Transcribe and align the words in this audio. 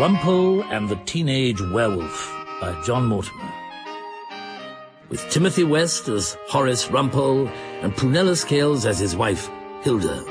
Rumpole 0.00 0.64
and 0.70 0.88
the 0.88 0.96
Teenage 1.04 1.60
Werewolf 1.60 2.32
by 2.60 2.80
John 2.84 3.06
Mortimer. 3.06 3.52
With 5.08 5.28
Timothy 5.30 5.64
West 5.64 6.08
as 6.08 6.36
Horace 6.48 6.86
Rumpole 6.86 7.48
and 7.82 7.94
Prunella 7.94 8.36
Scales 8.36 8.86
as 8.86 8.98
his 8.98 9.14
wife, 9.14 9.48
Hilda. 9.82 10.29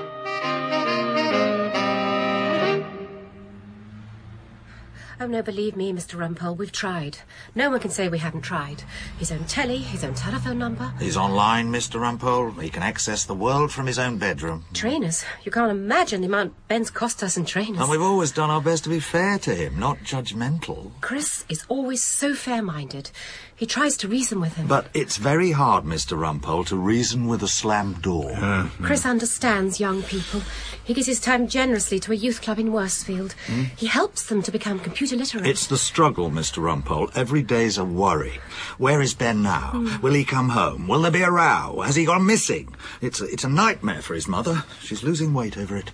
No, 5.40 5.44
believe 5.44 5.78
me, 5.78 5.94
Mr. 5.94 6.20
Rumpole, 6.20 6.58
we've 6.58 6.71
tried. 6.71 7.20
No 7.56 7.70
one 7.70 7.80
can 7.80 7.92
say 7.92 8.10
we 8.10 8.18
haven't 8.18 8.42
tried. 8.42 8.84
His 9.20 9.32
own 9.32 9.46
telly, 9.46 9.78
his 9.78 10.04
own 10.04 10.14
telephone 10.14 10.60
number. 10.60 10.92
He's 11.00 11.16
online, 11.16 11.71
Mr. 11.71 11.98
Rumpole. 11.98 12.62
He 12.62 12.70
can 12.70 12.84
access 12.84 13.24
the 13.24 13.34
world 13.34 13.71
from 13.71 13.88
his 13.88 13.98
own 13.98 14.18
bedroom. 14.18 14.65
Trainers. 14.74 15.24
You 15.46 15.52
can't 15.54 15.71
imagine 15.71 16.20
the 16.20 16.28
amount 16.28 16.56
Ben's 16.68 16.89
cost 16.89 17.24
us 17.24 17.38
in 17.38 17.46
trainers. 17.46 17.79
And 17.79 17.89
we've 17.89 18.02
always 18.02 18.34
done 18.34 18.50
our 18.50 18.60
best 18.60 18.84
to 18.84 18.89
be 18.89 19.00
fair 19.00 19.39
to 19.39 19.56
him, 19.56 19.79
not 19.79 20.00
judgmental. 20.00 20.92
Chris 21.00 21.46
is 21.48 21.64
always 21.70 22.04
so 22.04 22.34
fair-minded. 22.34 23.12
He 23.60 23.66
tries 23.66 23.98
to 23.98 24.08
reason 24.08 24.40
with 24.40 24.56
him. 24.56 24.68
But 24.68 24.88
it's 24.94 25.18
very 25.18 25.52
hard, 25.52 25.84
Mr. 25.84 26.18
Rumpole, 26.18 26.66
to 26.68 26.78
reason 26.78 27.28
with 27.28 27.44
a 27.44 27.48
slammed 27.50 28.02
door. 28.02 28.34
Chris 28.82 29.06
understands 29.06 29.82
young 29.82 30.02
people. 30.02 30.42
He 30.82 30.94
gives 30.94 31.08
his 31.08 31.20
time 31.20 31.46
generously 31.46 32.00
to 32.00 32.14
a 32.14 32.16
youth 32.16 32.42
club 32.42 32.58
in 32.58 32.72
Worsfield. 32.72 33.34
Hmm? 33.48 33.64
He 33.76 33.88
helps 33.88 34.28
them 34.28 34.42
to 34.44 34.52
become 34.52 34.80
computer 34.80 35.18
literate. 35.18 35.45
It's 35.45 35.68
the 35.68 35.78
struggle, 35.78 36.32
Mr. 36.32 36.64
Rumpole. 36.64 37.12
Every 37.18 37.44
day's 37.44 37.78
a 37.78 37.84
worry. 37.84 38.40
Where 38.78 39.02
is 39.02 39.14
Ben 39.14 39.44
now? 39.44 39.72
Hmm. 39.73 40.02
Will 40.02 40.14
he 40.14 40.23
come 40.23 40.48
home? 40.48 40.88
Will 40.88 41.02
there 41.02 41.12
be 41.12 41.23
a 41.23 41.30
row? 41.30 41.82
Has 41.86 41.98
he 41.98 42.06
gone 42.06 42.26
missing? 42.26 42.73
It's 43.02 43.20
a, 43.20 43.26
it's 43.26 43.44
a 43.44 43.50
nightmare 43.50 44.02
for 44.02 44.14
his 44.14 44.30
mother. 44.30 44.64
She's 44.80 45.04
losing 45.04 45.34
weight 45.34 45.58
over 45.58 45.76
it. 45.76 45.92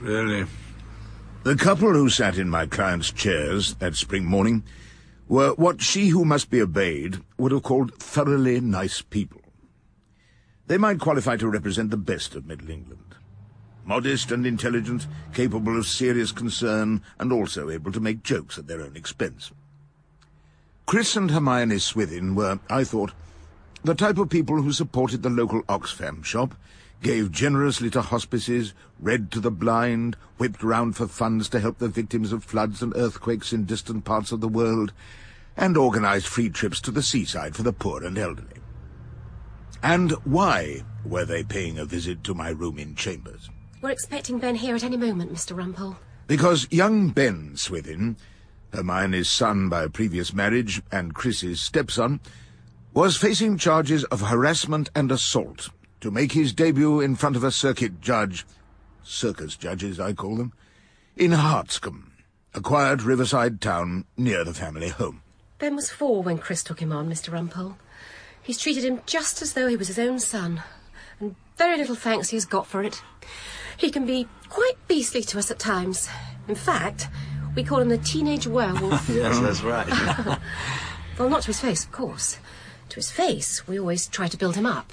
Really? 0.00 0.44
The 1.44 1.54
couple 1.54 1.92
who 1.92 2.08
sat 2.08 2.36
in 2.36 2.50
my 2.50 2.66
client's 2.66 3.12
chairs 3.12 3.74
that 3.74 3.94
spring 3.94 4.24
morning 4.24 4.64
were 5.28 5.54
what 5.54 5.82
she 5.82 6.08
who 6.08 6.24
must 6.24 6.50
be 6.50 6.60
obeyed 6.60 7.20
would 7.38 7.52
have 7.52 7.62
called 7.62 7.94
thoroughly 7.94 8.60
nice 8.60 9.02
people. 9.02 9.40
They 10.66 10.78
might 10.78 11.00
qualify 11.00 11.36
to 11.38 11.48
represent 11.48 11.90
the 11.90 11.96
best 11.96 12.34
of 12.34 12.46
Middle 12.46 12.70
England. 12.70 13.16
Modest 13.84 14.32
and 14.32 14.46
intelligent, 14.46 15.06
capable 15.34 15.78
of 15.78 15.86
serious 15.86 16.32
concern, 16.32 17.02
and 17.18 17.32
also 17.32 17.68
able 17.68 17.92
to 17.92 18.00
make 18.00 18.22
jokes 18.22 18.56
at 18.56 18.66
their 18.66 18.80
own 18.80 18.96
expense. 18.96 19.52
Chris 20.86 21.16
and 21.16 21.30
Hermione 21.30 21.78
Swithin 21.78 22.34
were, 22.34 22.60
I 22.70 22.84
thought, 22.84 23.12
the 23.82 23.94
type 23.94 24.16
of 24.16 24.30
people 24.30 24.62
who 24.62 24.72
supported 24.72 25.22
the 25.22 25.30
local 25.30 25.62
Oxfam 25.64 26.24
shop, 26.24 26.54
gave 27.04 27.30
generously 27.30 27.90
to 27.90 28.00
hospices, 28.00 28.72
read 28.98 29.30
to 29.30 29.38
the 29.38 29.50
blind, 29.50 30.16
whipped 30.38 30.62
round 30.62 30.96
for 30.96 31.06
funds 31.06 31.50
to 31.50 31.60
help 31.60 31.78
the 31.78 31.86
victims 31.86 32.32
of 32.32 32.42
floods 32.42 32.82
and 32.82 32.96
earthquakes 32.96 33.52
in 33.52 33.66
distant 33.66 34.06
parts 34.06 34.32
of 34.32 34.40
the 34.40 34.48
world, 34.48 34.90
and 35.54 35.76
organised 35.76 36.26
free 36.26 36.48
trips 36.48 36.80
to 36.80 36.90
the 36.90 37.02
seaside 37.02 37.54
for 37.54 37.62
the 37.62 37.74
poor 37.74 38.02
and 38.02 38.16
elderly. 38.16 38.56
And 39.82 40.12
why 40.24 40.82
were 41.04 41.26
they 41.26 41.44
paying 41.44 41.78
a 41.78 41.84
visit 41.84 42.24
to 42.24 42.34
my 42.34 42.48
room 42.48 42.78
in 42.78 42.94
Chambers? 42.94 43.50
We're 43.82 43.90
expecting 43.90 44.38
Ben 44.38 44.54
here 44.54 44.74
at 44.74 44.82
any 44.82 44.96
moment, 44.96 45.30
Mr. 45.30 45.54
Rumpole. 45.54 45.96
Because 46.26 46.66
young 46.70 47.10
Ben 47.10 47.54
Swithin, 47.58 48.16
Hermione's 48.72 49.28
son 49.28 49.68
by 49.68 49.82
a 49.82 49.90
previous 49.90 50.32
marriage 50.32 50.80
and 50.90 51.14
Chris's 51.14 51.60
stepson, 51.60 52.20
was 52.94 53.18
facing 53.18 53.58
charges 53.58 54.04
of 54.04 54.22
harassment 54.22 54.88
and 54.94 55.12
assault 55.12 55.68
to 56.04 56.10
make 56.10 56.32
his 56.32 56.52
debut 56.52 57.00
in 57.00 57.16
front 57.16 57.34
of 57.34 57.42
a 57.42 57.50
circuit 57.50 57.98
judge, 58.02 58.44
circus 59.02 59.56
judges 59.56 59.98
I 59.98 60.12
call 60.12 60.36
them, 60.36 60.52
in 61.16 61.30
Hartscombe, 61.30 62.10
a 62.52 62.60
quiet 62.60 63.02
riverside 63.02 63.62
town 63.62 64.04
near 64.14 64.44
the 64.44 64.52
family 64.52 64.90
home. 64.90 65.22
Ben 65.58 65.74
was 65.74 65.90
four 65.90 66.22
when 66.22 66.36
Chris 66.36 66.62
took 66.62 66.80
him 66.80 66.92
on, 66.92 67.08
Mr. 67.08 67.32
Rumpole. 67.32 67.76
He's 68.42 68.58
treated 68.58 68.84
him 68.84 69.00
just 69.06 69.40
as 69.40 69.54
though 69.54 69.66
he 69.66 69.78
was 69.78 69.88
his 69.88 69.98
own 69.98 70.18
son, 70.18 70.62
and 71.20 71.36
very 71.56 71.78
little 71.78 71.94
thanks 71.94 72.28
he's 72.28 72.44
got 72.44 72.66
for 72.66 72.82
it. 72.82 73.00
He 73.78 73.90
can 73.90 74.04
be 74.04 74.28
quite 74.50 74.76
beastly 74.86 75.22
to 75.22 75.38
us 75.38 75.50
at 75.50 75.58
times. 75.58 76.10
In 76.48 76.54
fact, 76.54 77.08
we 77.56 77.64
call 77.64 77.80
him 77.80 77.88
the 77.88 77.96
teenage 77.96 78.46
werewolf. 78.46 79.08
Yes, 79.08 79.40
that's 79.40 79.62
right. 79.62 79.88
well, 81.18 81.30
not 81.30 81.40
to 81.40 81.46
his 81.46 81.60
face, 81.60 81.84
of 81.84 81.92
course. 81.92 82.38
To 82.90 82.96
his 82.96 83.10
face, 83.10 83.66
we 83.66 83.80
always 83.80 84.06
try 84.06 84.28
to 84.28 84.36
build 84.36 84.56
him 84.56 84.66
up, 84.66 84.92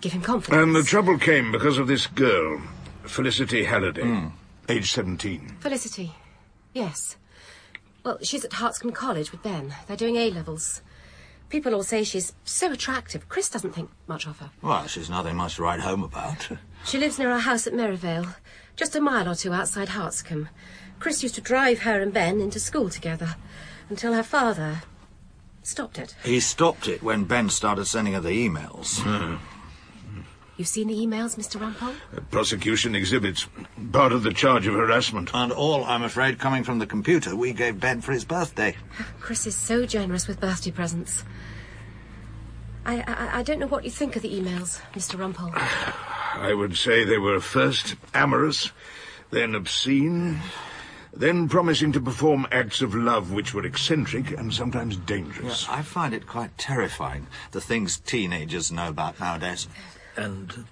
give 0.00 0.12
him 0.12 0.22
confidence. 0.22 0.62
And 0.62 0.74
the 0.74 0.82
trouble 0.82 1.18
came 1.18 1.52
because 1.52 1.78
of 1.78 1.86
this 1.86 2.06
girl, 2.06 2.60
Felicity 3.04 3.64
Halliday, 3.64 4.02
hmm. 4.02 4.28
age 4.68 4.92
17. 4.92 5.56
Felicity. 5.60 6.14
Yes. 6.72 7.16
Well, 8.04 8.18
she's 8.22 8.44
at 8.44 8.52
Hartscombe 8.52 8.94
College 8.94 9.32
with 9.32 9.42
Ben. 9.42 9.74
They're 9.86 9.96
doing 9.96 10.16
A 10.16 10.30
levels. 10.30 10.82
People 11.48 11.74
all 11.74 11.82
say 11.82 12.04
she's 12.04 12.32
so 12.44 12.72
attractive. 12.72 13.28
Chris 13.28 13.50
doesn't 13.50 13.72
think 13.72 13.90
much 14.06 14.26
of 14.26 14.38
her. 14.38 14.50
well, 14.62 14.86
she's 14.86 15.10
nothing 15.10 15.36
much 15.36 15.56
to 15.56 15.62
write 15.62 15.80
home 15.80 16.02
about. 16.02 16.48
She 16.82 16.96
lives 16.96 17.18
near 17.18 17.30
our 17.30 17.40
house 17.40 17.66
at 17.66 17.74
Merivale, 17.74 18.36
just 18.74 18.96
a 18.96 19.02
mile 19.02 19.28
or 19.28 19.34
two 19.34 19.52
outside 19.52 19.88
Hartscombe. 19.88 20.48
Chris 20.98 21.22
used 21.22 21.34
to 21.34 21.42
drive 21.42 21.80
her 21.80 22.00
and 22.00 22.10
Ben 22.10 22.40
into 22.40 22.58
school 22.58 22.88
together 22.88 23.36
until 23.90 24.14
her 24.14 24.22
father 24.22 24.80
stopped 25.62 25.98
it. 25.98 26.16
He 26.24 26.40
stopped 26.40 26.88
it 26.88 27.02
when 27.02 27.24
Ben 27.24 27.50
started 27.50 27.84
sending 27.84 28.14
her 28.14 28.20
the 28.20 28.30
emails. 28.30 28.98
Hmm. 29.00 29.36
You've 30.60 30.68
seen 30.68 30.88
the 30.88 30.94
emails, 30.94 31.38
Mr. 31.38 31.58
Rumpole? 31.58 31.94
Uh, 32.14 32.20
prosecution 32.30 32.94
exhibits 32.94 33.46
part 33.92 34.12
of 34.12 34.24
the 34.24 34.30
charge 34.30 34.66
of 34.66 34.74
harassment. 34.74 35.30
And 35.32 35.52
all, 35.52 35.84
I'm 35.84 36.02
afraid, 36.02 36.38
coming 36.38 36.64
from 36.64 36.78
the 36.78 36.86
computer 36.86 37.34
we 37.34 37.54
gave 37.54 37.80
Ben 37.80 38.02
for 38.02 38.12
his 38.12 38.26
birthday. 38.26 38.76
Chris 39.20 39.46
is 39.46 39.56
so 39.56 39.86
generous 39.86 40.28
with 40.28 40.38
birthday 40.38 40.70
presents. 40.70 41.24
I, 42.84 43.00
I, 43.00 43.38
I 43.38 43.42
don't 43.42 43.58
know 43.58 43.68
what 43.68 43.84
you 43.84 43.90
think 43.90 44.16
of 44.16 44.20
the 44.22 44.38
emails, 44.38 44.82
Mr. 44.92 45.18
Rumpole. 45.18 45.50
I 46.34 46.52
would 46.52 46.76
say 46.76 47.04
they 47.04 47.16
were 47.16 47.40
first 47.40 47.96
amorous, 48.12 48.70
then 49.30 49.54
obscene, 49.54 50.40
then 51.14 51.48
promising 51.48 51.92
to 51.92 52.02
perform 52.02 52.46
acts 52.52 52.82
of 52.82 52.94
love 52.94 53.32
which 53.32 53.54
were 53.54 53.64
eccentric 53.64 54.32
and 54.32 54.52
sometimes 54.52 54.98
dangerous. 54.98 55.66
I 55.70 55.80
find 55.80 56.12
it 56.12 56.26
quite 56.26 56.58
terrifying, 56.58 57.28
the 57.52 57.62
things 57.62 57.98
teenagers 57.98 58.70
know 58.70 58.90
about 58.90 59.18
nowadays. 59.18 59.66
Uh, 59.66 59.99
And 60.20 60.66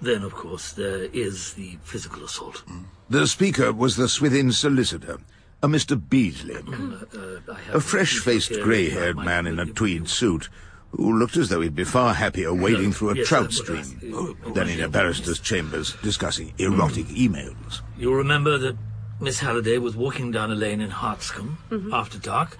then, 0.00 0.22
of 0.22 0.32
course, 0.34 0.72
there 0.72 1.04
is 1.12 1.54
the 1.54 1.78
physical 1.82 2.24
assault. 2.24 2.62
The 3.08 3.26
speaker 3.26 3.72
was 3.72 3.96
the 3.96 4.08
Swithin 4.08 4.52
solicitor, 4.52 5.18
a 5.62 5.68
Mr. 5.68 6.00
Beasley, 6.10 6.54
Uh, 6.56 7.40
a 7.72 7.80
fresh-faced, 7.80 8.52
grey-haired 8.62 9.16
man 9.16 9.46
in 9.46 9.58
a 9.58 9.66
tweed 9.66 10.08
suit, 10.08 10.48
who 10.92 11.18
looked 11.18 11.36
as 11.36 11.48
though 11.48 11.60
he'd 11.60 11.74
be 11.74 11.84
far 11.84 12.14
happier 12.14 12.54
wading 12.54 12.92
through 12.92 13.10
a 13.10 13.16
Yes, 13.16 13.28
trout 13.28 13.48
uh, 13.48 13.50
stream 13.50 14.14
uh, 14.14 14.48
uh, 14.48 14.52
than 14.54 14.68
in 14.68 14.80
a 14.80 14.88
barrister's 14.88 15.40
chambers 15.40 15.96
discussing 16.02 16.52
erotic 16.58 17.06
emails. 17.06 17.80
You'll 17.98 18.14
remember 18.14 18.56
that 18.58 18.76
Miss 19.20 19.40
Halliday 19.40 19.78
was 19.78 19.94
walking 19.96 20.30
down 20.30 20.50
a 20.50 20.54
lane 20.54 20.80
in 20.80 20.90
Hartscombe 20.90 21.58
after 21.92 22.18
dark. 22.18 22.56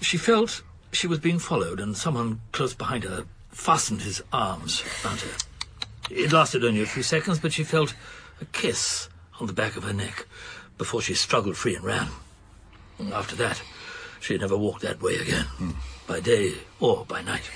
She 0.00 0.16
felt 0.16 0.62
she 0.92 1.06
was 1.06 1.18
being 1.18 1.38
followed, 1.40 1.80
and 1.80 1.96
someone 1.96 2.40
close 2.52 2.74
behind 2.74 3.04
her 3.04 3.26
fastened 3.58 4.02
his 4.02 4.22
arms 4.32 4.84
round 5.04 5.20
her. 5.20 5.36
It 6.10 6.32
lasted 6.32 6.64
only 6.64 6.80
a 6.80 6.86
few 6.86 7.02
seconds, 7.02 7.40
but 7.40 7.52
she 7.52 7.64
felt 7.64 7.92
a 8.40 8.44
kiss 8.46 9.08
on 9.40 9.48
the 9.48 9.52
back 9.52 9.76
of 9.76 9.82
her 9.82 9.92
neck 9.92 10.26
before 10.78 11.02
she 11.02 11.12
struggled 11.14 11.56
free 11.56 11.74
and 11.74 11.84
ran. 11.84 12.08
After 13.12 13.34
that, 13.36 13.60
she 14.20 14.38
never 14.38 14.56
walked 14.56 14.82
that 14.82 15.02
way 15.02 15.16
again, 15.16 15.46
by 16.06 16.20
day 16.20 16.54
or 16.78 17.04
by 17.04 17.20
night. 17.20 17.50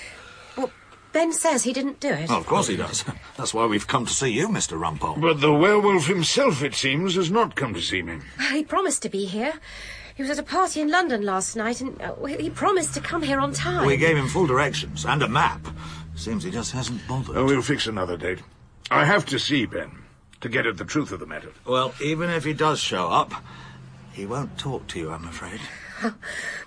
Well, 0.56 0.72
Ben 1.12 1.32
says 1.32 1.62
he 1.62 1.72
didn't 1.72 2.00
do 2.00 2.08
it. 2.10 2.30
Oh, 2.30 2.38
of 2.38 2.46
course 2.46 2.66
he 2.66 2.76
does. 2.76 3.04
That's 3.36 3.54
why 3.54 3.66
we've 3.66 3.86
come 3.86 4.04
to 4.04 4.12
see 4.12 4.32
you, 4.32 4.48
Mr. 4.48 4.78
Rumpole. 4.78 5.20
But 5.20 5.40
the 5.40 5.52
werewolf 5.52 6.08
himself, 6.08 6.62
it 6.62 6.74
seems, 6.74 7.14
has 7.14 7.30
not 7.30 7.54
come 7.54 7.74
to 7.74 7.80
see 7.80 8.02
me. 8.02 8.18
He 8.50 8.64
promised 8.64 9.02
to 9.02 9.08
be 9.08 9.24
here. 9.26 9.54
He 10.14 10.22
was 10.22 10.30
at 10.30 10.38
a 10.38 10.42
party 10.42 10.80
in 10.80 10.90
London 10.90 11.22
last 11.22 11.56
night, 11.56 11.80
and 11.80 12.00
uh, 12.00 12.14
he 12.24 12.50
promised 12.50 12.94
to 12.94 13.00
come 13.00 13.22
here 13.22 13.40
on 13.40 13.52
time. 13.52 13.86
We 13.86 13.96
gave 13.96 14.16
him 14.16 14.28
full 14.28 14.46
directions 14.46 15.04
and 15.04 15.22
a 15.22 15.28
map. 15.28 15.66
Seems 16.14 16.44
he 16.44 16.50
just 16.50 16.72
hasn't 16.72 17.06
bothered. 17.08 17.36
Oh, 17.36 17.46
we'll 17.46 17.62
fix 17.62 17.86
another 17.86 18.16
date. 18.16 18.40
I 18.90 19.04
have 19.04 19.24
to 19.26 19.38
see 19.38 19.64
Ben 19.64 19.90
to 20.42 20.48
get 20.48 20.66
at 20.66 20.76
the 20.76 20.84
truth 20.84 21.12
of 21.12 21.20
the 21.20 21.26
matter. 21.26 21.52
Well, 21.64 21.94
even 22.02 22.28
if 22.28 22.44
he 22.44 22.52
does 22.52 22.78
show 22.78 23.08
up, 23.08 23.32
he 24.12 24.26
won't 24.26 24.58
talk 24.58 24.86
to 24.88 24.98
you, 24.98 25.10
I'm 25.10 25.26
afraid. 25.26 25.60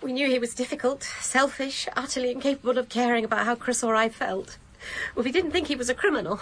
We 0.02 0.14
knew 0.14 0.30
he 0.30 0.40
was 0.40 0.56
difficult, 0.56 1.04
selfish, 1.04 1.88
utterly 1.96 2.32
incapable 2.32 2.78
of 2.78 2.88
caring 2.88 3.26
about 3.26 3.46
how 3.46 3.56
Chris 3.56 3.84
or 3.84 3.94
I 3.94 4.08
felt. 4.08 4.58
Well, 5.14 5.26
we 5.26 5.32
didn't 5.32 5.52
think 5.52 5.68
he 5.68 5.76
was 5.76 5.90
a 5.90 5.94
criminal. 5.94 6.40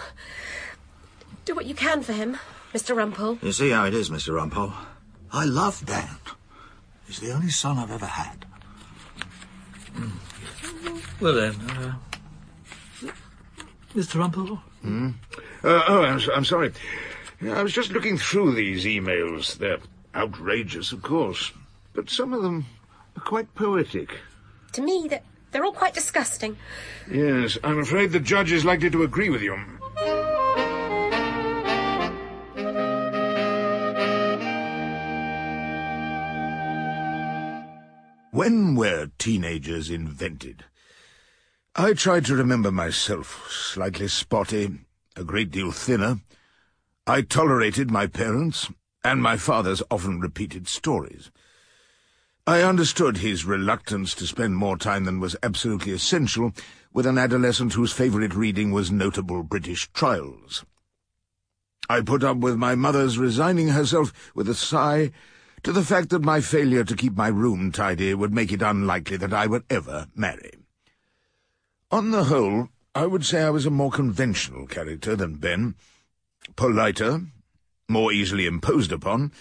Do 1.44 1.54
what 1.54 1.66
you 1.66 1.74
can 1.74 2.02
for 2.02 2.12
him, 2.12 2.38
Mr. 2.72 2.94
Rumpole. 2.94 3.42
You 3.42 3.52
see 3.52 3.70
how 3.70 3.84
it 3.84 3.94
is, 3.94 4.10
Mr. 4.10 4.32
Rumpole. 4.32 4.72
I 5.32 5.44
love 5.44 5.82
Ben. 5.84 6.08
He's 7.06 7.20
the 7.20 7.32
only 7.32 7.50
son 7.50 7.78
I've 7.78 7.90
ever 7.90 8.06
had. 8.06 8.46
Well 11.20 11.34
then, 11.34 11.54
uh, 11.70 11.94
Mr. 13.94 14.16
Rumpole? 14.20 14.58
Uh, 15.62 15.82
oh, 15.88 16.02
I'm, 16.02 16.16
s- 16.18 16.28
I'm 16.34 16.44
sorry. 16.44 16.72
I 17.42 17.62
was 17.62 17.72
just 17.72 17.92
looking 17.92 18.18
through 18.18 18.54
these 18.54 18.84
emails. 18.84 19.56
They're 19.56 19.78
outrageous, 20.14 20.92
of 20.92 21.02
course, 21.02 21.52
but 21.94 22.10
some 22.10 22.32
of 22.32 22.42
them 22.42 22.66
are 23.16 23.22
quite 23.22 23.54
poetic. 23.54 24.18
To 24.72 24.82
me, 24.82 25.06
they're, 25.08 25.22
they're 25.52 25.64
all 25.64 25.72
quite 25.72 25.94
disgusting. 25.94 26.56
Yes, 27.10 27.56
I'm 27.62 27.78
afraid 27.78 28.10
the 28.12 28.20
judge 28.20 28.50
is 28.50 28.64
likely 28.64 28.90
to 28.90 29.02
agree 29.04 29.30
with 29.30 29.42
you. 29.42 29.56
When 38.34 38.74
were 38.74 39.12
teenagers 39.16 39.90
invented? 39.90 40.64
I 41.76 41.92
tried 41.92 42.24
to 42.24 42.34
remember 42.34 42.72
myself, 42.72 43.46
slightly 43.48 44.08
spotty, 44.08 44.80
a 45.14 45.22
great 45.22 45.52
deal 45.52 45.70
thinner. 45.70 46.18
I 47.06 47.22
tolerated 47.22 47.92
my 47.92 48.08
parents 48.08 48.72
and 49.04 49.22
my 49.22 49.36
father's 49.36 49.84
often 49.88 50.18
repeated 50.18 50.66
stories. 50.66 51.30
I 52.44 52.62
understood 52.62 53.18
his 53.18 53.44
reluctance 53.44 54.16
to 54.16 54.26
spend 54.26 54.56
more 54.56 54.78
time 54.78 55.04
than 55.04 55.20
was 55.20 55.36
absolutely 55.40 55.92
essential 55.92 56.50
with 56.92 57.06
an 57.06 57.18
adolescent 57.18 57.74
whose 57.74 57.92
favourite 57.92 58.34
reading 58.34 58.72
was 58.72 58.90
notable 58.90 59.44
British 59.44 59.88
trials. 59.92 60.64
I 61.88 62.00
put 62.00 62.24
up 62.24 62.38
with 62.38 62.56
my 62.56 62.74
mother's 62.74 63.16
resigning 63.16 63.68
herself 63.68 64.12
with 64.34 64.48
a 64.48 64.56
sigh 64.56 65.12
to 65.64 65.72
the 65.72 65.82
fact 65.82 66.10
that 66.10 66.22
my 66.22 66.40
failure 66.40 66.84
to 66.84 66.94
keep 66.94 67.16
my 67.16 67.28
room 67.28 67.72
tidy 67.72 68.14
would 68.14 68.32
make 68.32 68.52
it 68.52 68.62
unlikely 68.62 69.16
that 69.16 69.32
I 69.32 69.46
would 69.46 69.64
ever 69.70 70.06
marry. 70.14 70.52
On 71.90 72.10
the 72.10 72.24
whole, 72.24 72.68
I 72.94 73.06
would 73.06 73.24
say 73.24 73.42
I 73.42 73.50
was 73.50 73.64
a 73.66 73.70
more 73.70 73.90
conventional 73.90 74.66
character 74.66 75.16
than 75.16 75.36
Ben, 75.36 75.74
politer, 76.54 77.26
more 77.88 78.12
easily 78.12 78.46
imposed 78.46 78.92
upon, 78.92 79.32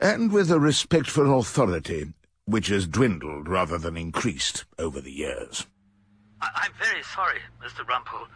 and 0.00 0.32
with 0.32 0.50
a 0.50 0.60
respect 0.60 1.08
for 1.10 1.26
authority 1.26 2.12
which 2.44 2.68
has 2.68 2.86
dwindled 2.86 3.48
rather 3.48 3.76
than 3.76 3.96
increased 3.96 4.64
over 4.78 5.00
the 5.00 5.12
years. 5.12 5.66
I- 6.40 6.50
I'm 6.54 6.72
very 6.78 7.02
sorry, 7.02 7.40
Mr. 7.60 7.84
Rumpole. 7.84 8.28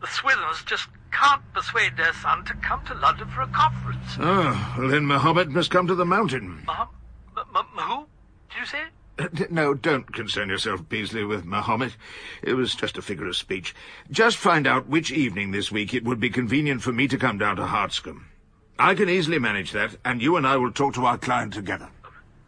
The 0.00 0.06
Swithins 0.06 0.64
just 0.66 0.88
can't 1.12 1.42
persuade 1.52 1.96
their 1.96 2.12
son 2.14 2.44
to 2.46 2.54
come 2.54 2.84
to 2.86 2.94
London 2.94 3.28
for 3.28 3.42
a 3.42 3.46
conference. 3.48 4.16
Ah, 4.18 4.74
well 4.78 4.88
then 4.88 5.04
Mahomet 5.06 5.48
must 5.48 5.70
come 5.70 5.86
to 5.86 5.94
the 5.94 6.06
mountain. 6.06 6.62
Uh, 6.66 6.86
m- 7.36 7.44
m- 7.56 7.64
who? 7.76 8.06
Did 8.50 8.60
you 8.60 8.66
say? 8.66 8.82
Uh, 9.18 9.28
No, 9.50 9.74
don't 9.74 10.10
concern 10.12 10.48
yourself, 10.48 10.88
Beasley, 10.88 11.24
with 11.24 11.44
Mahomet. 11.44 11.92
It 12.42 12.54
was 12.54 12.74
just 12.74 12.96
a 12.96 13.02
figure 13.02 13.26
of 13.26 13.36
speech. 13.36 13.74
Just 14.10 14.36
find 14.38 14.66
out 14.66 14.86
which 14.88 15.12
evening 15.12 15.50
this 15.50 15.70
week 15.70 15.92
it 15.92 16.04
would 16.04 16.20
be 16.20 16.30
convenient 16.30 16.82
for 16.82 16.92
me 16.92 17.06
to 17.08 17.18
come 17.18 17.36
down 17.36 17.56
to 17.56 17.62
Hartscombe. 17.66 18.24
I 18.78 18.94
can 18.94 19.10
easily 19.10 19.38
manage 19.38 19.72
that, 19.72 19.96
and 20.06 20.22
you 20.22 20.36
and 20.36 20.46
I 20.46 20.56
will 20.56 20.72
talk 20.72 20.94
to 20.94 21.04
our 21.04 21.18
client 21.18 21.52
together. 21.52 21.90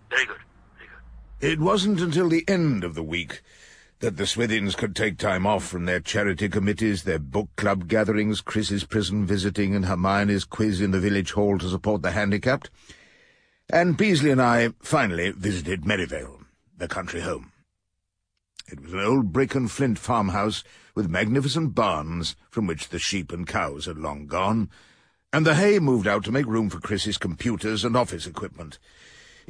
Very 0.08 0.24
good. 0.24 0.38
Very 0.78 0.88
good. 0.88 1.52
It 1.52 1.60
wasn't 1.60 2.00
until 2.00 2.30
the 2.30 2.44
end 2.48 2.84
of 2.84 2.94
the 2.94 3.02
week 3.02 3.42
that 4.02 4.16
the 4.16 4.24
Swithins 4.24 4.76
could 4.76 4.96
take 4.96 5.16
time 5.16 5.46
off 5.46 5.64
from 5.64 5.84
their 5.84 6.00
charity 6.00 6.48
committees, 6.48 7.04
their 7.04 7.20
book 7.20 7.48
club 7.54 7.86
gatherings, 7.86 8.40
Chris's 8.40 8.82
prison 8.82 9.24
visiting, 9.24 9.76
and 9.76 9.84
Hermione's 9.84 10.44
quiz 10.44 10.80
in 10.80 10.90
the 10.90 10.98
village 10.98 11.30
hall 11.30 11.56
to 11.58 11.68
support 11.68 12.02
the 12.02 12.10
handicapped. 12.10 12.68
And 13.72 13.96
Beasley 13.96 14.32
and 14.32 14.42
I 14.42 14.70
finally 14.80 15.30
visited 15.30 15.86
Merivale, 15.86 16.40
the 16.76 16.88
country 16.88 17.20
home. 17.20 17.52
It 18.66 18.80
was 18.82 18.92
an 18.92 18.98
old 18.98 19.32
brick 19.32 19.54
and 19.54 19.70
flint 19.70 20.00
farmhouse 20.00 20.64
with 20.96 21.08
magnificent 21.08 21.76
barns 21.76 22.34
from 22.50 22.66
which 22.66 22.88
the 22.88 22.98
sheep 22.98 23.32
and 23.32 23.46
cows 23.46 23.86
had 23.86 23.98
long 23.98 24.26
gone, 24.26 24.68
and 25.32 25.46
the 25.46 25.54
hay 25.54 25.78
moved 25.78 26.08
out 26.08 26.24
to 26.24 26.32
make 26.32 26.46
room 26.46 26.70
for 26.70 26.80
Chris's 26.80 27.18
computers 27.18 27.84
and 27.84 27.96
office 27.96 28.26
equipment 28.26 28.80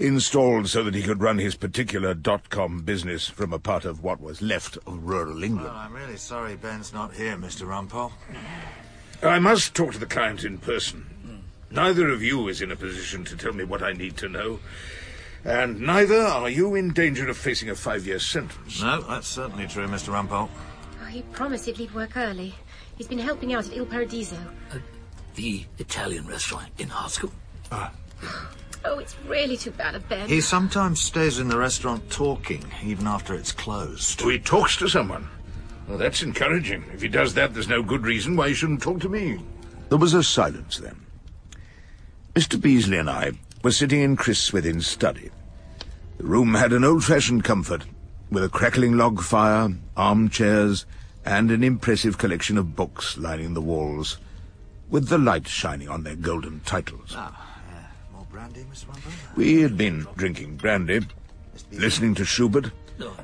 installed 0.03 0.69
so 0.69 0.83
that 0.83 0.95
he 0.95 1.03
could 1.03 1.23
run 1.23 1.39
his 1.39 1.55
particular 1.55 2.13
dot-com 2.13 2.83
business 2.83 3.29
from 3.29 3.53
a 3.53 3.59
part 3.59 3.85
of 3.85 4.03
what 4.03 4.21
was 4.21 4.43
left 4.43 4.77
of 4.87 5.05
rural 5.05 5.43
England. 5.43 5.69
Well, 5.69 5.77
I'm 5.77 5.95
really 5.95 6.17
sorry 6.17 6.57
Ben's 6.57 6.93
not 6.93 7.15
here, 7.15 7.37
Mr. 7.37 7.67
Rumpole. 7.67 8.13
I 9.23 9.39
must 9.39 9.75
talk 9.75 9.93
to 9.93 9.99
the 9.99 10.07
client 10.07 10.45
in 10.45 10.59
person. 10.59 11.07
Neither 11.71 12.09
of 12.09 12.23
you 12.23 12.49
is 12.49 12.61
in 12.61 12.71
a 12.71 12.77
position 12.77 13.25
to 13.25 13.37
tell 13.37 13.53
me 13.53 13.65
what 13.65 13.83
I 13.83 13.93
need 13.93 14.17
to 14.19 14.29
know, 14.29 14.61
and 15.45 15.81
neither 15.81 16.21
are 16.21 16.51
you 16.51 16.75
in 16.75 16.93
danger 16.93 17.29
of 17.31 17.39
facing 17.39 17.71
a 17.71 17.75
five-year 17.75 18.19
sentence. 18.19 18.83
No, 18.83 19.01
that's 19.01 19.29
certainly 19.29 19.67
true, 19.67 19.87
Mr. 19.87 20.13
Rumpole. 20.13 20.51
Oh, 21.01 21.07
he 21.07 21.23
promised 21.23 21.65
he'd 21.65 21.79
leave 21.79 21.95
work 21.95 22.17
early. 22.17 22.55
He's 22.99 23.07
been 23.07 23.19
helping 23.19 23.55
out 23.55 23.67
at 23.67 23.75
Il 23.75 23.87
Paradiso. 23.87 24.37
Uh, 24.71 24.79
the 25.35 25.65
Italian 25.79 26.27
restaurant 26.27 26.69
in 26.79 26.89
Hartscombe. 26.89 27.33
Ah. 27.71 27.91
Oh, 28.85 28.99
it's 28.99 29.17
really 29.27 29.57
too 29.57 29.71
bad 29.71 29.95
of 29.95 30.09
Ben. 30.09 30.29
He 30.29 30.41
sometimes 30.41 31.01
stays 31.01 31.39
in 31.39 31.49
the 31.49 31.59
restaurant 31.59 32.11
talking, 32.11 32.65
even 32.85 33.07
after 33.07 33.35
it's 33.35 33.53
closed. 33.53 34.21
So 34.21 34.29
he 34.29 34.39
talks 34.39 34.77
to 34.79 34.89
someone. 34.89 35.29
Well, 35.89 35.99
that's 35.99 36.23
encouraging. 36.23 36.85
If 36.93 37.03
he 37.03 37.09
does 37.09 37.35
that, 37.35 37.55
there's 37.55 37.69
no 37.69 37.83
good 37.83 38.05
reason 38.05 38.37
why 38.37 38.49
he 38.49 38.55
shouldn't 38.55 38.83
talk 38.83 39.01
to 39.01 39.09
me. 39.09 39.41
There 39.89 39.99
was 39.99 40.15
a 40.15 40.23
silence 40.23 40.79
then. 40.79 40.97
Mr. 42.35 42.61
Beasley 42.61 42.99
and 42.99 43.11
I 43.11 43.33
were 43.63 43.73
sitting 43.73 44.01
in 44.01 44.17
Chris 44.17 44.41
Swithin's 44.41 44.87
study. 44.87 45.31
The 46.19 46.25
room 46.25 46.55
had 46.55 46.73
an 46.73 46.85
old-fashioned 46.85 47.45
comfort, 47.45 47.85
with 48.31 48.43
a 48.43 48.49
crackling 48.49 48.97
log 48.97 49.21
fire, 49.21 49.69
armchairs, 49.97 50.87
and 51.25 51.51
an 51.51 51.63
impressive 51.63 52.19
collection 52.19 52.59
of 52.59 52.75
books 52.75 53.19
lining 53.19 53.55
the 53.55 53.61
walls, 53.61 54.19
with 54.89 55.09
the 55.09 55.19
light 55.19 55.47
shining 55.47 55.89
on 55.89 56.03
their 56.03 56.17
golden 56.17 56.61
titles. 56.61 57.15
More 57.15 57.33
brandy, 58.43 58.65
Mr. 58.73 58.87
Rumpole? 58.87 59.37
We 59.37 59.63
had 59.63 59.77
been 59.77 60.07
drinking 60.17 60.57
brandy, 60.57 61.01
listening 61.71 62.15
to 62.17 62.25
Schubert, 62.25 62.73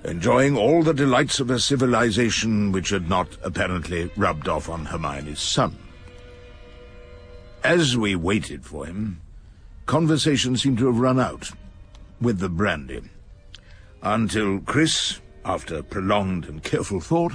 enjoying 0.04 0.56
all 0.56 0.82
the 0.82 0.94
delights 0.94 1.40
of 1.40 1.50
a 1.50 1.58
civilization 1.58 2.70
which 2.72 2.90
had 2.90 3.08
not 3.08 3.36
apparently 3.42 4.10
rubbed 4.16 4.48
off 4.48 4.68
on 4.68 4.84
Hermione's 4.84 5.40
son. 5.40 5.76
As 7.64 7.96
we 7.96 8.14
waited 8.14 8.64
for 8.64 8.86
him, 8.86 9.20
conversation 9.86 10.56
seemed 10.56 10.78
to 10.78 10.86
have 10.86 11.00
run 11.00 11.18
out 11.18 11.50
with 12.20 12.38
the 12.38 12.48
brandy, 12.48 13.02
until 14.02 14.60
Chris, 14.60 15.20
after 15.44 15.82
prolonged 15.82 16.44
and 16.44 16.62
careful 16.62 17.00
thought, 17.00 17.32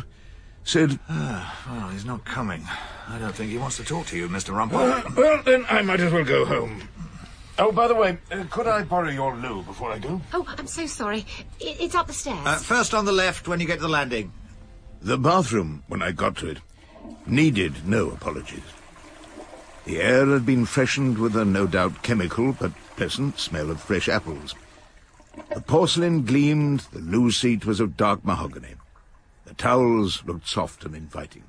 said, 0.63 0.97
ah, 1.09 1.65
Well, 1.69 1.89
he's 1.89 2.05
not 2.05 2.23
coming. 2.23 2.65
I 3.09 3.19
don't 3.19 3.35
think 3.35 3.51
he 3.51 3.57
wants 3.57 3.75
to 3.77 3.83
talk 3.83 4.05
to 4.07 4.17
you, 4.17 4.29
Mr. 4.29 4.53
Rumpole. 4.53 5.15
Well, 5.17 5.43
then 5.43 5.65
I 5.69 5.81
might 5.81 5.99
as 5.99 6.13
well 6.13 6.23
go 6.23 6.45
home. 6.45 6.87
Oh, 7.59 7.71
by 7.71 7.87
the 7.87 7.93
way, 7.95 8.17
uh, 8.31 8.43
could 8.49 8.67
I 8.67 8.83
borrow 8.83 9.09
your 9.09 9.35
loo 9.35 9.61
before 9.63 9.91
I 9.91 9.99
go? 9.99 10.19
Oh, 10.33 10.45
I'm 10.57 10.67
so 10.67 10.87
sorry. 10.87 11.25
I- 11.61 11.77
it's 11.79 11.95
up 11.95 12.07
the 12.07 12.13
stairs. 12.13 12.39
Uh, 12.45 12.55
first 12.57 12.93
on 12.93 13.05
the 13.05 13.11
left 13.11 13.47
when 13.47 13.59
you 13.59 13.67
get 13.67 13.75
to 13.75 13.81
the 13.83 13.87
landing. 13.89 14.31
The 15.01 15.17
bathroom, 15.17 15.83
when 15.87 16.01
I 16.01 16.11
got 16.11 16.37
to 16.37 16.47
it, 16.47 16.59
needed 17.27 17.87
no 17.87 18.09
apologies. 18.09 18.63
The 19.85 20.01
air 20.01 20.25
had 20.27 20.45
been 20.45 20.65
freshened 20.65 21.17
with 21.17 21.35
a 21.35 21.45
no 21.45 21.67
doubt 21.67 22.01
chemical 22.03 22.53
but 22.53 22.71
pleasant 22.95 23.37
smell 23.37 23.69
of 23.69 23.81
fresh 23.81 24.07
apples. 24.09 24.55
The 25.53 25.61
porcelain 25.61 26.23
gleamed, 26.23 26.81
the 26.91 26.99
loo 26.99 27.31
seat 27.31 27.65
was 27.65 27.79
of 27.79 27.97
dark 27.97 28.23
mahogany. 28.23 28.75
The 29.45 29.53
towels 29.55 30.23
looked 30.25 30.47
soft 30.47 30.85
and 30.85 30.95
inviting. 30.95 31.43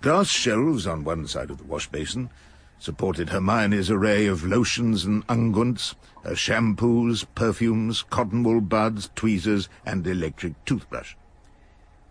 Glass 0.00 0.28
shelves 0.28 0.86
on 0.86 1.04
one 1.04 1.26
side 1.26 1.50
of 1.50 1.58
the 1.58 1.64
wash 1.64 1.88
basin 1.88 2.30
supported 2.78 3.30
Hermione's 3.30 3.90
array 3.90 4.26
of 4.26 4.44
lotions 4.44 5.04
and 5.04 5.26
unguents, 5.26 5.94
her 6.24 6.32
shampoos, 6.32 7.26
perfumes, 7.34 8.02
cotton 8.10 8.42
wool 8.42 8.60
buds, 8.60 9.10
tweezers, 9.14 9.68
and 9.84 10.06
electric 10.06 10.64
toothbrush. 10.64 11.14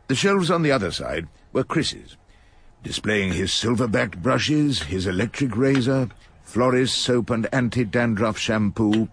The 0.08 0.16
shelves 0.16 0.52
on 0.52 0.62
the 0.62 0.72
other 0.72 0.92
side 0.92 1.28
were 1.52 1.64
Chris's, 1.64 2.18
displaying 2.84 3.34
his 3.34 3.52
silver-backed 3.52 4.22
brushes, 4.22 4.84
his 4.84 5.08
electric 5.08 5.56
razor, 5.58 6.10
Floris 6.44 6.94
soap 6.94 7.32
and 7.32 7.48
anti-dandruff 7.52 8.38
shampoo, 8.38 9.10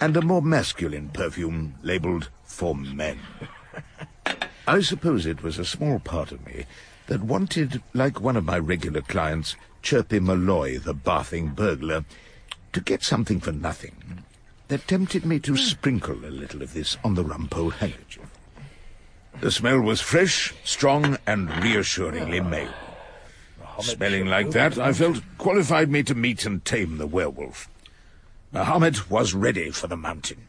and 0.00 0.16
a 0.16 0.22
more 0.22 0.42
masculine 0.42 1.10
perfume 1.10 1.74
labelled 1.82 2.30
for 2.44 2.74
men. 2.74 3.18
I 4.66 4.80
suppose 4.80 5.26
it 5.26 5.42
was 5.42 5.58
a 5.58 5.64
small 5.64 5.98
part 5.98 6.32
of 6.32 6.44
me 6.46 6.64
that 7.06 7.22
wanted, 7.22 7.82
like 7.94 8.20
one 8.20 8.36
of 8.36 8.44
my 8.44 8.58
regular 8.58 9.00
clients, 9.00 9.56
Chirpy 9.82 10.20
Malloy, 10.20 10.78
the 10.78 10.94
bathing 10.94 11.48
burglar, 11.48 12.04
to 12.72 12.80
get 12.80 13.02
something 13.02 13.40
for 13.40 13.52
nothing. 13.52 14.24
That 14.68 14.86
tempted 14.86 15.24
me 15.24 15.38
to 15.40 15.56
sprinkle 15.56 16.24
a 16.24 16.30
little 16.30 16.62
of 16.62 16.74
this 16.74 16.96
on 17.02 17.14
the 17.14 17.24
Rumpole 17.24 17.72
handkerchief. 17.72 18.30
The 19.40 19.50
smell 19.50 19.80
was 19.80 20.00
fresh, 20.00 20.52
strong, 20.64 21.16
and 21.26 21.48
reassuringly 21.62 22.40
male. 22.40 22.74
Smelling 23.80 24.26
like 24.26 24.50
that, 24.50 24.76
I 24.76 24.92
felt, 24.92 25.22
qualified 25.38 25.88
me 25.88 26.02
to 26.02 26.14
meet 26.14 26.44
and 26.44 26.64
tame 26.64 26.98
the 26.98 27.06
werewolf. 27.06 27.68
Mohammed 28.50 29.08
was 29.08 29.34
ready 29.34 29.70
for 29.70 29.86
the 29.86 29.96
mountain. 29.96 30.48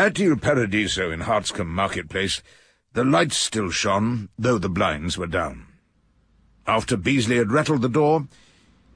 At 0.00 0.18
Il 0.18 0.36
Paradiso 0.36 1.10
in 1.10 1.20
Hartscombe 1.20 1.68
Marketplace, 1.68 2.42
the 2.94 3.04
lights 3.04 3.36
still 3.36 3.68
shone, 3.68 4.30
though 4.38 4.56
the 4.56 4.70
blinds 4.70 5.18
were 5.18 5.26
down. 5.26 5.66
After 6.66 6.96
Beasley 6.96 7.36
had 7.36 7.52
rattled 7.52 7.82
the 7.82 7.88
door, 7.90 8.26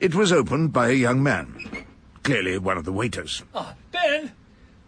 it 0.01 0.15
was 0.15 0.33
opened 0.33 0.73
by 0.73 0.89
a 0.89 0.95
young 0.95 1.23
man, 1.23 1.85
clearly 2.23 2.57
one 2.57 2.79
of 2.79 2.87
the 2.87 2.93
waiters. 2.93 3.43
Ah, 3.55 3.75
Ben! 3.93 4.33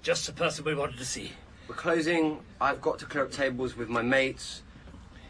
Just 0.00 0.26
the 0.26 0.32
person 0.32 0.64
we 0.64 0.75
wanted 0.75 0.96
to 0.96 1.04
see. 1.04 1.32
We're 1.68 1.75
closing. 1.75 2.38
I've 2.62 2.80
got 2.80 2.99
to 3.00 3.04
clear 3.04 3.25
up 3.25 3.30
tables 3.30 3.76
with 3.76 3.90
my 3.90 4.00
mates. 4.00 4.62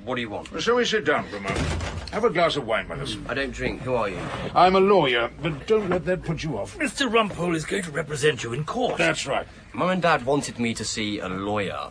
What 0.04 0.14
do 0.14 0.20
you 0.20 0.30
want? 0.30 0.50
So 0.62 0.76
we 0.76 0.84
sit 0.84 1.04
down 1.04 1.26
for 1.28 1.38
a 1.38 1.40
moment. 1.40 1.95
Have 2.12 2.24
a 2.24 2.30
glass 2.30 2.56
of 2.56 2.66
wine 2.66 2.88
with 2.88 3.00
us. 3.00 3.16
I 3.28 3.34
don't 3.34 3.50
drink. 3.50 3.82
Who 3.82 3.94
are 3.94 4.08
you? 4.08 4.18
I'm 4.54 4.76
a 4.76 4.80
lawyer, 4.80 5.30
but 5.42 5.66
don't 5.66 5.90
let 5.90 6.04
that 6.06 6.22
put 6.22 6.42
you 6.42 6.56
off. 6.58 6.78
Mr. 6.78 7.10
Rumpole 7.10 7.54
is 7.54 7.64
going 7.64 7.82
to 7.82 7.90
represent 7.90 8.42
you 8.42 8.52
in 8.52 8.64
court. 8.64 8.96
That's 8.98 9.26
right. 9.26 9.46
Mum 9.74 9.90
and 9.90 10.00
Dad 10.02 10.24
wanted 10.24 10.58
me 10.58 10.72
to 10.74 10.84
see 10.84 11.18
a 11.18 11.28
lawyer, 11.28 11.90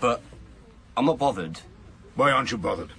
but 0.00 0.20
I'm 0.96 1.06
not 1.06 1.18
bothered 1.18 1.60
Why 2.16 2.30
aren't 2.30 2.50
you 2.50 2.58
bothered? 2.58 2.90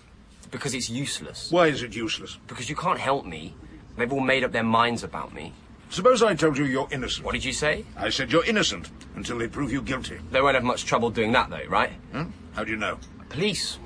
because 0.52 0.74
it's 0.74 0.90
useless. 0.90 1.52
Why 1.52 1.68
is 1.68 1.84
it 1.84 1.96
useless? 1.96 2.40
Because 2.48 2.70
you 2.70 2.76
can't 2.76 2.98
help 3.00 3.24
me. 3.24 3.54
They've 3.98 4.12
all 4.12 4.20
made 4.20 4.44
up 4.44 4.52
their 4.52 4.64
minds 4.64 5.04
about 5.04 5.32
me. 5.32 5.54
Suppose 5.92 6.24
I 6.24 6.34
told 6.34 6.58
you 6.58 6.66
you're 6.66 6.88
innocent. 6.92 7.24
What 7.24 7.34
did 7.34 7.46
you 7.46 7.54
say? 7.54 7.86
I 7.96 8.10
said 8.10 8.32
you're 8.32 8.46
innocent 8.46 8.90
until 9.16 9.38
they 9.38 9.48
prove 9.48 9.72
you 9.72 9.82
guilty. 9.84 10.18
They 10.32 10.42
won't 10.42 10.56
have 10.56 10.64
much 10.64 10.86
trouble 10.86 11.12
doing 11.12 11.32
that, 11.34 11.52
though, 11.52 11.66
right? 11.68 11.92
Huh? 12.14 12.26
How 12.54 12.64
do 12.64 12.72
you 12.72 12.78
know? 12.78 12.98
Police. 13.30 13.78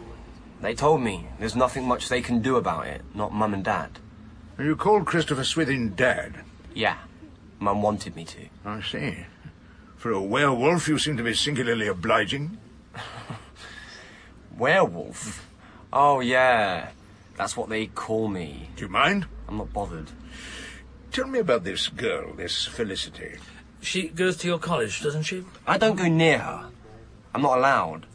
They 0.63 0.74
told 0.74 1.01
me 1.01 1.27
there's 1.39 1.58
nothing 1.58 1.86
much 1.86 2.08
they 2.08 2.22
can 2.22 2.41
do 2.41 2.55
about 2.55 2.88
it. 2.88 3.01
Not 3.13 3.34
Mum 3.34 3.53
and 3.53 3.65
Dad. 3.65 4.00
You 4.58 4.77
called 4.77 5.05
Christopher 5.05 5.43
Swithin 5.43 5.93
Dad. 5.93 6.36
Yeah. 6.74 7.00
Mum 7.60 7.82
wanted 7.82 8.15
me 8.15 8.24
to. 8.24 8.48
I 8.63 8.82
see. 8.82 9.25
For 9.98 10.12
a 10.12 10.22
werewolf, 10.22 10.88
you 10.88 10.98
seem 10.98 11.17
to 11.17 11.24
be 11.24 11.34
singularly 11.34 11.88
obliging. 11.88 12.58
Werewolf? 14.58 15.46
Oh, 15.91 16.22
yeah. 16.22 16.91
That's 17.36 17.58
what 17.58 17.67
they 17.67 17.88
call 17.88 18.29
me. 18.29 18.70
Do 18.77 18.86
you 18.86 18.89
mind? 18.89 19.25
I'm 19.50 19.58
not 19.58 19.74
bothered. 19.74 20.12
Tell 21.12 21.27
me 21.27 21.39
about 21.39 21.65
this 21.65 21.89
girl, 21.89 22.32
this 22.36 22.65
Felicity. 22.67 23.36
She 23.82 24.08
goes 24.08 24.38
to 24.38 24.48
your 24.48 24.60
college, 24.60 25.01
doesn't 25.03 25.24
she? 25.24 25.43
I 25.67 25.77
don't 25.77 25.98
go 25.98 26.08
near 26.08 26.39
her. 26.39 26.70
I'm 27.36 27.41
not 27.41 27.58
allowed. 27.58 28.05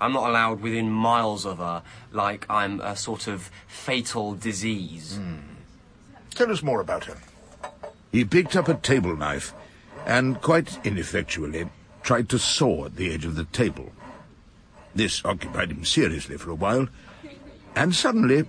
I'm 0.00 0.12
not 0.12 0.28
allowed 0.30 0.60
within 0.60 0.90
miles 0.90 1.44
of 1.44 1.58
her, 1.58 1.82
like 2.12 2.46
I'm 2.48 2.80
a 2.80 2.94
sort 2.96 3.26
of 3.26 3.50
fatal 3.66 4.34
disease. 4.34 5.16
Hmm. 5.16 5.38
Tell 6.30 6.52
us 6.52 6.62
more 6.62 6.80
about 6.80 7.04
her. 7.06 7.16
He 8.12 8.24
picked 8.24 8.54
up 8.56 8.68
a 8.68 8.74
table 8.74 9.16
knife 9.16 9.52
and, 10.06 10.40
quite 10.40 10.78
ineffectually, 10.84 11.68
tried 12.02 12.28
to 12.30 12.38
saw 12.38 12.86
at 12.86 12.96
the 12.96 13.12
edge 13.12 13.24
of 13.24 13.34
the 13.34 13.44
table. 13.44 13.92
This 14.94 15.24
occupied 15.24 15.70
him 15.70 15.84
seriously 15.84 16.36
for 16.38 16.50
a 16.50 16.54
while, 16.54 16.88
and 17.74 17.94
suddenly, 17.94 18.48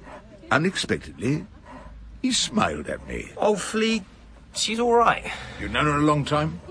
unexpectedly, 0.51 1.45
he 2.21 2.31
smiled 2.31 2.87
at 2.87 3.05
me. 3.07 3.31
Oh, 3.37 3.55
Flea, 3.55 4.03
she's 4.55 4.79
all 4.79 4.93
right. 4.93 5.31
You've 5.59 5.71
known 5.71 5.85
her 5.85 5.97
a 5.97 6.01
long 6.01 6.25
time? 6.25 6.61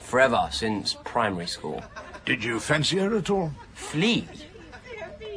Forever, 0.00 0.48
since 0.50 0.96
primary 1.04 1.46
school. 1.46 1.82
Did 2.28 2.44
you 2.44 2.60
fancy 2.60 2.98
her 2.98 3.16
at 3.16 3.30
all? 3.30 3.52
Flea? 3.72 4.28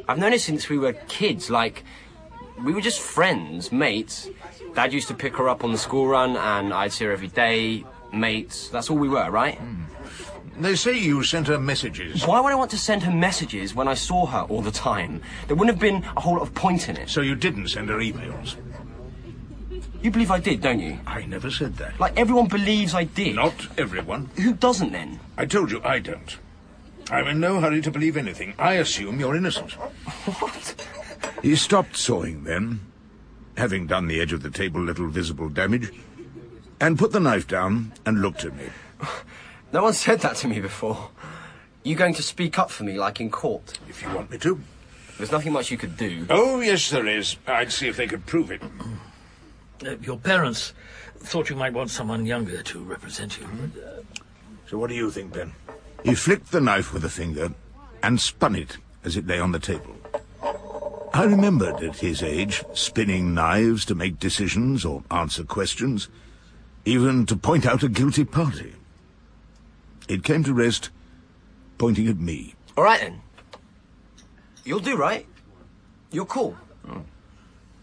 I've 0.06 0.18
known 0.18 0.32
her 0.32 0.38
since 0.38 0.68
we 0.68 0.76
were 0.76 0.92
kids, 0.92 1.48
like, 1.48 1.84
we 2.62 2.74
were 2.74 2.82
just 2.82 3.00
friends, 3.00 3.72
mates. 3.72 4.28
Dad 4.74 4.92
used 4.92 5.08
to 5.08 5.14
pick 5.14 5.34
her 5.38 5.48
up 5.48 5.64
on 5.64 5.72
the 5.72 5.78
school 5.78 6.06
run, 6.06 6.36
and 6.36 6.70
I'd 6.74 6.92
see 6.92 7.06
her 7.06 7.12
every 7.12 7.28
day. 7.28 7.86
Mates, 8.12 8.68
that's 8.68 8.90
all 8.90 8.98
we 8.98 9.08
were, 9.08 9.30
right? 9.30 9.54
Hmm. 9.54 9.84
They 10.60 10.76
say 10.76 10.98
you 10.98 11.22
sent 11.22 11.46
her 11.46 11.58
messages. 11.58 12.26
Why 12.26 12.40
would 12.40 12.52
I 12.52 12.56
want 12.56 12.70
to 12.72 12.78
send 12.78 13.02
her 13.04 13.10
messages 13.10 13.74
when 13.74 13.88
I 13.88 13.94
saw 13.94 14.26
her 14.26 14.42
all 14.50 14.60
the 14.60 14.70
time? 14.70 15.22
There 15.46 15.56
wouldn't 15.56 15.74
have 15.74 15.80
been 15.80 16.04
a 16.14 16.20
whole 16.20 16.34
lot 16.34 16.42
of 16.42 16.54
point 16.54 16.90
in 16.90 16.98
it. 16.98 17.08
So 17.08 17.22
you 17.22 17.34
didn't 17.34 17.68
send 17.68 17.88
her 17.88 18.00
emails? 18.00 18.56
You 20.02 20.10
believe 20.10 20.30
I 20.30 20.40
did, 20.40 20.60
don't 20.60 20.78
you? 20.78 20.98
I 21.06 21.24
never 21.24 21.50
said 21.50 21.76
that. 21.76 21.98
Like 21.98 22.18
everyone 22.18 22.48
believes 22.48 22.94
I 22.94 23.04
did. 23.04 23.34
Not 23.36 23.54
everyone. 23.78 24.28
Who 24.36 24.52
doesn't 24.52 24.92
then? 24.92 25.20
I 25.38 25.46
told 25.46 25.70
you 25.70 25.80
I 25.82 25.98
don't. 25.98 26.36
I'm 27.10 27.26
in 27.26 27.40
no 27.40 27.60
hurry 27.60 27.80
to 27.82 27.90
believe 27.90 28.16
anything. 28.16 28.54
I 28.58 28.74
assume 28.74 29.20
you're 29.20 29.36
innocent. 29.36 29.72
What? 29.72 30.86
He 31.42 31.56
stopped 31.56 31.96
sawing 31.96 32.44
then, 32.44 32.80
having 33.56 33.86
done 33.86 34.06
the 34.06 34.20
edge 34.20 34.32
of 34.32 34.42
the 34.42 34.50
table 34.50 34.80
little 34.80 35.08
visible 35.08 35.48
damage, 35.48 35.90
and 36.80 36.98
put 36.98 37.12
the 37.12 37.20
knife 37.20 37.46
down 37.46 37.92
and 38.06 38.22
looked 38.22 38.44
at 38.44 38.54
me. 38.56 38.66
No 39.72 39.82
one 39.82 39.92
said 39.92 40.20
that 40.20 40.36
to 40.36 40.48
me 40.48 40.60
before. 40.60 41.10
You 41.82 41.96
going 41.96 42.14
to 42.14 42.22
speak 42.22 42.58
up 42.58 42.70
for 42.70 42.84
me 42.84 42.96
like 42.98 43.20
in 43.20 43.30
court? 43.30 43.78
If 43.88 44.02
you 44.02 44.08
want 44.14 44.30
me 44.30 44.38
to. 44.38 44.60
There's 45.18 45.32
nothing 45.32 45.52
much 45.52 45.70
you 45.70 45.76
could 45.78 45.96
do. 45.96 46.26
Oh, 46.30 46.60
yes, 46.60 46.90
there 46.90 47.06
is. 47.06 47.36
I'd 47.46 47.72
see 47.72 47.88
if 47.88 47.96
they 47.96 48.06
could 48.06 48.24
prove 48.26 48.50
it. 48.50 48.62
Uh, 49.84 49.96
your 50.00 50.16
parents 50.18 50.72
thought 51.16 51.50
you 51.50 51.56
might 51.56 51.72
want 51.72 51.90
someone 51.90 52.24
younger 52.26 52.62
to 52.62 52.78
represent 52.84 53.38
you. 53.38 53.46
but, 53.74 53.82
uh, 53.82 54.02
So 54.68 54.78
what 54.78 54.88
do 54.90 54.94
you 54.94 55.10
think, 55.10 55.32
Ben? 55.32 55.52
He 56.04 56.14
flicked 56.14 56.50
the 56.50 56.60
knife 56.60 56.92
with 56.92 57.04
a 57.04 57.08
finger 57.08 57.52
and 58.02 58.20
spun 58.20 58.56
it 58.56 58.78
as 59.04 59.16
it 59.16 59.26
lay 59.26 59.38
on 59.38 59.52
the 59.52 59.58
table. 59.58 59.94
I 61.14 61.24
remembered 61.24 61.82
at 61.82 61.96
his 61.96 62.22
age 62.22 62.64
spinning 62.72 63.34
knives 63.34 63.84
to 63.86 63.94
make 63.94 64.18
decisions 64.18 64.84
or 64.84 65.04
answer 65.10 65.44
questions, 65.44 66.08
even 66.84 67.26
to 67.26 67.36
point 67.36 67.66
out 67.66 67.82
a 67.82 67.88
guilty 67.88 68.24
party. 68.24 68.74
It 70.08 70.24
came 70.24 70.42
to 70.44 70.54
rest 70.54 70.90
pointing 71.78 72.08
at 72.08 72.18
me. 72.18 72.54
All 72.76 72.84
right 72.84 73.00
then. 73.00 73.20
You'll 74.64 74.80
do, 74.80 74.96
right? 74.96 75.26
You're 76.10 76.24
cool. 76.24 76.56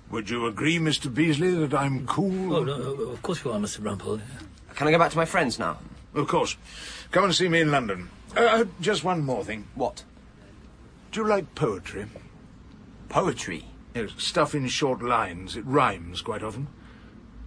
Would 0.10 0.30
you 0.30 0.48
agree, 0.48 0.80
Mr. 0.80 1.14
Beasley, 1.14 1.54
that 1.54 1.74
I'm 1.74 2.08
cool? 2.08 2.56
oh, 2.56 2.64
no, 2.64 2.74
of 2.74 3.22
course 3.22 3.44
you 3.44 3.52
are, 3.52 3.60
Mr. 3.60 3.80
Rumpole. 3.82 4.22
Can 4.76 4.88
I 4.88 4.92
go 4.92 4.98
back 4.98 5.12
to 5.12 5.18
my 5.18 5.26
friends 5.26 5.60
now? 5.60 5.78
Of 6.16 6.28
course. 6.28 6.58
Come 7.12 7.24
and 7.24 7.36
see 7.36 7.50
me 7.50 7.62
in 7.62 7.72
London. 7.72 8.10
Uh, 8.36 8.66
just 8.80 9.04
one 9.04 9.26
more 9.26 9.44
thing. 9.44 9.68
What? 9.74 10.04
Do 11.12 11.22
you 11.22 11.28
like 11.28 11.56
poetry? 11.56 12.06
Poetry. 13.10 13.66
Yes, 13.96 14.12
stuff 14.18 14.54
in 14.54 14.68
short 14.68 15.02
lines. 15.02 15.56
It 15.56 15.66
rhymes 15.66 16.22
quite 16.22 16.44
often. 16.44 16.68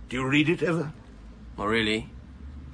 Do 0.08 0.16
you 0.16 0.26
read 0.26 0.48
it 0.48 0.62
ever? 0.62 0.92
Not 1.56 1.68
really. 1.68 2.10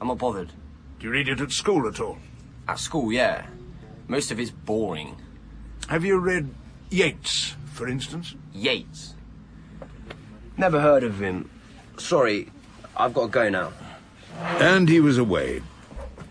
I'm 0.00 0.08
not 0.08 0.18
bothered. 0.18 0.52
Do 0.98 1.06
you 1.06 1.12
read 1.12 1.28
it 1.28 1.40
at 1.40 1.52
school 1.52 1.86
at 1.86 2.00
all? 2.00 2.18
At 2.66 2.78
school, 2.78 3.12
yeah. 3.12 3.46
Most 4.06 4.30
of 4.30 4.40
it's 4.40 4.50
boring. 4.50 5.16
Have 5.88 6.04
you 6.04 6.18
read 6.18 6.54
Yeats, 6.90 7.54
for 7.66 7.86
instance? 7.86 8.34
Yeats? 8.54 9.14
Never 10.56 10.80
heard 10.80 11.04
of 11.04 11.20
him. 11.20 11.50
Sorry, 11.98 12.50
I've 12.96 13.12
got 13.12 13.26
to 13.26 13.28
go 13.28 13.48
now. 13.50 13.72
And 14.58 14.88
he 14.88 15.00
was 15.00 15.18
away. 15.18 15.62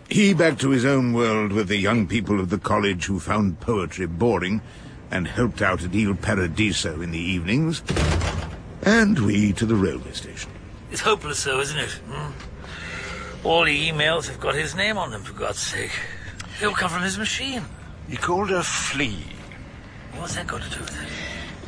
He 0.08 0.32
back 0.32 0.58
to 0.60 0.70
his 0.70 0.86
own 0.86 1.12
world 1.12 1.52
with 1.52 1.68
the 1.68 1.76
young 1.76 2.06
people 2.06 2.40
of 2.40 2.48
the 2.48 2.56
college 2.58 3.04
who 3.04 3.20
found 3.20 3.60
poetry 3.60 4.06
boring 4.06 4.62
and 5.10 5.28
helped 5.28 5.60
out 5.60 5.84
at 5.84 5.94
Il 5.94 6.14
Paradiso 6.14 7.02
in 7.02 7.10
the 7.10 7.18
evenings. 7.18 7.82
And 8.82 9.18
we 9.18 9.52
to 9.52 9.66
the 9.66 9.74
railway 9.74 10.12
station. 10.12 10.50
It's 10.90 11.02
hopeless, 11.02 11.44
though, 11.44 11.60
isn't 11.60 11.78
it? 11.78 11.90
Hmm? 12.08 13.46
All 13.46 13.64
the 13.64 13.90
emails 13.90 14.28
have 14.28 14.40
got 14.40 14.54
his 14.54 14.74
name 14.74 14.96
on 14.96 15.10
them, 15.10 15.22
for 15.22 15.34
God's 15.34 15.60
sake. 15.60 15.92
They'll 16.58 16.72
come 16.72 16.90
from 16.90 17.02
his 17.02 17.18
machine. 17.18 17.62
He 18.08 18.16
called 18.16 18.48
her 18.48 18.62
Flea. 18.62 19.22
What's 20.16 20.36
that 20.36 20.46
got 20.46 20.62
to 20.62 20.70
do 20.70 20.80
with 20.80 21.02
it? 21.02 21.08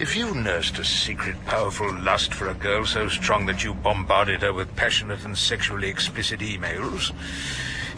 If 0.00 0.16
you 0.16 0.34
nursed 0.34 0.78
a 0.78 0.84
secret, 0.84 1.36
powerful 1.44 1.94
lust 2.00 2.32
for 2.32 2.48
a 2.48 2.54
girl 2.54 2.86
so 2.86 3.06
strong 3.08 3.44
that 3.46 3.62
you 3.62 3.74
bombarded 3.74 4.40
her 4.40 4.54
with 4.54 4.74
passionate 4.76 5.26
and 5.26 5.36
sexually 5.36 5.90
explicit 5.90 6.40
emails, 6.40 7.12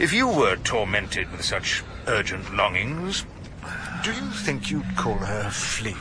if 0.03 0.13
you 0.13 0.27
were 0.27 0.57
tormented 0.57 1.31
with 1.31 1.45
such 1.45 1.85
urgent 2.09 2.57
longings, 2.57 3.25
do 4.03 4.13
you 4.13 4.31
think 4.45 4.69
you'd 4.69 4.97
call 4.97 5.15
her 5.15 5.49
Flea? 5.49 5.95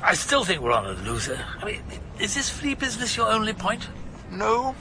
I 0.00 0.14
still 0.14 0.44
think 0.44 0.62
we're 0.62 0.70
on 0.70 0.86
a 0.86 0.92
loser. 1.02 1.44
I 1.60 1.64
mean, 1.64 1.82
is 2.20 2.36
this 2.36 2.48
flea 2.48 2.74
business 2.74 3.16
your 3.16 3.28
only 3.28 3.52
point? 3.52 3.88
No, 4.30 4.76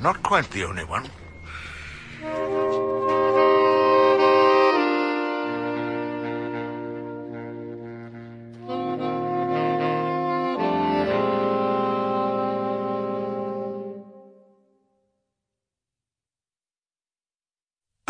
not 0.00 0.22
quite 0.22 0.50
the 0.52 0.64
only 0.64 0.84
one. 0.84 1.10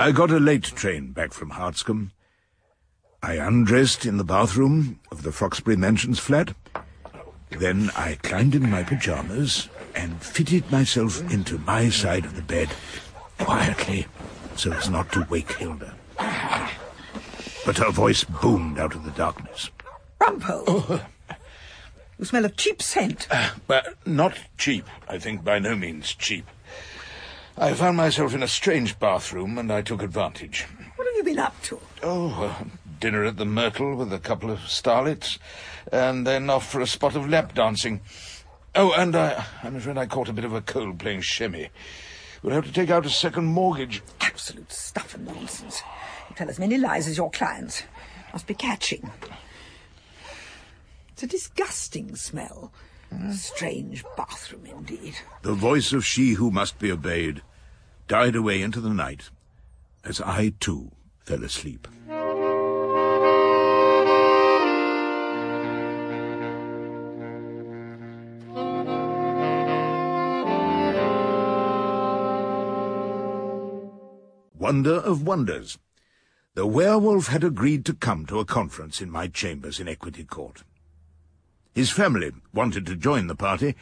I 0.03 0.11
got 0.11 0.33
a 0.33 0.41
late 0.41 0.65
train 0.65 1.13
back 1.13 1.33
from 1.33 1.51
Hartscombe. 1.51 2.11
I 3.23 3.35
undressed 3.35 4.05
in 4.05 4.17
the 4.17 4.25
bathroom 4.25 4.99
of 5.13 5.23
the 5.23 5.31
Froxbury 5.31 5.77
Mansions 5.77 6.19
flat. 6.19 6.57
Then 7.51 7.89
I 7.95 8.19
climbed 8.21 8.57
in 8.57 8.69
my 8.69 8.83
pajamas 8.83 9.69
and 9.95 10.21
fitted 10.21 10.69
myself 10.73 11.21
into 11.33 11.59
my 11.59 11.89
side 11.89 12.25
of 12.25 12.35
the 12.35 12.43
bed 12.43 12.71
quietly 13.39 14.09
so 14.57 14.73
as 14.73 14.91
not 14.91 15.13
to 15.13 15.25
wake 15.31 15.53
Hilda. 15.53 15.95
but 17.65 17.79
her 17.79 17.93
voice 17.93 18.25
boomed 18.25 18.81
out 18.81 18.97
of 18.97 19.05
the 19.05 19.13
darkness. 19.13 19.71
Rumpole! 20.21 20.65
Oh. 20.67 21.07
You 22.19 22.25
smell 22.25 22.45
of 22.45 22.57
cheap 22.57 22.83
scent. 22.83 23.29
Uh, 23.31 23.51
but 23.69 23.95
not 24.05 24.37
cheap, 24.59 24.85
I 25.09 25.21
think, 25.21 25.45
by 25.45 25.61
no 25.61 25.77
means 25.77 26.13
cheap. 26.13 26.47
I 27.63 27.75
found 27.75 27.97
myself 27.97 28.35
in 28.35 28.43
a 28.43 28.49
strange 28.49 28.99
bathroom, 28.99 29.57
and 29.57 29.73
I 29.73 29.83
took 29.83 30.03
advantage. 30.03 30.67
What 30.97 31.07
have 31.07 31.17
you 31.17 31.23
been 31.23 31.39
up 31.39 31.55
to? 31.63 31.79
Oh, 32.03 32.29
uh, 32.43 32.65
dinner 32.99 33.25
at 33.25 33.37
the 33.37 33.45
Myrtle 33.45 33.95
with 33.95 34.13
a 34.13 34.19
couple 34.19 34.51
of 34.51 34.59
starlets, 34.59 35.39
and 35.93 36.27
then 36.27 36.51
off 36.51 36.69
for 36.69 36.81
a 36.81 36.89
spot 36.89 37.15
of 37.15 37.29
lap 37.29 37.55
dancing. 37.55 38.01
Oh, 38.75 38.93
and 38.95 39.15
I, 39.15 39.47
I'm 39.63 39.77
afraid 39.77 39.97
I 39.97 40.07
caught 40.07 40.29
a 40.29 40.33
bit 40.33 40.45
of 40.45 40.53
a 40.53 40.61
cold 40.61 40.99
playing 40.99 41.21
chemmy. 41.21 41.69
We'll 42.43 42.53
have 42.53 42.67
to 42.67 42.73
take 42.73 42.91
out 42.91 43.07
a 43.07 43.11
second 43.11 43.45
mortgage. 43.45 44.03
Absolute 44.21 44.73
stuff 44.73 45.15
and 45.15 45.25
nonsense. 45.25 45.83
You 46.31 46.35
tell 46.35 46.51
as 46.51 46.59
many 46.59 46.79
lies 46.79 47.07
as 47.07 47.17
your 47.17 47.31
clients. 47.31 47.85
Must 48.33 48.49
be 48.49 48.55
catching. 48.55 49.09
It's 51.13 51.23
a 51.23 51.29
disgusting 51.29 52.17
smell. 52.17 52.73
A 53.13 53.35
strange 53.35 54.05
bathroom 54.17 54.67
indeed. 54.67 55.15
The 55.43 55.55
voice 55.55 55.93
of 55.93 56.05
she 56.05 56.33
who 56.33 56.51
must 56.51 56.81
be 56.81 56.91
obeyed 56.91 57.41
died 58.09 58.37
away 58.37 58.63
into 58.63 58.81
the 58.81 58.91
night, 58.91 59.31
as 60.05 60.21
I 60.21 60.53
too 60.61 60.91
fell 61.25 61.45
asleep. 61.45 61.89
Wonder 74.59 74.95
of 74.95 75.27
wonders. 75.27 75.79
The 76.55 76.67
werewolf 76.67 77.27
had 77.27 77.43
agreed 77.43 77.85
to 77.87 77.95
come 77.95 78.27
to 78.27 78.39
a 78.39 78.45
conference 78.45 79.01
in 79.01 79.11
my 79.11 79.27
chambers 79.27 79.81
in 79.81 79.89
Equity 79.89 80.25
Court. 80.25 80.63
His 81.75 81.91
family 81.91 82.31
wanted 82.55 82.87
to 82.87 82.97
join 82.97 83.27
the 83.27 83.35
party, 83.35 83.75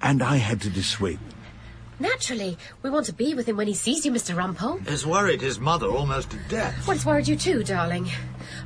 and 0.00 0.22
I 0.22 0.36
had 0.36 0.60
to 0.62 0.70
dissuade 0.70 1.18
them. 1.18 1.41
Naturally, 2.02 2.58
we 2.82 2.90
want 2.90 3.06
to 3.06 3.12
be 3.12 3.32
with 3.32 3.46
him 3.48 3.56
when 3.56 3.68
he 3.68 3.74
sees 3.74 4.04
you, 4.04 4.10
Mr. 4.10 4.34
Rumpole. 4.34 4.84
Has 4.88 5.06
worried 5.06 5.40
his 5.40 5.60
mother 5.60 5.86
almost 5.86 6.30
to 6.32 6.38
death. 6.48 6.84
Well, 6.84 6.96
it's 6.96 7.06
worried 7.06 7.28
you 7.28 7.36
too, 7.36 7.62
darling. 7.62 8.08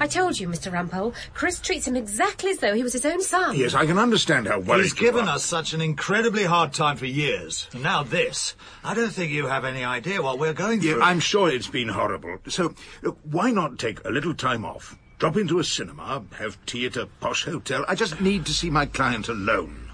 I 0.00 0.07
told 0.07 0.40
you, 0.40 0.49
Mr. 0.49 0.73
Rumpole, 0.73 1.12
Chris 1.35 1.61
treats 1.61 1.87
him 1.87 1.97
exactly 1.97 2.50
as 2.52 2.59
though 2.61 2.75
he 2.75 2.83
was 2.83 2.95
his 2.95 3.05
own 3.05 3.23
son. 3.23 3.55
Yes, 3.55 3.75
I 3.75 3.85
can 3.85 3.99
understand 3.99 4.49
how 4.49 4.61
worried 4.61 4.85
He's 4.85 4.95
you 4.95 5.00
given 5.00 5.28
are. 5.28 5.35
us 5.35 5.45
such 5.45 5.75
an 5.75 5.83
incredibly 5.83 6.45
hard 6.45 6.73
time 6.73 6.97
for 6.97 7.05
years. 7.05 7.69
And 7.75 7.83
now 7.83 8.02
this. 8.02 8.55
I 8.83 8.95
don't 8.95 9.12
think 9.12 9.31
you 9.33 9.47
have 9.49 9.66
any 9.66 9.85
idea 9.85 10.23
what 10.23 10.38
we're 10.38 10.55
going 10.55 10.81
Yeah, 10.81 10.95
through. 10.95 11.02
I'm 11.02 11.21
sure 11.21 11.50
it's 11.50 11.69
been 11.69 11.88
horrible. 11.88 12.38
So, 12.49 12.75
look, 13.02 13.19
why 13.23 13.50
not 13.50 13.78
take 13.78 14.02
a 14.07 14.11
little 14.11 14.33
time 14.35 14.64
off? 14.64 14.97
Drop 15.19 15.37
into 15.37 15.59
a 15.59 15.64
cinema, 15.64 16.25
have 16.38 16.57
tea 16.64 16.87
at 16.87 16.97
a 16.97 17.05
posh 17.21 17.45
hotel. 17.45 17.85
I 17.87 17.97
just 17.97 18.19
need 18.19 18.47
to 18.47 18.55
see 18.55 18.71
my 18.71 18.87
client 18.87 19.28
alone. 19.28 19.86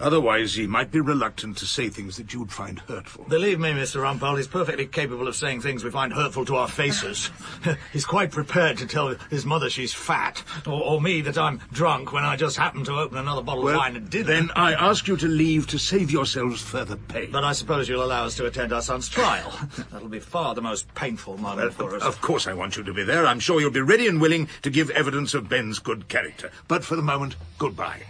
Otherwise, 0.00 0.54
he 0.54 0.66
might 0.66 0.90
be 0.90 1.00
reluctant 1.00 1.56
to 1.58 1.66
say 1.66 1.88
things 1.88 2.16
that 2.16 2.32
you'd 2.32 2.52
find 2.52 2.78
hurtful. 2.80 3.24
Believe 3.28 3.58
me, 3.58 3.70
Mr. 3.70 4.02
Rumpole, 4.02 4.36
he's 4.36 4.46
perfectly 4.46 4.86
capable 4.86 5.26
of 5.26 5.34
saying 5.34 5.60
things 5.60 5.82
we 5.82 5.90
find 5.90 6.12
hurtful 6.12 6.44
to 6.46 6.56
our 6.56 6.68
faces. 6.68 7.30
he's 7.92 8.04
quite 8.04 8.30
prepared 8.30 8.78
to 8.78 8.86
tell 8.86 9.08
his 9.30 9.44
mother 9.44 9.68
she's 9.68 9.92
fat, 9.92 10.42
or, 10.66 10.82
or 10.82 11.00
me 11.00 11.20
that 11.22 11.36
I'm 11.36 11.60
drunk 11.72 12.12
when 12.12 12.24
I 12.24 12.36
just 12.36 12.56
happened 12.56 12.86
to 12.86 12.98
open 12.98 13.18
another 13.18 13.42
bottle 13.42 13.68
of 13.68 13.76
wine 13.76 13.96
at 13.96 14.10
dinner. 14.10 14.24
then 14.24 14.50
I 14.54 14.74
ask 14.74 15.08
you 15.08 15.16
to 15.16 15.26
leave 15.26 15.66
to 15.68 15.78
save 15.78 16.10
yourselves 16.10 16.62
further 16.62 16.96
pain. 16.96 17.30
But 17.32 17.44
I 17.44 17.52
suppose 17.52 17.88
you'll 17.88 18.04
allow 18.04 18.24
us 18.24 18.36
to 18.36 18.46
attend 18.46 18.72
our 18.72 18.82
son's 18.82 19.08
trial. 19.08 19.52
That'll 19.90 20.08
be 20.08 20.20
far 20.20 20.54
the 20.54 20.62
most 20.62 20.92
painful 20.94 21.38
moment 21.38 21.74
for 21.74 21.96
us. 21.96 22.02
Of 22.02 22.20
course 22.20 22.46
I 22.46 22.54
want 22.54 22.76
you 22.76 22.84
to 22.84 22.92
be 22.92 23.02
there. 23.02 23.26
I'm 23.26 23.40
sure 23.40 23.60
you'll 23.60 23.70
be 23.70 23.80
ready 23.80 24.06
and 24.06 24.20
willing 24.20 24.48
to 24.62 24.70
give 24.70 24.90
evidence 24.90 25.34
of 25.34 25.48
Ben's 25.48 25.78
good 25.78 26.08
character. 26.08 26.50
But 26.68 26.84
for 26.84 26.96
the 26.96 27.02
moment, 27.02 27.36
goodbye. 27.58 28.02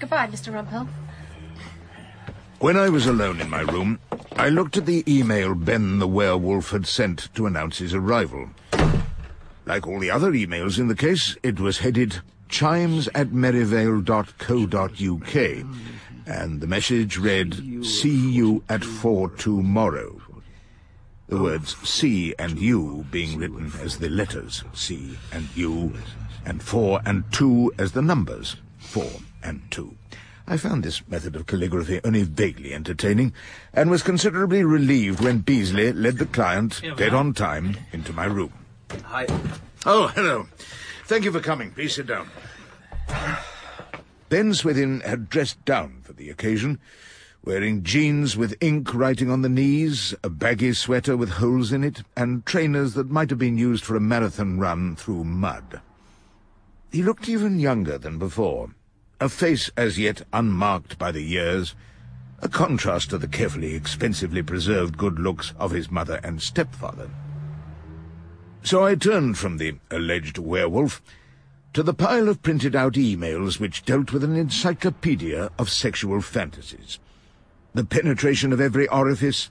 Goodbye, 0.00 0.26
Mr. 0.26 0.52
Rumpole. 0.52 0.88
When 2.62 2.76
I 2.76 2.90
was 2.90 3.06
alone 3.06 3.40
in 3.40 3.50
my 3.50 3.62
room, 3.62 3.98
I 4.36 4.48
looked 4.48 4.76
at 4.76 4.86
the 4.86 5.02
email 5.12 5.56
Ben 5.56 5.98
the 5.98 6.06
werewolf 6.06 6.70
had 6.70 6.86
sent 6.86 7.28
to 7.34 7.46
announce 7.46 7.78
his 7.78 7.92
arrival. 7.92 8.50
Like 9.66 9.88
all 9.88 9.98
the 9.98 10.12
other 10.12 10.30
emails 10.30 10.78
in 10.78 10.86
the 10.86 10.94
case, 10.94 11.36
it 11.42 11.58
was 11.58 11.78
headed 11.78 12.20
chimes 12.48 13.08
at 13.16 13.32
merivale.co.uk, 13.32 15.34
and 16.24 16.60
the 16.60 16.66
message 16.68 17.18
read, 17.18 17.84
See 17.84 18.30
you 18.30 18.62
at 18.68 18.84
four 18.84 19.30
tomorrow. 19.30 20.22
The 21.26 21.42
words 21.42 21.76
C 21.78 22.32
and 22.38 22.60
U 22.60 23.04
being 23.10 23.40
written 23.40 23.72
as 23.82 23.98
the 23.98 24.08
letters 24.08 24.62
C 24.72 25.18
and 25.32 25.48
U, 25.56 25.94
and 26.46 26.62
four 26.62 27.00
and 27.04 27.24
two 27.32 27.72
as 27.76 27.90
the 27.90 28.02
numbers 28.02 28.54
four 28.78 29.10
and 29.42 29.62
two. 29.72 29.96
I 30.46 30.56
found 30.56 30.82
this 30.82 31.06
method 31.08 31.36
of 31.36 31.46
calligraphy 31.46 32.00
only 32.04 32.22
vaguely 32.24 32.74
entertaining, 32.74 33.32
and 33.72 33.90
was 33.90 34.02
considerably 34.02 34.64
relieved 34.64 35.20
when 35.20 35.38
Beasley 35.38 35.92
led 35.92 36.18
the 36.18 36.26
client, 36.26 36.80
dead 36.96 37.14
are. 37.14 37.16
on 37.16 37.32
time, 37.32 37.76
into 37.92 38.12
my 38.12 38.24
room. 38.24 38.52
Hi. 39.04 39.26
Oh, 39.86 40.08
hello. 40.08 40.46
Thank 41.06 41.24
you 41.24 41.32
for 41.32 41.40
coming. 41.40 41.70
Please 41.72 41.94
sit 41.94 42.06
down. 42.06 42.28
Ben 44.28 44.54
Swithin 44.54 45.00
had 45.00 45.28
dressed 45.28 45.64
down 45.64 46.00
for 46.02 46.12
the 46.12 46.30
occasion, 46.30 46.78
wearing 47.44 47.82
jeans 47.82 48.36
with 48.36 48.56
ink 48.60 48.94
writing 48.94 49.30
on 49.30 49.42
the 49.42 49.48
knees, 49.48 50.14
a 50.24 50.30
baggy 50.30 50.72
sweater 50.72 51.16
with 51.16 51.30
holes 51.30 51.72
in 51.72 51.84
it, 51.84 52.02
and 52.16 52.46
trainers 52.46 52.94
that 52.94 53.10
might 53.10 53.30
have 53.30 53.38
been 53.38 53.58
used 53.58 53.84
for 53.84 53.96
a 53.96 54.00
marathon 54.00 54.58
run 54.58 54.96
through 54.96 55.24
mud. 55.24 55.80
He 56.90 57.02
looked 57.02 57.28
even 57.28 57.58
younger 57.58 57.98
than 57.98 58.18
before, 58.18 58.70
a 59.22 59.28
face 59.28 59.70
as 59.76 60.00
yet 60.00 60.20
unmarked 60.32 60.98
by 60.98 61.12
the 61.12 61.22
years, 61.22 61.76
a 62.40 62.48
contrast 62.48 63.10
to 63.10 63.16
the 63.16 63.28
carefully, 63.28 63.72
expensively 63.72 64.42
preserved 64.42 64.98
good 64.98 65.16
looks 65.16 65.54
of 65.60 65.70
his 65.70 65.92
mother 65.92 66.18
and 66.24 66.42
stepfather. 66.42 67.08
So 68.64 68.84
I 68.84 68.96
turned 68.96 69.38
from 69.38 69.58
the 69.58 69.76
alleged 69.92 70.38
werewolf 70.38 71.00
to 71.72 71.84
the 71.84 71.94
pile 71.94 72.28
of 72.28 72.42
printed 72.42 72.74
out 72.74 72.94
emails 72.94 73.60
which 73.60 73.84
dealt 73.84 74.12
with 74.12 74.24
an 74.24 74.34
encyclopedia 74.34 75.50
of 75.56 75.70
sexual 75.70 76.20
fantasies. 76.20 76.98
The 77.74 77.84
penetration 77.84 78.52
of 78.52 78.60
every 78.60 78.88
orifice, 78.88 79.50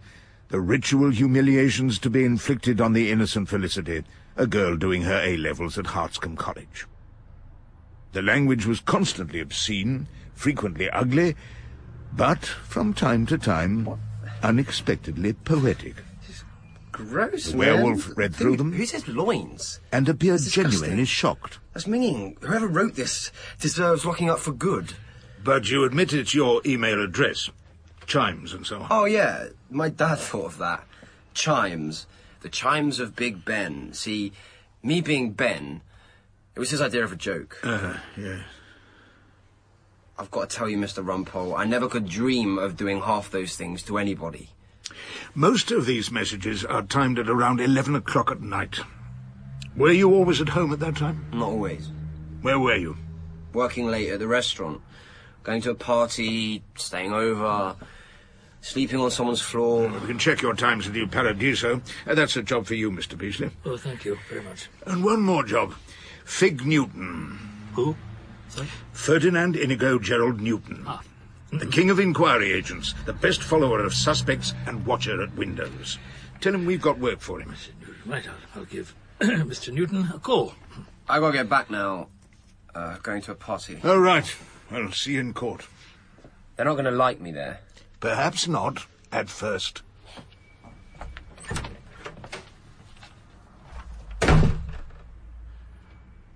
the 0.50 0.60
ritual 0.60 1.12
humiliations 1.12 1.98
to 2.00 2.10
be 2.10 2.26
inflicted 2.26 2.82
on 2.82 2.92
the 2.92 3.10
innocent 3.10 3.48
Felicity, 3.48 4.04
a 4.36 4.48
girl 4.48 4.76
doing 4.76 5.04
her 5.04 5.22
A-levels 5.24 5.78
at 5.78 5.86
Hartscombe 5.86 6.38
College. 6.38 6.88
The 8.14 8.22
language 8.22 8.66
was 8.66 8.80
constantly 8.82 9.40
obscene, 9.40 10.08
frequently 10.36 10.90
ugly, 10.90 11.36
but 12.14 12.44
from 12.46 12.94
time 12.94 13.26
to 13.28 13.38
time 13.38 13.88
unexpectedly 14.44 15.34
poetic, 15.34 15.96
Gross. 16.92 17.46
The 17.52 17.58
man. 17.58 17.58
werewolf 17.58 18.18
read 18.18 18.36
through 18.36 18.52
Who- 18.52 18.58
them. 18.58 18.74
Who 18.74 18.86
says 18.86 19.08
loins? 19.08 19.80
and 19.94 20.10
appeared 20.10 20.42
genuinely 20.42 21.06
shocked. 21.06 21.60
That's 21.74 21.88
mean. 21.88 22.36
Whoever 22.42 22.68
wrote 22.68 22.96
this 22.96 23.32
deserves 23.60 24.06
locking 24.06 24.30
up 24.30 24.40
for 24.40 24.52
good. 24.52 24.94
But 25.44 25.70
you 25.70 25.86
admit 25.86 26.12
it's 26.14 26.36
your 26.36 26.62
email 26.66 27.02
address, 27.02 27.50
chimes 28.08 28.54
and 28.54 28.66
so 28.68 28.82
on. 28.82 28.88
Oh 28.92 29.06
yeah, 29.06 29.48
my 29.70 29.88
dad 29.90 30.16
thought 30.20 30.46
of 30.48 30.58
that. 30.58 30.84
Chimes. 31.34 32.08
The 32.42 32.50
chimes 32.50 33.00
of 33.00 33.16
Big 33.16 33.46
Ben. 33.46 33.94
See, 33.94 34.34
me 34.84 35.00
being 35.00 35.32
Ben, 35.32 35.82
it 36.56 36.60
was 36.60 36.70
his 36.70 36.82
idea 36.82 37.04
of 37.04 37.12
a 37.12 37.16
joke. 37.16 37.58
Uh, 37.64 37.98
yeah. 38.18 38.42
I've 40.18 40.32
got 40.32 40.50
to 40.50 40.56
tell 40.56 40.70
you, 40.70 40.78
Mr. 40.78 41.04
Rumpole, 41.04 41.58
I 41.58 41.66
never 41.66 41.88
could 41.88 42.08
dream 42.08 42.60
of 42.60 42.78
doing 42.78 43.02
half 43.02 43.32
those 43.32 43.56
things 43.56 43.82
to 43.84 43.98
anybody. 43.98 44.50
Most 45.34 45.72
of 45.72 45.86
these 45.86 46.12
messages 46.12 46.64
are 46.66 46.84
timed 46.84 47.18
at 47.18 47.30
around 47.30 47.60
11 47.60 47.96
o'clock 47.96 48.30
at 48.32 48.42
night. 48.42 48.80
Were 49.76 49.92
you 49.92 50.14
always 50.14 50.42
at 50.42 50.50
home 50.50 50.74
at 50.74 50.80
that 50.80 50.98
time? 50.98 51.26
Not 51.34 51.50
always. 51.50 51.90
Where 52.42 52.60
were 52.60 52.76
you? 52.76 52.98
Working 53.54 53.88
late 53.88 54.10
at 54.10 54.20
the 54.20 54.28
restaurant, 54.28 54.82
going 55.44 55.62
to 55.62 55.72
a 55.72 55.76
party, 55.76 56.64
staying 56.76 57.14
over, 57.14 57.76
sleeping 58.62 59.00
on 59.00 59.12
someone's 59.12 59.42
floor. 59.42 59.90
You 59.90 60.08
can 60.08 60.20
check 60.20 60.42
your 60.42 60.54
times 60.54 60.88
with 60.88 60.96
you 60.96 61.08
Paradiso. 61.08 61.82
Uh, 62.06 62.16
that's 62.16 62.36
a 62.36 62.44
job 62.44 62.66
for 62.66 62.76
you, 62.76 62.92
Mr. 62.92 63.18
Beasley. 63.18 63.52
Oh, 63.66 63.78
thank 63.78 64.06
you 64.06 64.18
very 64.30 64.44
much. 64.44 64.70
And 64.86 65.04
one 65.04 65.22
more 65.22 65.44
job. 65.44 65.74
Fig 66.26 66.66
Newton. 66.66 67.40
Who? 67.74 67.96
Sorry? 68.50 68.68
Ferdinand 68.94 69.56
Inigo 69.56 70.00
Gerald 70.00 70.42
Newton. 70.42 70.84
Ah. 70.86 71.02
The 71.52 71.66
king 71.66 71.90
of 71.90 72.00
inquiry 72.00 72.54
agents, 72.54 72.94
the 73.06 73.14
best 73.14 73.44
follower 73.44 73.82
of 73.84 73.94
suspects 73.94 74.54
and 74.66 74.86
watcher 74.86 75.22
at 75.22 75.36
windows. 75.36 75.98
Tell 76.40 76.56
him 76.56 76.66
we've 76.66 76.82
got 76.82 76.98
work 76.98 77.20
for 77.20 77.42
him. 77.42 77.50
Mr. 77.50 77.70
Newton. 77.80 77.96
Right, 78.06 78.24
I'll, 78.28 78.60
I'll 78.62 78.66
give 78.66 78.96
Mr. 79.20 79.74
Newton 79.74 80.10
a 80.14 80.20
call. 80.20 80.54
I've 81.10 81.22
gotta 81.22 81.38
get 81.38 81.50
back 81.50 81.70
now. 81.70 82.08
Uh, 82.74 82.98
going 83.04 83.22
to 83.24 83.32
a 83.34 83.36
party. 83.36 83.80
All 83.84 84.00
right. 84.00 84.34
I'll 84.72 84.92
see 84.94 85.14
you 85.14 85.20
in 85.20 85.34
court. 85.34 85.68
They're 86.56 86.66
not 86.66 86.76
gonna 86.76 86.92
like 86.92 87.20
me 87.20 87.32
there. 87.32 87.60
Perhaps 88.00 88.48
not, 88.48 88.86
at 89.12 89.30
first. 89.30 89.82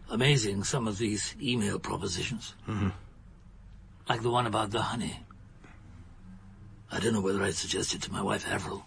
Amazing, 0.10 0.64
some 0.64 0.88
of 0.88 0.98
these 0.98 1.36
email 1.42 1.80
propositions. 1.80 2.56
Mm-hmm. 2.68 2.90
Like 4.08 4.22
the 4.22 4.30
one 4.30 4.46
about 4.46 4.72
the 4.72 4.82
honey. 4.82 5.20
I 6.92 7.00
don't 7.00 7.14
know 7.14 7.22
whether 7.22 7.42
I'd 7.42 7.56
suggest 7.56 7.96
it 7.96 8.02
to 8.04 8.14
my 8.14 8.22
wife, 8.22 8.48
Avril. 8.48 8.86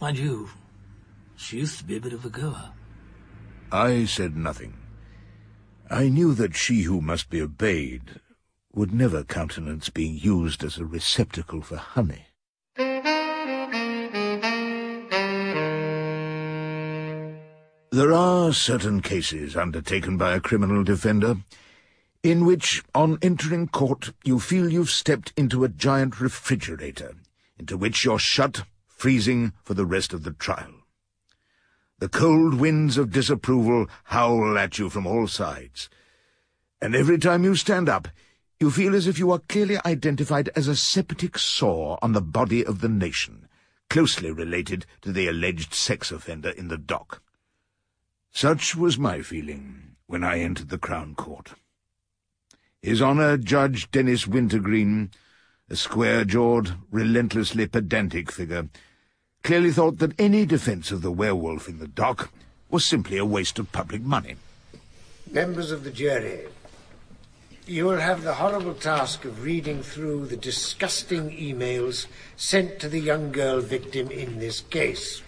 Mind 0.00 0.18
you, 0.18 0.50
she 1.36 1.58
used 1.58 1.78
to 1.78 1.84
be 1.84 1.96
a 1.96 2.00
bit 2.00 2.12
of 2.12 2.24
a 2.24 2.30
goer. 2.30 2.70
I 3.72 4.04
said 4.04 4.36
nothing. 4.36 4.74
I 5.90 6.08
knew 6.08 6.34
that 6.34 6.54
she 6.54 6.82
who 6.82 7.00
must 7.00 7.30
be 7.30 7.40
obeyed 7.40 8.20
would 8.74 8.92
never 8.92 9.24
countenance 9.24 9.88
being 9.88 10.16
used 10.16 10.62
as 10.62 10.78
a 10.78 10.84
receptacle 10.84 11.62
for 11.62 11.76
honey. 11.76 12.26
There 17.94 18.12
are 18.12 18.52
certain 18.52 19.02
cases 19.02 19.56
undertaken 19.56 20.16
by 20.16 20.34
a 20.34 20.40
criminal 20.40 20.82
defender 20.82 21.36
in 22.24 22.44
which, 22.44 22.82
on 22.92 23.20
entering 23.22 23.68
court, 23.68 24.10
you 24.24 24.40
feel 24.40 24.68
you've 24.68 24.90
stepped 24.90 25.32
into 25.36 25.62
a 25.62 25.68
giant 25.68 26.20
refrigerator, 26.20 27.14
into 27.56 27.76
which 27.76 28.04
you're 28.04 28.18
shut, 28.18 28.64
freezing 28.88 29.52
for 29.62 29.74
the 29.74 29.86
rest 29.86 30.12
of 30.12 30.24
the 30.24 30.32
trial. 30.32 30.72
The 32.00 32.08
cold 32.08 32.54
winds 32.54 32.98
of 32.98 33.12
disapproval 33.12 33.86
howl 34.06 34.58
at 34.58 34.76
you 34.76 34.90
from 34.90 35.06
all 35.06 35.28
sides, 35.28 35.88
and 36.82 36.96
every 36.96 37.18
time 37.18 37.44
you 37.44 37.54
stand 37.54 37.88
up, 37.88 38.08
you 38.58 38.72
feel 38.72 38.96
as 38.96 39.06
if 39.06 39.20
you 39.20 39.30
are 39.30 39.38
clearly 39.48 39.78
identified 39.86 40.50
as 40.56 40.66
a 40.66 40.74
septic 40.74 41.38
sore 41.38 42.00
on 42.02 42.10
the 42.10 42.20
body 42.20 42.66
of 42.66 42.80
the 42.80 42.88
nation, 42.88 43.46
closely 43.88 44.32
related 44.32 44.84
to 45.02 45.12
the 45.12 45.28
alleged 45.28 45.72
sex 45.72 46.10
offender 46.10 46.50
in 46.50 46.66
the 46.66 46.76
dock. 46.76 47.20
Such 48.34 48.74
was 48.74 48.98
my 48.98 49.22
feeling 49.22 49.94
when 50.08 50.24
I 50.24 50.40
entered 50.40 50.68
the 50.68 50.76
Crown 50.76 51.14
Court. 51.14 51.52
His 52.82 53.00
Honour 53.00 53.36
Judge 53.36 53.88
Dennis 53.92 54.26
Wintergreen, 54.26 55.12
a 55.70 55.76
square-jawed, 55.76 56.74
relentlessly 56.90 57.68
pedantic 57.68 58.32
figure, 58.32 58.68
clearly 59.44 59.70
thought 59.70 59.98
that 59.98 60.18
any 60.18 60.44
defence 60.46 60.90
of 60.90 61.00
the 61.00 61.12
werewolf 61.12 61.68
in 61.68 61.78
the 61.78 61.86
dock 61.86 62.32
was 62.70 62.84
simply 62.84 63.18
a 63.18 63.24
waste 63.24 63.60
of 63.60 63.70
public 63.70 64.02
money. 64.02 64.34
Members 65.30 65.70
of 65.70 65.84
the 65.84 65.92
jury, 65.92 66.40
you 67.68 67.84
will 67.84 68.00
have 68.00 68.24
the 68.24 68.34
horrible 68.34 68.74
task 68.74 69.24
of 69.24 69.44
reading 69.44 69.80
through 69.80 70.26
the 70.26 70.36
disgusting 70.36 71.30
emails 71.30 72.08
sent 72.36 72.80
to 72.80 72.88
the 72.88 73.00
young 73.00 73.30
girl 73.30 73.60
victim 73.60 74.10
in 74.10 74.40
this 74.40 74.60
case. 74.60 75.22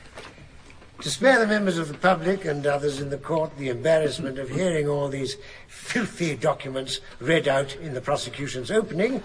To 1.03 1.11
spare 1.11 1.39
the 1.39 1.47
members 1.47 1.77
of 1.77 1.89
the 1.89 1.99
public 1.99 2.45
and 2.47 2.67
others 2.67 3.01
in 3.01 3.11
the 3.11 3.19
court 3.19 3.57
the 3.59 3.69
embarrassment 3.69 4.39
of 4.39 4.49
hearing 4.49 4.89
all 4.89 5.09
these 5.09 5.37
filthy 5.69 6.35
documents 6.35 7.01
read 7.21 7.47
out 7.47 7.77
in 7.77 7.93
the 7.93 8.01
prosecution's 8.01 8.71
opening, 8.71 9.23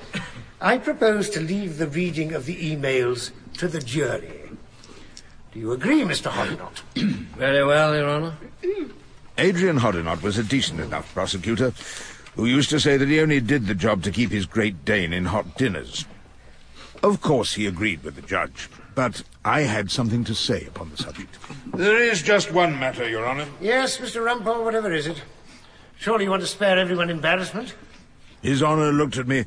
I 0.60 0.78
propose 0.78 1.30
to 1.32 1.40
leave 1.40 1.78
the 1.78 1.88
reading 1.88 2.34
of 2.34 2.46
the 2.46 2.76
emails 2.76 3.32
to 3.58 3.68
the 3.68 3.80
jury. 3.80 4.52
Do 5.54 5.60
you 5.60 5.72
agree, 5.72 6.02
Mr. 6.02 6.30
Hoddinott? 6.30 6.82
Very 7.38 7.66
well, 7.66 7.96
Your 7.96 8.10
Honour. 8.10 8.34
Adrian 9.38 9.80
Hoddinott 9.80 10.22
was 10.22 10.38
a 10.38 10.44
decent 10.44 10.82
enough 10.82 11.14
prosecutor 11.14 11.74
who 12.36 12.46
used 12.46 12.70
to 12.70 12.80
say 12.80 12.98
that 12.98 13.08
he 13.08 13.20
only 13.20 13.40
did 13.40 13.66
the 13.66 13.76
job 13.76 14.04
to 14.04 14.12
keep 14.12 14.32
his 14.32 14.46
Great 14.46 14.86
Dane 14.86 15.14
in 15.14 15.26
hot 15.26 15.58
dinners. 15.58 16.06
Of 17.02 17.22
course 17.22 17.54
he 17.54 17.66
agreed 17.66 18.04
with 18.04 18.16
the 18.16 18.22
judge, 18.22 18.70
but 18.96 19.24
I 19.46 19.62
had 19.62 19.90
something 19.92 20.24
to 20.26 20.36
say 20.36 20.66
upon 20.66 20.90
the 20.90 20.98
subject. 20.98 21.38
There 21.74 21.98
is 21.98 22.22
just 22.22 22.52
one 22.52 22.80
matter, 22.80 23.08
Your 23.08 23.26
Honour. 23.26 23.48
Yes, 23.60 23.98
Mr. 23.98 24.24
Rumpole, 24.24 24.64
whatever 24.64 24.92
is 24.92 25.08
it? 25.08 25.22
Surely 25.98 26.26
you 26.26 26.30
want 26.32 26.42
to 26.42 26.48
spare 26.48 26.78
everyone 26.78 27.10
embarrassment? 27.10 27.76
His 28.42 28.64
Honour 28.64 28.92
looked 28.92 29.18
at 29.18 29.28
me 29.28 29.46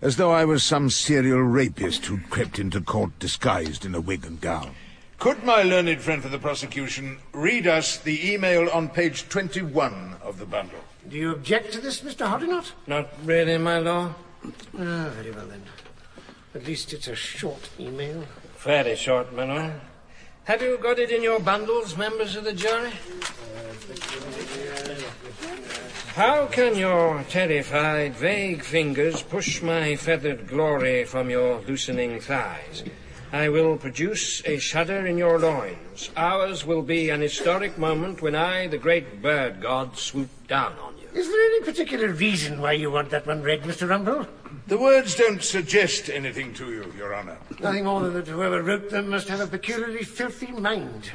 as 0.00 0.16
though 0.16 0.30
I 0.30 0.44
was 0.44 0.62
some 0.62 0.90
serial 0.90 1.40
rapist 1.40 2.06
who'd 2.06 2.30
crept 2.30 2.58
into 2.58 2.80
court 2.80 3.18
disguised 3.18 3.84
in 3.84 3.94
a 3.94 4.00
wig 4.00 4.24
and 4.24 4.40
gown. 4.40 4.74
Could 5.18 5.42
my 5.44 5.62
learned 5.62 6.00
friend 6.00 6.22
for 6.22 6.28
the 6.28 6.38
prosecution 6.38 7.18
read 7.32 7.66
us 7.66 7.96
the 7.96 8.32
email 8.32 8.68
on 8.70 8.88
page 8.88 9.28
21 9.28 10.16
of 10.22 10.38
the 10.38 10.46
bundle? 10.46 10.78
Do 11.08 11.16
you 11.16 11.32
object 11.32 11.72
to 11.72 11.80
this, 11.80 12.02
Mr. 12.02 12.26
Hoddinott? 12.26 12.72
Not 12.86 13.08
really, 13.24 13.56
my 13.58 13.78
lord. 13.78 14.14
Ah, 14.78 15.10
very 15.14 15.30
well 15.30 15.46
then. 15.46 15.62
At 16.54 16.66
least 16.66 16.92
it's 16.92 17.08
a 17.08 17.14
short 17.14 17.70
email. 17.80 18.24
Fairly 18.66 18.96
short, 18.96 19.32
my. 19.32 19.70
Have 20.42 20.60
you 20.60 20.76
got 20.78 20.98
it 20.98 21.12
in 21.12 21.22
your 21.22 21.38
bundles, 21.38 21.96
members 21.96 22.34
of 22.34 22.42
the 22.42 22.52
jury? 22.52 22.90
How 26.16 26.46
can 26.46 26.74
your 26.74 27.22
terrified, 27.30 28.16
vague 28.16 28.64
fingers 28.64 29.22
push 29.22 29.62
my 29.62 29.94
feathered 29.94 30.48
glory 30.48 31.04
from 31.04 31.30
your 31.30 31.60
loosening 31.60 32.18
thighs? 32.18 32.82
I 33.32 33.50
will 33.50 33.76
produce 33.76 34.44
a 34.44 34.58
shudder 34.58 35.06
in 35.06 35.16
your 35.16 35.38
loins. 35.38 36.10
Ours 36.16 36.66
will 36.66 36.82
be 36.82 37.10
an 37.10 37.20
historic 37.20 37.78
moment 37.78 38.20
when 38.20 38.34
I, 38.34 38.66
the 38.66 38.78
great 38.78 39.22
bird 39.22 39.62
god, 39.62 39.96
swoop 39.96 40.48
down 40.48 40.72
on 40.82 40.98
you. 40.98 41.06
Is 41.14 41.28
there 41.28 41.40
any 41.40 41.60
particular 41.60 42.08
reason 42.08 42.60
why 42.60 42.72
you 42.72 42.90
want 42.90 43.10
that 43.10 43.28
one 43.28 43.42
read, 43.42 43.62
Mr. 43.62 43.88
Rumpole? 43.88 44.26
The 44.66 44.76
words 44.76 45.14
don't 45.14 45.44
suggest 45.44 46.10
anything 46.10 46.52
to 46.54 46.68
you, 46.72 46.92
Your 46.98 47.14
Honour. 47.14 47.38
Nothing 47.60 47.84
more 47.84 48.00
than 48.00 48.14
that 48.14 48.26
whoever 48.26 48.64
wrote 48.64 48.90
them 48.90 49.10
must 49.10 49.28
have 49.28 49.38
a 49.38 49.46
peculiarly 49.46 50.02
filthy 50.02 50.50
mind. 50.50 51.12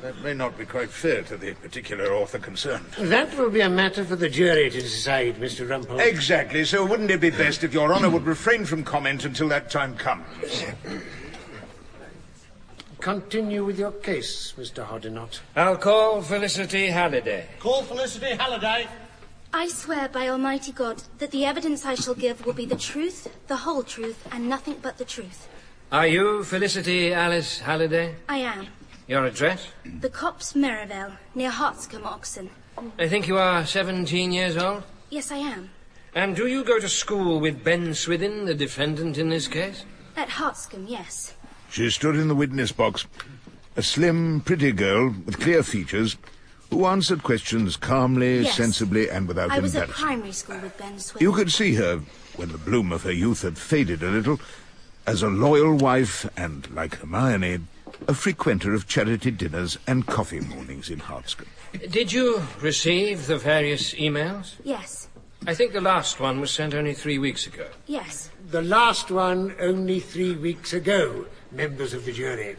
That 0.00 0.16
may 0.22 0.32
not 0.32 0.56
be 0.56 0.64
quite 0.64 0.90
fair 0.90 1.22
to 1.24 1.36
the 1.36 1.54
particular 1.54 2.12
author 2.14 2.38
concerned. 2.38 2.84
That 2.98 3.36
will 3.36 3.50
be 3.50 3.62
a 3.62 3.68
matter 3.68 4.04
for 4.04 4.14
the 4.14 4.28
jury 4.28 4.70
to 4.70 4.80
decide, 4.80 5.36
Mr. 5.36 5.68
Rumpole. 5.68 6.06
Exactly, 6.06 6.64
so 6.64 6.86
wouldn't 6.86 7.10
it 7.10 7.20
be 7.20 7.30
best 7.30 7.64
if 7.64 7.74
Your 7.74 7.92
Honour 7.92 8.10
would 8.10 8.26
refrain 8.26 8.64
from 8.64 8.84
comment 8.84 9.24
until 9.24 9.48
that 9.48 9.70
time 9.70 9.96
comes? 9.96 10.64
Continue 13.00 13.64
with 13.64 13.78
your 13.78 13.92
case, 13.92 14.54
Mr. 14.56 14.86
Hoddinott. 14.86 15.40
I'll 15.56 15.76
call 15.76 16.22
Felicity 16.22 16.86
Halliday. 16.86 17.48
Call 17.58 17.82
Felicity 17.82 18.36
Halliday. 18.36 18.86
I 19.56 19.68
swear 19.68 20.08
by 20.08 20.26
Almighty 20.26 20.72
God 20.72 21.04
that 21.18 21.30
the 21.30 21.44
evidence 21.44 21.86
I 21.86 21.94
shall 21.94 22.16
give 22.16 22.44
will 22.44 22.54
be 22.54 22.66
the 22.66 22.74
truth, 22.74 23.28
the 23.46 23.58
whole 23.58 23.84
truth, 23.84 24.26
and 24.32 24.48
nothing 24.48 24.78
but 24.82 24.98
the 24.98 25.04
truth. 25.04 25.46
Are 25.92 26.08
you 26.08 26.42
Felicity 26.42 27.14
Alice 27.14 27.60
Halliday? 27.60 28.16
I 28.28 28.38
am. 28.38 28.66
Your 29.06 29.24
address? 29.24 29.68
The 30.00 30.10
Copse 30.10 30.56
Merivale, 30.56 31.12
near 31.36 31.52
Hartscombe, 31.52 32.04
Oxon. 32.04 32.50
I 32.98 33.06
think 33.06 33.28
you 33.28 33.38
are 33.38 33.64
17 33.64 34.32
years 34.32 34.56
old. 34.56 34.82
Yes, 35.08 35.30
I 35.30 35.36
am. 35.36 35.70
And 36.16 36.34
do 36.34 36.48
you 36.48 36.64
go 36.64 36.80
to 36.80 36.88
school 36.88 37.38
with 37.38 37.62
Ben 37.62 37.94
Swithin, 37.94 38.46
the 38.46 38.54
defendant 38.54 39.18
in 39.18 39.28
this 39.28 39.46
case? 39.46 39.84
At 40.16 40.30
Hartscombe, 40.30 40.88
yes. 40.88 41.34
She 41.70 41.88
stood 41.90 42.16
in 42.16 42.26
the 42.26 42.34
witness 42.34 42.72
box, 42.72 43.06
a 43.76 43.82
slim, 43.82 44.40
pretty 44.40 44.72
girl 44.72 45.14
with 45.24 45.38
clear 45.38 45.62
features, 45.62 46.16
who 46.70 46.86
answered 46.86 47.22
questions 47.22 47.76
calmly, 47.76 48.42
Yes. 48.42 48.56
sensibly, 48.56 49.08
and 49.10 49.28
without 49.28 49.50
I 49.50 49.58
was 49.60 49.74
at 49.76 49.82
embarrassment. 49.84 50.06
primary 50.08 50.32
school 50.32 50.58
with 50.58 50.76
Ben 50.78 50.98
Swithin. 50.98 51.26
You 51.28 51.32
could 51.34 51.52
see 51.52 51.74
her, 51.74 52.00
when 52.36 52.48
the 52.50 52.58
bloom 52.58 52.92
of 52.92 53.02
her 53.02 53.12
youth 53.12 53.42
had 53.42 53.58
faded 53.58 54.02
a 54.02 54.10
little, 54.10 54.40
as 55.06 55.22
a 55.22 55.28
loyal 55.28 55.74
wife 55.76 56.28
and, 56.36 56.68
like 56.74 56.96
Hermione, 56.96 57.60
a 58.08 58.14
frequenter 58.14 58.74
of 58.74 58.88
charity 58.88 59.30
dinners 59.30 59.78
and 59.86 60.06
coffee 60.06 60.40
mornings 60.40 60.90
in 60.90 60.98
Hartscombe. 61.00 61.46
Did 61.90 62.12
you 62.12 62.42
receive 62.60 63.26
the 63.26 63.36
various 63.38 63.94
emails? 63.94 64.54
Yes, 64.64 65.08
I 65.46 65.54
think 65.54 65.72
the 65.74 65.80
last 65.80 66.18
one 66.20 66.40
was 66.40 66.50
sent 66.50 66.74
only 66.74 66.94
three 66.94 67.18
weeks 67.18 67.46
ago. 67.46 67.66
yes. 67.86 68.30
The 68.50 68.62
last 68.62 69.10
one 69.10 69.54
only 69.58 70.00
three 70.00 70.32
weeks 70.36 70.72
ago, 70.74 71.26
members 71.50 71.92
of 71.94 72.04
the 72.04 72.12
jury. 72.12 72.56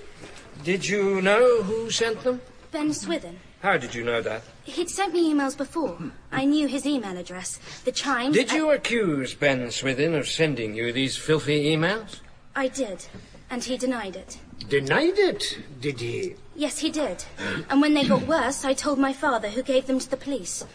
Did 0.63 0.87
you 0.87 1.21
know 1.21 1.61
who 1.63 1.89
sent 1.91 2.23
them? 2.23 2.41
Ben 2.71 2.91
Swithin. 2.93 3.39
How 3.61 3.77
did 3.77 3.95
you 3.95 4.03
know 4.03 4.21
that? 4.21 4.43
He'd 4.63 4.89
sent 4.89 5.13
me 5.13 5.33
emails 5.33 5.57
before. 5.57 5.97
I 6.31 6.45
knew 6.45 6.67
his 6.67 6.85
email 6.85 7.17
address. 7.17 7.59
The 7.83 7.91
Chimes. 7.91 8.33
Did 8.35 8.51
I- 8.51 8.55
you 8.55 8.71
accuse 8.71 9.33
Ben 9.33 9.71
Swithin 9.71 10.13
of 10.13 10.27
sending 10.27 10.75
you 10.75 10.91
these 10.91 11.17
filthy 11.17 11.65
emails? 11.75 12.19
I 12.55 12.67
did. 12.67 13.05
And 13.49 13.63
he 13.63 13.77
denied 13.77 14.15
it. 14.15 14.37
Denied 14.69 15.17
it, 15.17 15.59
did 15.81 15.99
he? 15.99 16.35
Yes, 16.55 16.79
he 16.79 16.89
did. 16.89 17.23
And 17.69 17.81
when 17.81 17.93
they 17.93 18.05
got 18.05 18.21
worse, 18.27 18.63
I 18.65 18.73
told 18.73 18.99
my 18.99 19.13
father, 19.13 19.49
who 19.49 19.63
gave 19.63 19.87
them 19.87 19.99
to 19.99 20.09
the 20.09 20.17
police. 20.17 20.65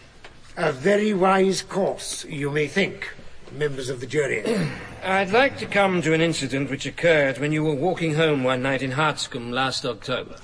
A 0.57 0.71
very 0.71 1.13
wise 1.13 1.61
course, 1.61 2.25
you 2.25 2.49
may 2.51 2.67
think, 2.67 3.09
members 3.53 3.89
of 3.89 3.99
the 4.01 4.07
jury. 4.07 4.43
I'd 5.03 5.31
like 5.31 5.57
to 5.59 5.65
come 5.65 6.01
to 6.01 6.13
an 6.13 6.21
incident 6.21 6.69
which 6.69 6.85
occurred 6.85 7.37
when 7.39 7.51
you 7.51 7.63
were 7.63 7.73
walking 7.75 8.15
home 8.15 8.43
one 8.43 8.61
night 8.61 8.81
in 8.81 8.91
Hartscombe 8.91 9.51
last 9.51 9.85
October. 9.85 10.37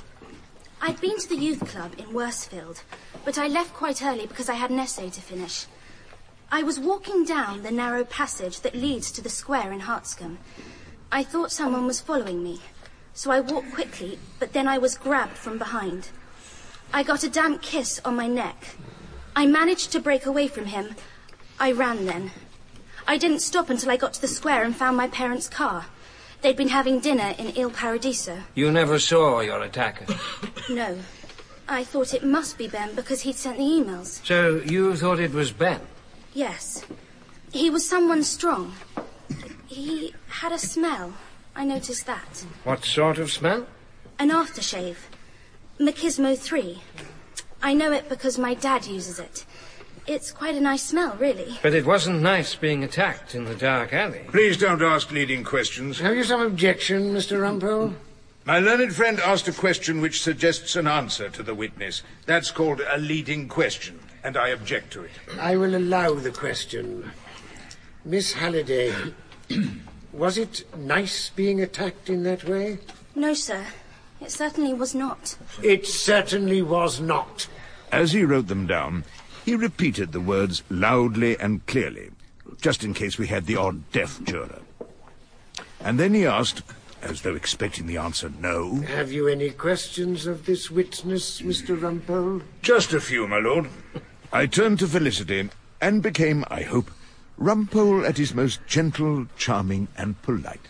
I'd 0.80 1.02
been 1.02 1.18
to 1.18 1.28
the 1.28 1.36
youth 1.36 1.68
club 1.68 1.94
in 1.98 2.14
Worsfield, 2.14 2.84
but 3.26 3.38
I 3.38 3.48
left 3.48 3.74
quite 3.74 4.04
early 4.04 4.28
because 4.28 4.48
I 4.48 4.54
had 4.54 4.70
an 4.70 4.80
essay 4.80 5.10
to 5.10 5.22
finish. 5.22 5.66
I 6.52 6.62
was 6.64 6.80
walking 6.80 7.26
down 7.26 7.64
the 7.64 7.72
narrow 7.72 8.06
passage 8.06 8.62
that 8.62 8.76
leads 8.76 9.12
to 9.12 9.22
the 9.22 9.30
square 9.30 9.74
in 9.74 9.82
Hartscombe. 9.82 10.38
I 11.12 11.24
thought 11.24 11.52
someone 11.52 11.88
was 11.88 12.00
following 12.00 12.44
me, 12.44 12.62
so 13.14 13.32
I 13.32 13.40
walked 13.40 13.74
quickly, 13.74 14.20
but 14.40 14.54
then 14.54 14.68
I 14.68 14.78
was 14.78 14.98
grabbed 14.98 15.38
from 15.38 15.58
behind. 15.58 16.10
I 16.94 17.02
got 17.04 17.24
a 17.24 17.30
damp 17.30 17.62
kiss 17.64 18.00
on 18.06 18.16
my 18.16 18.28
neck. 18.28 18.76
I 19.36 19.46
managed 19.46 19.92
to 19.92 20.00
break 20.00 20.26
away 20.26 20.48
from 20.48 20.66
him. 20.66 20.96
I 21.60 21.72
ran 21.72 22.06
then. 22.06 22.32
I 23.08 23.18
didn't 23.18 23.40
stop 23.40 23.70
until 23.70 23.90
I 23.90 23.98
got 23.98 24.14
to 24.14 24.22
the 24.22 24.28
square 24.28 24.64
and 24.64 24.76
found 24.76 24.96
my 24.96 25.08
parents' 25.08 25.50
car. 25.50 25.88
They'd 26.42 26.56
been 26.56 26.70
having 26.70 27.00
dinner 27.00 27.34
in 27.38 27.48
Il 27.56 27.72
Paradiso. 27.72 28.44
You 28.56 28.72
never 28.72 29.00
saw 29.00 29.40
your 29.42 29.62
attacker. 29.62 30.06
No. 30.70 30.98
I 31.70 31.84
thought 31.86 32.14
it 32.14 32.24
must 32.24 32.58
be 32.58 32.68
Ben 32.68 32.94
because 32.94 33.22
he'd 33.22 33.36
sent 33.36 33.58
the 33.58 33.64
emails. 33.64 34.26
So 34.26 34.62
you 34.66 34.96
thought 34.96 35.20
it 35.20 35.32
was 35.34 35.52
Ben? 35.52 35.80
Yes. 36.34 36.86
He 37.52 37.70
was 37.70 37.88
someone 37.88 38.24
strong. 38.24 38.74
He 39.68 40.14
had 40.28 40.52
a 40.52 40.58
smell. 40.58 41.14
I 41.56 41.64
noticed 41.66 42.06
that. 42.06 42.46
What 42.64 42.86
sort 42.86 43.18
of 43.18 43.32
smell? 43.32 43.66
An 44.20 44.30
aftershave. 44.30 44.98
Machismo 45.80 46.38
3. 46.38 46.82
I 47.62 47.74
know 47.74 47.92
it 47.92 48.10
because 48.10 48.38
my 48.38 48.54
dad 48.54 48.86
uses 48.86 49.20
it. 49.20 49.46
It's 50.08 50.32
quite 50.32 50.56
a 50.56 50.62
nice 50.62 50.84
smell, 50.84 51.18
really. 51.18 51.60
But 51.62 51.74
it 51.74 51.86
wasn't 51.86 52.22
nice 52.22 52.56
being 52.56 52.82
attacked 52.82 53.36
in 53.36 53.44
the 53.44 53.56
dark 53.56 53.92
alley. 53.92 54.22
Please 54.30 54.56
don't 54.56 54.82
ask 54.82 55.12
leading 55.12 55.44
questions. 55.44 56.00
Have 56.00 56.16
you 56.16 56.24
some 56.24 56.42
objection, 56.42 57.14
Mr. 57.14 57.42
Rumpole? 57.42 57.94
My 58.46 58.60
learned 58.60 58.96
friend 58.96 59.20
asked 59.20 59.50
a 59.50 59.52
question 59.52 60.00
which 60.00 60.22
suggests 60.22 60.78
an 60.78 60.88
answer 60.88 61.28
to 61.30 61.44
the 61.44 61.54
witness. 61.54 62.04
That's 62.26 62.52
called 62.52 62.80
a 62.80 62.98
leading 62.98 63.50
question, 63.50 64.00
and 64.24 64.38
I 64.38 64.48
object 64.50 64.94
to 64.94 65.04
it. 65.04 65.12
I 65.42 65.58
will 65.58 65.76
allow 65.76 66.14
the 66.14 66.32
question. 66.32 67.12
Miss 68.06 68.32
Halliday, 68.32 68.94
was 70.14 70.38
it 70.38 70.64
nice 70.78 71.32
being 71.32 71.60
attacked 71.60 72.10
in 72.10 72.24
that 72.24 72.46
way? 72.46 72.80
No, 73.14 73.34
sir. 73.34 73.66
It 74.22 74.32
certainly 74.32 74.74
was 74.74 74.96
not. 74.96 75.36
It 75.62 75.86
certainly 75.86 76.62
was 76.62 77.02
not. 77.02 77.50
As 77.92 78.14
he 78.14 78.24
wrote 78.24 78.48
them 78.48 78.66
down, 78.68 79.04
he 79.48 79.56
repeated 79.56 80.12
the 80.12 80.20
words 80.20 80.62
loudly 80.70 81.40
and 81.40 81.66
clearly, 81.68 82.12
just 82.60 82.84
in 82.84 82.94
case 82.94 83.18
we 83.18 83.28
had 83.28 83.46
the 83.46 83.56
odd 83.56 83.90
deaf 83.94 84.22
juror. 84.26 84.60
And 85.80 85.98
then 85.98 86.14
he 86.14 86.26
asked, 86.26 86.64
as 87.02 87.22
though 87.22 87.34
expecting 87.34 87.88
the 87.88 87.96
answer 87.96 88.30
no, 88.42 88.82
Have 88.82 89.10
you 89.10 89.30
any 89.30 89.52
questions 89.52 90.28
of 90.28 90.46
this 90.46 90.70
witness, 90.70 91.40
Mr. 91.40 91.80
Rumpole? 91.80 92.42
Just 92.62 92.92
a 92.92 93.00
few, 93.00 93.26
my 93.26 93.40
lord. 93.40 93.70
I 94.34 94.48
turned 94.48 94.80
to 94.80 94.88
Felicity 94.88 95.50
and 95.80 96.04
became, 96.04 96.44
I 96.50 96.64
hope, 96.64 96.92
Rumpole 97.40 98.06
at 98.06 98.18
his 98.18 98.34
most 98.34 98.60
gentle, 98.68 99.28
charming, 99.38 99.88
and 99.98 100.22
polite. 100.24 100.68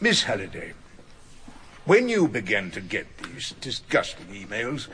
Miss 0.00 0.24
Halliday, 0.24 0.74
when 1.86 2.10
you 2.10 2.28
began 2.28 2.70
to 2.72 2.82
get 2.82 3.06
these 3.16 3.54
disgusting 3.58 4.26
emails, 4.26 4.88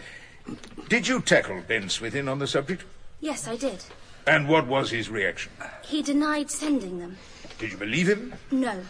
did 0.88 1.08
you 1.08 1.20
tackle 1.20 1.62
Ben 1.66 1.88
Swithin 1.88 2.28
on 2.28 2.38
the 2.38 2.46
subject? 2.46 2.84
Yes, 3.22 3.46
I 3.46 3.54
did. 3.54 3.84
And 4.26 4.48
what 4.48 4.66
was 4.66 4.90
his 4.90 5.08
reaction? 5.08 5.52
He 5.82 6.02
denied 6.02 6.50
sending 6.50 6.98
them. 6.98 7.18
Did 7.56 7.70
you 7.70 7.78
believe 7.78 8.08
him? 8.08 8.34
No. 8.50 8.82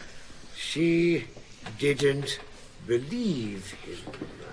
She 0.57 1.27
didn't 1.79 2.41
believe 2.87 3.73
him. 3.73 3.99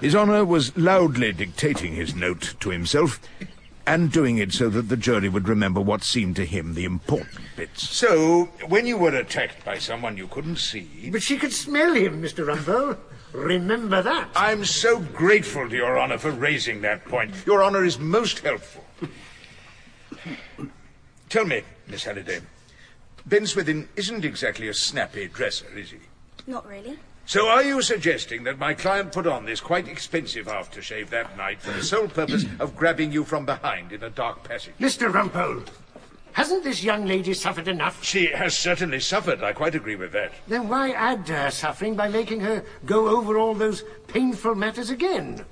His 0.01 0.15
Honour 0.15 0.43
was 0.43 0.77
loudly 0.77 1.31
dictating 1.31 1.95
his 1.95 2.13
note 2.13 2.55
to 2.59 2.71
himself, 2.71 3.21
and 3.87 4.11
doing 4.11 4.37
it 4.37 4.51
so 4.51 4.67
that 4.69 4.89
the 4.89 4.97
jury 4.97 5.29
would 5.29 5.47
remember 5.47 5.79
what 5.79 6.03
seemed 6.03 6.35
to 6.35 6.45
him 6.45 6.73
the 6.73 6.83
important 6.83 7.39
bits. 7.55 7.89
So, 7.89 8.49
when 8.67 8.85
you 8.85 8.97
were 8.97 9.15
attacked 9.15 9.63
by 9.63 9.77
someone 9.77 10.17
you 10.17 10.27
couldn't 10.27 10.57
see... 10.57 11.09
But 11.09 11.23
she 11.23 11.37
could 11.37 11.53
smell 11.53 11.93
him, 11.93 12.21
Mr. 12.21 12.45
Rumpole. 12.45 12.97
Remember 13.31 14.01
that. 14.01 14.27
I'm 14.35 14.65
so 14.65 14.99
grateful 14.99 15.69
to 15.69 15.75
Your 15.75 15.97
Honour 15.97 16.17
for 16.17 16.31
raising 16.31 16.81
that 16.81 17.05
point. 17.05 17.33
Your 17.45 17.63
Honour 17.63 17.85
is 17.85 17.97
most 17.97 18.39
helpful. 18.39 18.83
Tell 21.29 21.45
me, 21.45 21.61
Miss 21.87 22.03
Halliday, 22.03 22.41
Ben 23.25 23.45
Swithin 23.45 23.87
isn't 23.95 24.25
exactly 24.25 24.67
a 24.67 24.73
snappy 24.73 25.27
dresser, 25.27 25.67
is 25.77 25.91
he? 25.91 25.99
Not 26.47 26.67
really. 26.67 26.97
So 27.25 27.47
are 27.47 27.61
you 27.61 27.83
suggesting 27.83 28.43
that 28.45 28.57
my 28.57 28.73
client 28.73 29.11
put 29.11 29.27
on 29.27 29.45
this 29.45 29.61
quite 29.61 29.87
expensive 29.87 30.47
aftershave 30.47 31.09
that 31.09 31.37
night 31.37 31.61
for 31.61 31.71
the 31.71 31.83
sole 31.83 32.07
purpose 32.19 32.45
of 32.59 32.75
grabbing 32.75 33.11
you 33.11 33.23
from 33.23 33.45
behind 33.45 33.91
in 33.91 34.01
a 34.03 34.09
dark 34.09 34.43
passage? 34.43 34.73
Mr. 34.79 35.11
Rumpole, 35.11 35.67
hasn't 36.31 36.63
this 36.63 36.83
young 36.83 37.05
lady 37.05 37.35
suffered 37.35 37.67
enough? 37.67 38.03
She 38.03 38.27
has 38.27 38.57
certainly 38.57 38.99
suffered, 38.99 39.43
I 39.43 39.53
quite 39.53 39.75
agree 39.75 39.95
with 39.95 40.11
that. 40.13 40.31
Then 40.47 40.67
why 40.67 40.89
add 40.91 41.27
to 41.27 41.35
her 41.35 41.51
suffering 41.51 41.95
by 41.95 42.07
making 42.07 42.39
her 42.39 42.63
go 42.85 43.09
over 43.09 43.37
all 43.37 43.53
those 43.53 43.83
painful 44.07 44.55
matters 44.55 44.89
again? 44.89 45.45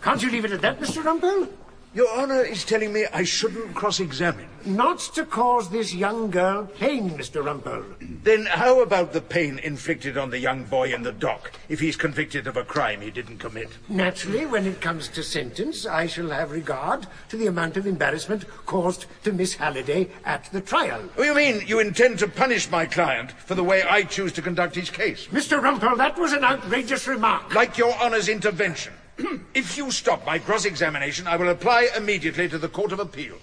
Can't 0.00 0.22
you 0.22 0.30
leave 0.30 0.46
it 0.46 0.52
at 0.52 0.62
that, 0.62 0.80
Mr. 0.80 1.02
Rumpole? 1.02 1.48
Your 1.94 2.08
Honour 2.08 2.40
is 2.44 2.64
telling 2.64 2.90
me 2.90 3.04
I 3.12 3.22
shouldn't 3.22 3.74
cross-examine. 3.74 4.48
Not 4.64 4.98
to 5.14 5.26
cause 5.26 5.68
this 5.68 5.92
young 5.92 6.30
girl 6.30 6.64
pain, 6.64 7.10
Mr. 7.10 7.44
Rumpole. 7.44 7.84
Then 8.22 8.46
how 8.46 8.80
about 8.80 9.12
the 9.12 9.20
pain 9.20 9.58
inflicted 9.58 10.16
on 10.16 10.30
the 10.30 10.38
young 10.38 10.64
boy 10.64 10.94
in 10.94 11.02
the 11.02 11.12
dock 11.12 11.52
if 11.68 11.80
he's 11.80 11.96
convicted 11.96 12.46
of 12.46 12.56
a 12.56 12.64
crime 12.64 13.02
he 13.02 13.10
didn't 13.10 13.38
commit? 13.38 13.68
Naturally, 13.90 14.46
when 14.46 14.64
it 14.64 14.80
comes 14.80 15.08
to 15.08 15.22
sentence, 15.22 15.84
I 15.84 16.06
shall 16.06 16.30
have 16.30 16.52
regard 16.52 17.08
to 17.28 17.36
the 17.36 17.48
amount 17.48 17.76
of 17.76 17.86
embarrassment 17.86 18.46
caused 18.64 19.04
to 19.24 19.32
Miss 19.32 19.54
Halliday 19.54 20.08
at 20.24 20.44
the 20.44 20.62
trial. 20.62 21.02
Oh, 21.18 21.22
you 21.22 21.34
mean 21.34 21.62
you 21.66 21.78
intend 21.80 22.20
to 22.20 22.28
punish 22.28 22.70
my 22.70 22.86
client 22.86 23.32
for 23.32 23.54
the 23.54 23.64
way 23.64 23.82
I 23.82 24.04
choose 24.04 24.32
to 24.34 24.42
conduct 24.42 24.76
his 24.76 24.88
case? 24.88 25.26
Mr. 25.26 25.60
Rumpole, 25.60 25.98
that 25.98 26.16
was 26.16 26.32
an 26.32 26.44
outrageous 26.44 27.06
remark. 27.06 27.54
Like 27.54 27.76
Your 27.76 27.92
Honour's 27.94 28.30
intervention. 28.30 28.94
if 29.54 29.76
you 29.76 29.90
stop 29.90 30.24
my 30.26 30.38
cross-examination, 30.38 31.26
I 31.26 31.36
will 31.36 31.48
apply 31.48 31.88
immediately 31.96 32.48
to 32.48 32.58
the 32.58 32.68
Court 32.68 32.92
of 32.92 33.00
Appeal. 33.00 33.36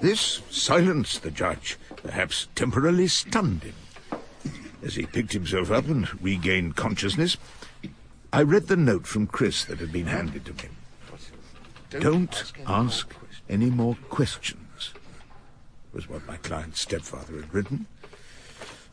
This 0.00 0.40
silenced 0.50 1.22
the 1.22 1.30
judge, 1.30 1.78
perhaps 1.96 2.48
temporarily 2.54 3.08
stunned 3.08 3.62
him. 3.62 3.74
As 4.82 4.94
he 4.94 5.04
picked 5.06 5.32
himself 5.32 5.70
up 5.70 5.86
and 5.86 6.08
regained 6.22 6.76
consciousness, 6.76 7.36
I 8.32 8.42
read 8.42 8.68
the 8.68 8.76
note 8.76 9.06
from 9.06 9.26
Chris 9.26 9.64
that 9.64 9.80
had 9.80 9.92
been 9.92 10.06
handed 10.06 10.44
to 10.46 10.52
me. 10.52 10.70
Don't 11.90 12.52
ask 12.66 13.12
any 13.48 13.68
more 13.68 13.96
questions, 14.08 14.94
was 15.92 16.08
what 16.08 16.26
my 16.26 16.36
client's 16.36 16.80
stepfather 16.80 17.34
had 17.34 17.52
written. 17.52 17.86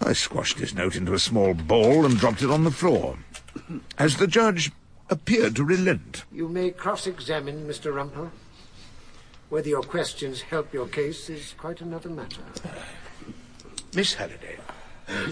I 0.02 0.14
squashed 0.14 0.60
his 0.60 0.74
note 0.74 0.96
into 0.96 1.14
a 1.14 1.20
small 1.20 1.54
ball 1.54 2.06
and 2.06 2.18
dropped 2.18 2.42
it 2.42 2.50
on 2.50 2.64
the 2.64 2.72
floor. 2.72 3.18
As 3.98 4.18
the 4.18 4.28
judge 4.28 4.72
appeared 5.10 5.56
to 5.56 5.64
relent. 5.64 6.24
You 6.32 6.48
may 6.48 6.72
cross-examine, 6.72 7.68
Mr. 7.68 7.94
Rumpole. 7.94 8.32
Whether 9.50 9.70
your 9.70 9.84
questions 9.84 10.42
help 10.42 10.74
your 10.74 10.88
case 10.88 11.30
is 11.30 11.54
quite 11.58 11.80
another 11.80 12.10
matter. 12.10 12.42
Miss 13.96 14.14
Halliday, 14.16 14.58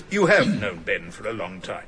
you 0.09 0.27
have 0.27 0.47
known 0.59 0.83
Ben 0.83 1.11
for 1.11 1.27
a 1.27 1.33
long 1.33 1.59
time. 1.59 1.87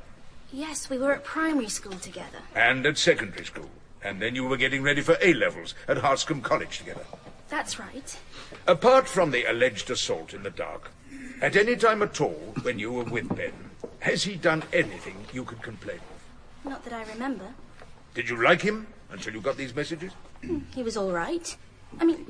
Yes, 0.52 0.90
we 0.90 0.98
were 0.98 1.12
at 1.12 1.24
primary 1.24 1.68
school 1.68 1.98
together. 1.98 2.38
And 2.54 2.84
at 2.86 2.98
secondary 2.98 3.44
school. 3.44 3.70
And 4.02 4.20
then 4.20 4.34
you 4.34 4.44
were 4.44 4.56
getting 4.56 4.82
ready 4.82 5.00
for 5.00 5.16
A-levels 5.20 5.74
at 5.88 5.98
Hartscombe 5.98 6.42
College 6.42 6.78
together. 6.78 7.04
That's 7.48 7.78
right. 7.78 8.18
Apart 8.66 9.08
from 9.08 9.30
the 9.30 9.44
alleged 9.50 9.90
assault 9.90 10.34
in 10.34 10.42
the 10.42 10.50
dark, 10.50 10.90
at 11.40 11.56
any 11.56 11.76
time 11.76 12.02
at 12.02 12.20
all 12.20 12.54
when 12.62 12.78
you 12.78 12.92
were 12.92 13.04
with 13.04 13.34
Ben, 13.34 13.52
has 14.00 14.22
he 14.24 14.36
done 14.36 14.62
anything 14.72 15.16
you 15.32 15.44
could 15.44 15.62
complain 15.62 15.96
of? 15.96 16.70
Not 16.70 16.84
that 16.84 16.92
I 16.92 17.10
remember. 17.10 17.54
Did 18.18 18.28
you 18.28 18.42
like 18.42 18.62
him 18.62 18.88
until 19.12 19.32
you 19.32 19.40
got 19.40 19.56
these 19.56 19.72
messages? 19.76 20.10
He 20.74 20.82
was 20.82 20.96
all 20.96 21.12
right. 21.12 21.56
I 22.00 22.04
mean, 22.04 22.26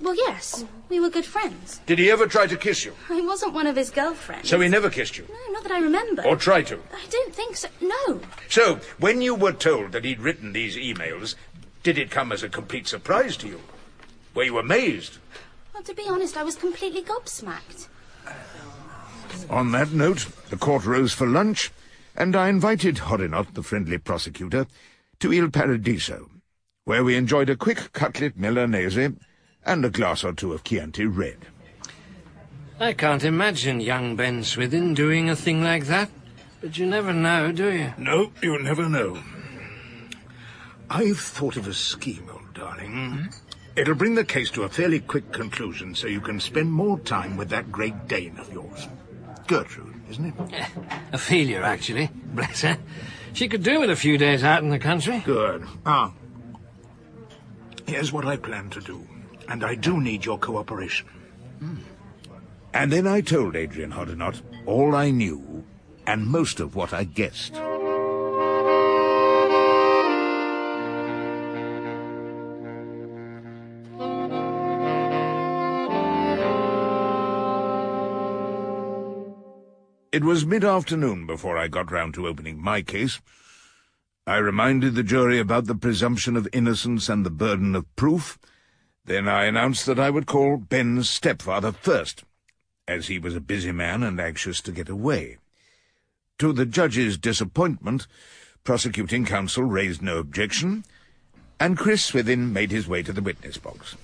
well, 0.00 0.14
yes, 0.14 0.64
we 0.88 0.98
were 0.98 1.10
good 1.10 1.26
friends. 1.26 1.82
Did 1.84 1.98
he 1.98 2.10
ever 2.10 2.26
try 2.26 2.46
to 2.46 2.56
kiss 2.56 2.86
you? 2.86 2.94
I 3.10 3.20
wasn't 3.20 3.52
one 3.52 3.66
of 3.66 3.76
his 3.76 3.90
girlfriends. 3.90 4.48
So 4.48 4.58
he 4.58 4.70
never 4.70 4.88
kissed 4.88 5.18
you? 5.18 5.26
No, 5.28 5.52
not 5.52 5.62
that 5.64 5.72
I 5.72 5.80
remember. 5.80 6.24
Or 6.26 6.36
tried 6.36 6.68
to? 6.68 6.78
I 6.90 7.04
don't 7.10 7.34
think 7.34 7.58
so. 7.58 7.68
No. 7.82 8.22
So, 8.48 8.80
when 8.98 9.20
you 9.20 9.34
were 9.34 9.52
told 9.52 9.92
that 9.92 10.06
he'd 10.06 10.20
written 10.20 10.54
these 10.54 10.74
emails, 10.74 11.34
did 11.82 11.98
it 11.98 12.10
come 12.10 12.32
as 12.32 12.42
a 12.42 12.48
complete 12.48 12.88
surprise 12.88 13.36
to 13.36 13.46
you? 13.46 13.60
Were 14.34 14.44
you 14.44 14.56
amazed? 14.56 15.18
Well, 15.74 15.82
to 15.82 15.92
be 15.92 16.08
honest, 16.08 16.38
I 16.38 16.44
was 16.44 16.56
completely 16.56 17.02
gobsmacked. 17.02 17.88
On 19.50 19.72
that 19.72 19.92
note, 19.92 20.28
the 20.48 20.56
court 20.56 20.86
rose 20.86 21.12
for 21.12 21.26
lunch, 21.26 21.70
and 22.16 22.34
I 22.34 22.48
invited 22.48 22.96
Hoddinott, 22.96 23.52
the 23.52 23.62
friendly 23.62 23.98
prosecutor, 23.98 24.66
to 25.20 25.32
Il 25.32 25.50
Paradiso, 25.50 26.28
where 26.84 27.04
we 27.04 27.16
enjoyed 27.16 27.50
a 27.50 27.56
quick 27.56 27.92
cutlet 27.92 28.38
milanese 28.38 29.16
and 29.64 29.84
a 29.84 29.90
glass 29.90 30.24
or 30.24 30.32
two 30.32 30.52
of 30.52 30.64
Chianti 30.64 31.06
Red. 31.06 31.46
I 32.78 32.92
can't 32.92 33.24
imagine 33.24 33.80
young 33.80 34.16
Ben 34.16 34.44
Swithin 34.44 34.94
doing 34.94 35.30
a 35.30 35.36
thing 35.36 35.62
like 35.62 35.86
that. 35.86 36.10
But 36.60 36.76
you 36.78 36.86
never 36.86 37.12
know, 37.12 37.52
do 37.52 37.70
you? 37.72 37.92
No, 37.96 38.32
you 38.42 38.58
never 38.62 38.88
know. 38.88 39.22
I've 40.90 41.18
thought 41.18 41.56
of 41.56 41.66
a 41.66 41.74
scheme, 41.74 42.28
old 42.32 42.54
darling. 42.54 42.90
Hmm? 42.92 43.24
It'll 43.76 43.94
bring 43.94 44.14
the 44.14 44.24
case 44.24 44.50
to 44.52 44.62
a 44.62 44.68
fairly 44.68 45.00
quick 45.00 45.32
conclusion 45.32 45.94
so 45.94 46.06
you 46.06 46.20
can 46.20 46.40
spend 46.40 46.72
more 46.72 46.98
time 47.00 47.36
with 47.36 47.50
that 47.50 47.70
Great 47.70 48.08
Dane 48.08 48.38
of 48.38 48.52
yours. 48.52 48.88
Gertrude, 49.46 50.00
isn't 50.10 50.26
it? 50.26 50.68
Ophelia, 51.12 51.60
actually. 51.60 52.10
Bless 52.32 52.62
her. 52.62 52.78
She 53.36 53.48
could 53.48 53.62
do 53.62 53.80
with 53.80 53.90
a 53.90 53.96
few 53.96 54.16
days 54.18 54.42
out 54.42 54.62
in 54.62 54.70
the 54.70 54.78
country. 54.78 55.22
Good. 55.24 55.64
Ah. 55.84 56.12
Here's 57.86 58.10
what 58.12 58.24
I 58.24 58.36
plan 58.36 58.70
to 58.70 58.80
do. 58.80 59.06
and 59.48 59.62
I 59.64 59.74
do 59.76 60.00
need 60.00 60.24
your 60.24 60.38
cooperation. 60.38 61.06
And 62.74 62.92
then 62.92 63.06
I 63.06 63.20
told 63.20 63.54
Adrian 63.56 63.92
Hoddinott 63.92 64.42
all 64.66 64.94
I 64.96 65.10
knew 65.10 65.64
and 66.06 66.26
most 66.26 66.58
of 66.60 66.74
what 66.74 66.92
I 66.92 67.04
guessed. 67.04 67.54
It 80.16 80.24
was 80.24 80.46
mid-afternoon 80.46 81.26
before 81.26 81.58
I 81.58 81.68
got 81.68 81.92
round 81.92 82.14
to 82.14 82.26
opening 82.26 82.58
my 82.58 82.80
case. 82.80 83.20
I 84.26 84.38
reminded 84.38 84.94
the 84.94 85.02
jury 85.02 85.38
about 85.38 85.66
the 85.66 85.74
presumption 85.74 86.38
of 86.38 86.48
innocence 86.54 87.10
and 87.10 87.22
the 87.22 87.28
burden 87.28 87.74
of 87.76 87.94
proof. 87.96 88.38
Then 89.04 89.28
I 89.28 89.44
announced 89.44 89.84
that 89.84 89.98
I 89.98 90.08
would 90.08 90.24
call 90.24 90.56
Ben's 90.56 91.10
stepfather 91.10 91.70
first, 91.70 92.24
as 92.88 93.08
he 93.08 93.18
was 93.18 93.36
a 93.36 93.42
busy 93.42 93.72
man 93.72 94.02
and 94.02 94.18
anxious 94.18 94.62
to 94.62 94.72
get 94.72 94.88
away. 94.88 95.36
To 96.38 96.50
the 96.50 96.64
judge's 96.64 97.18
disappointment, 97.18 98.06
prosecuting 98.64 99.26
counsel 99.26 99.64
raised 99.64 100.00
no 100.00 100.16
objection, 100.16 100.86
and 101.60 101.76
Chris 101.76 102.02
Swithin 102.06 102.54
made 102.54 102.70
his 102.70 102.88
way 102.88 103.02
to 103.02 103.12
the 103.12 103.20
witness 103.20 103.58
box. 103.58 103.96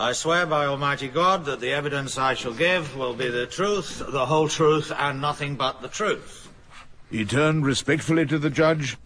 I 0.00 0.14
swear 0.14 0.46
by 0.46 0.64
Almighty 0.64 1.08
God 1.08 1.44
that 1.44 1.60
the 1.60 1.72
evidence 1.72 2.16
I 2.16 2.32
shall 2.32 2.54
give 2.54 2.96
will 2.96 3.12
be 3.12 3.28
the 3.28 3.44
truth, 3.46 4.02
the 4.08 4.24
whole 4.24 4.48
truth, 4.48 4.90
and 4.96 5.20
nothing 5.20 5.56
but 5.56 5.82
the 5.82 5.88
truth. 5.88 6.50
He 7.10 7.26
turned 7.26 7.66
respectfully 7.66 8.24
to 8.24 8.38
the 8.38 8.48
judge 8.48 8.96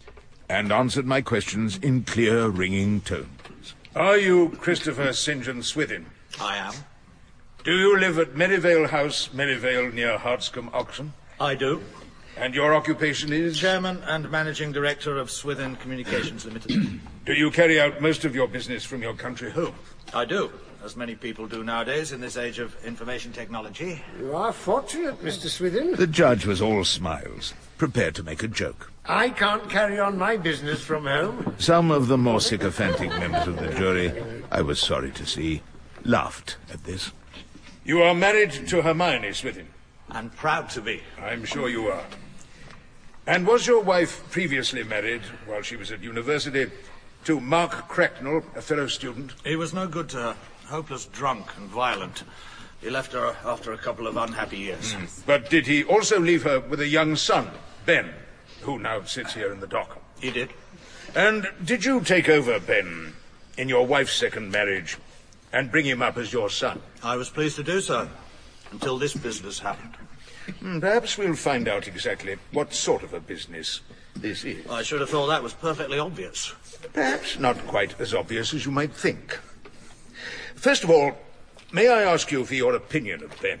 and 0.47 0.71
answered 0.71 1.05
my 1.05 1.19
questions 1.19 1.75
in 1.79 2.03
clear, 2.03 2.47
ringing 2.47 3.01
tones. 3.01 3.75
Are 3.93 4.15
you 4.15 4.51
Christopher 4.61 5.11
St. 5.11 5.43
John 5.43 5.63
Swithin? 5.63 6.05
I 6.39 6.55
am. 6.55 6.73
Do 7.65 7.73
you 7.73 7.99
live 7.99 8.17
at 8.17 8.37
Merivale 8.37 8.87
House, 8.87 9.33
Merivale, 9.33 9.91
near 9.91 10.17
Hartscombe, 10.17 10.73
Oxon? 10.73 11.11
I 11.41 11.55
do. 11.55 11.83
And 12.37 12.55
your 12.55 12.73
occupation 12.73 13.33
is? 13.33 13.59
Chairman 13.59 14.01
and 14.05 14.31
Managing 14.31 14.71
Director 14.71 15.17
of 15.17 15.29
Swithin 15.29 15.75
Communications 15.75 16.45
Limited. 16.45 17.01
Do 17.25 17.33
you 17.33 17.51
carry 17.51 17.81
out 17.81 18.01
most 18.01 18.23
of 18.23 18.33
your 18.33 18.47
business 18.47 18.85
from 18.85 19.01
your 19.01 19.13
country 19.13 19.51
home? 19.51 19.75
I 20.13 20.23
do, 20.23 20.51
as 20.85 20.95
many 20.95 21.15
people 21.15 21.47
do 21.47 21.63
nowadays 21.63 22.11
in 22.11 22.21
this 22.21 22.37
age 22.37 22.59
of 22.59 22.75
information 22.85 23.33
technology. 23.33 24.03
You 24.19 24.35
are 24.35 24.53
fortunate, 24.53 25.19
Mr. 25.23 25.49
Swithin. 25.49 25.95
The 25.95 26.05
judge 26.05 26.45
was 26.45 26.61
all 26.61 26.83
smiles, 26.85 27.55
prepared 27.79 28.13
to 28.15 28.23
make 28.23 28.43
a 28.43 28.47
joke. 28.47 28.91
I 29.03 29.29
can't 29.29 29.67
carry 29.67 29.99
on 29.99 30.15
my 30.19 30.37
business 30.37 30.81
from 30.81 31.07
home. 31.07 31.55
Some 31.57 31.89
of 31.89 32.07
the 32.07 32.19
more 32.19 32.39
sycophantic 32.39 33.09
members 33.09 33.47
of 33.47 33.57
the 33.57 33.73
jury, 33.73 34.13
I 34.51 34.61
was 34.61 34.79
sorry 34.79 35.09
to 35.13 35.25
see, 35.25 35.63
laughed 36.03 36.57
at 36.71 36.83
this. 36.83 37.11
You 37.83 38.03
are 38.03 38.13
married 38.13 38.51
to 38.67 38.83
Hermione 38.83 39.33
Swithin. 39.33 39.67
And 40.09 40.35
proud 40.35 40.69
to 40.71 40.81
be. 40.81 41.01
I'm 41.19 41.45
sure 41.45 41.67
you 41.67 41.87
are. 41.87 42.05
And 43.25 43.47
was 43.47 43.65
your 43.65 43.81
wife 43.81 44.23
previously 44.29 44.83
married, 44.83 45.23
while 45.47 45.63
she 45.63 45.77
was 45.77 45.91
at 45.91 46.03
university, 46.03 46.69
to 47.23 47.39
Mark 47.39 47.87
Cracknell, 47.87 48.43
a 48.55 48.61
fellow 48.61 48.85
student? 48.85 49.33
He 49.43 49.55
was 49.55 49.73
no 49.73 49.87
good 49.87 50.09
to 50.09 50.17
her. 50.17 50.35
Hopeless 50.67 51.05
drunk 51.05 51.45
and 51.57 51.69
violent. 51.69 52.23
He 52.81 52.89
left 52.89 53.13
her 53.13 53.35
after 53.45 53.73
a 53.73 53.77
couple 53.77 54.07
of 54.07 54.17
unhappy 54.17 54.57
years. 54.57 54.95
But 55.25 55.49
did 55.49 55.65
he 55.67 55.83
also 55.83 56.19
leave 56.19 56.43
her 56.43 56.59
with 56.59 56.79
a 56.81 56.87
young 56.87 57.15
son, 57.15 57.49
Ben, 57.85 58.11
who 58.61 58.79
now 58.79 59.03
sits 59.03 59.33
here 59.33 59.51
in 59.51 59.59
the 59.59 59.67
dock? 59.67 59.99
He 60.19 60.31
did. 60.31 60.49
And 61.15 61.47
did 61.63 61.85
you 61.85 62.01
take 62.01 62.29
over 62.29 62.59
Ben 62.59 63.13
in 63.57 63.69
your 63.69 63.85
wife's 63.87 64.13
second 64.15 64.51
marriage 64.51 64.97
and 65.53 65.71
bring 65.71 65.85
him 65.85 66.01
up 66.01 66.17
as 66.17 66.33
your 66.33 66.49
son? 66.49 66.81
I 67.03 67.15
was 67.15 67.29
pleased 67.29 67.55
to 67.57 67.63
do 67.63 67.79
so, 67.81 68.09
until 68.71 68.97
this 68.97 69.13
business 69.13 69.59
happened. 69.59 69.95
Hmm, 70.59 70.79
Perhaps 70.79 71.17
we'll 71.17 71.35
find 71.35 71.67
out 71.67 71.87
exactly 71.87 72.35
what 72.51 72.73
sort 72.73 73.01
of 73.03 73.13
a 73.13 73.19
business 73.19 73.81
this 74.15 74.43
is. 74.43 74.67
I 74.69 74.83
should 74.83 74.99
have 75.01 75.09
thought 75.09 75.27
that 75.27 75.41
was 75.41 75.53
perfectly 75.53 75.97
obvious. 75.97 76.53
Perhaps 76.93 77.39
not 77.39 77.57
quite 77.65 77.99
as 77.99 78.13
obvious 78.13 78.53
as 78.53 78.65
you 78.65 78.71
might 78.71 78.93
think. 78.93 79.39
First 80.55 80.83
of 80.83 80.89
all, 80.89 81.17
may 81.71 81.87
I 81.87 82.03
ask 82.03 82.31
you 82.31 82.45
for 82.45 82.55
your 82.55 82.75
opinion 82.75 83.23
of 83.23 83.39
Ben? 83.41 83.59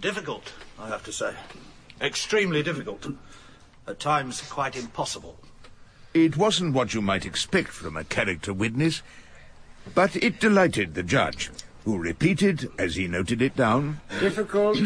Difficult, 0.00 0.52
I 0.78 0.88
have 0.88 1.04
to 1.04 1.12
say. 1.12 1.34
Extremely 2.00 2.62
difficult. 2.62 3.06
At 3.86 4.00
times, 4.00 4.40
quite 4.42 4.76
impossible. 4.76 5.38
It 6.12 6.36
wasn't 6.36 6.74
what 6.74 6.94
you 6.94 7.00
might 7.02 7.26
expect 7.26 7.70
from 7.70 7.96
a 7.96 8.04
character 8.04 8.52
witness, 8.52 9.02
but 9.94 10.16
it 10.16 10.40
delighted 10.40 10.94
the 10.94 11.02
judge, 11.02 11.50
who 11.84 11.98
repeated, 11.98 12.70
as 12.78 12.96
he 12.96 13.08
noted 13.08 13.42
it 13.42 13.56
down, 13.56 14.00
Difficult, 14.20 14.78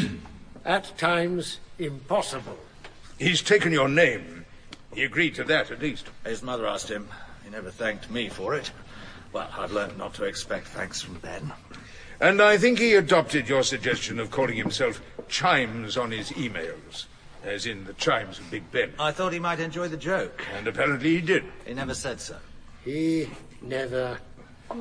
at 0.65 0.97
times 0.99 1.61
impossible. 1.79 2.59
He's 3.19 3.43
taken 3.43 3.73
your 3.73 3.89
name. 3.89 4.45
He 4.95 5.05
agreed 5.05 5.35
to 5.37 5.45
that, 5.45 5.71
at 5.71 5.81
least. 5.81 6.07
His 6.25 6.43
mother 6.43 6.67
asked 6.67 6.91
him. 6.91 7.09
He 7.45 7.51
never 7.51 7.71
thanked 7.71 8.11
me 8.11 8.29
for 8.29 8.55
it. 8.55 8.71
Well, 9.33 9.49
I've 9.57 9.73
learned 9.73 9.99
not 9.99 10.15
to 10.15 10.25
expect 10.25 10.69
thanks 10.69 11.01
from 11.03 11.15
Ben. 11.15 11.53
And 12.21 12.41
I 12.43 12.57
think 12.57 12.79
he 12.79 12.95
adopted 12.95 13.49
your 13.49 13.63
suggestion 13.63 14.19
of 14.19 14.31
calling 14.31 14.57
himself 14.57 15.01
Chimes 15.29 15.97
on 15.97 16.11
his 16.11 16.31
emails, 16.31 17.05
as 17.45 17.67
in 17.67 17.85
the 17.85 17.93
chimes 17.95 18.39
of 18.39 18.51
Big 18.51 18.71
Ben. 18.73 18.93
I 18.99 19.13
thought 19.13 19.33
he 19.33 19.39
might 19.39 19.61
enjoy 19.61 19.89
the 19.89 19.97
joke. 19.97 20.45
And 20.57 20.67
apparently 20.67 21.11
he 21.17 21.21
did. 21.21 21.45
He 21.67 21.75
never 21.75 21.95
said 21.95 22.21
so. 22.21 22.37
He 22.85 23.29
never 23.63 24.19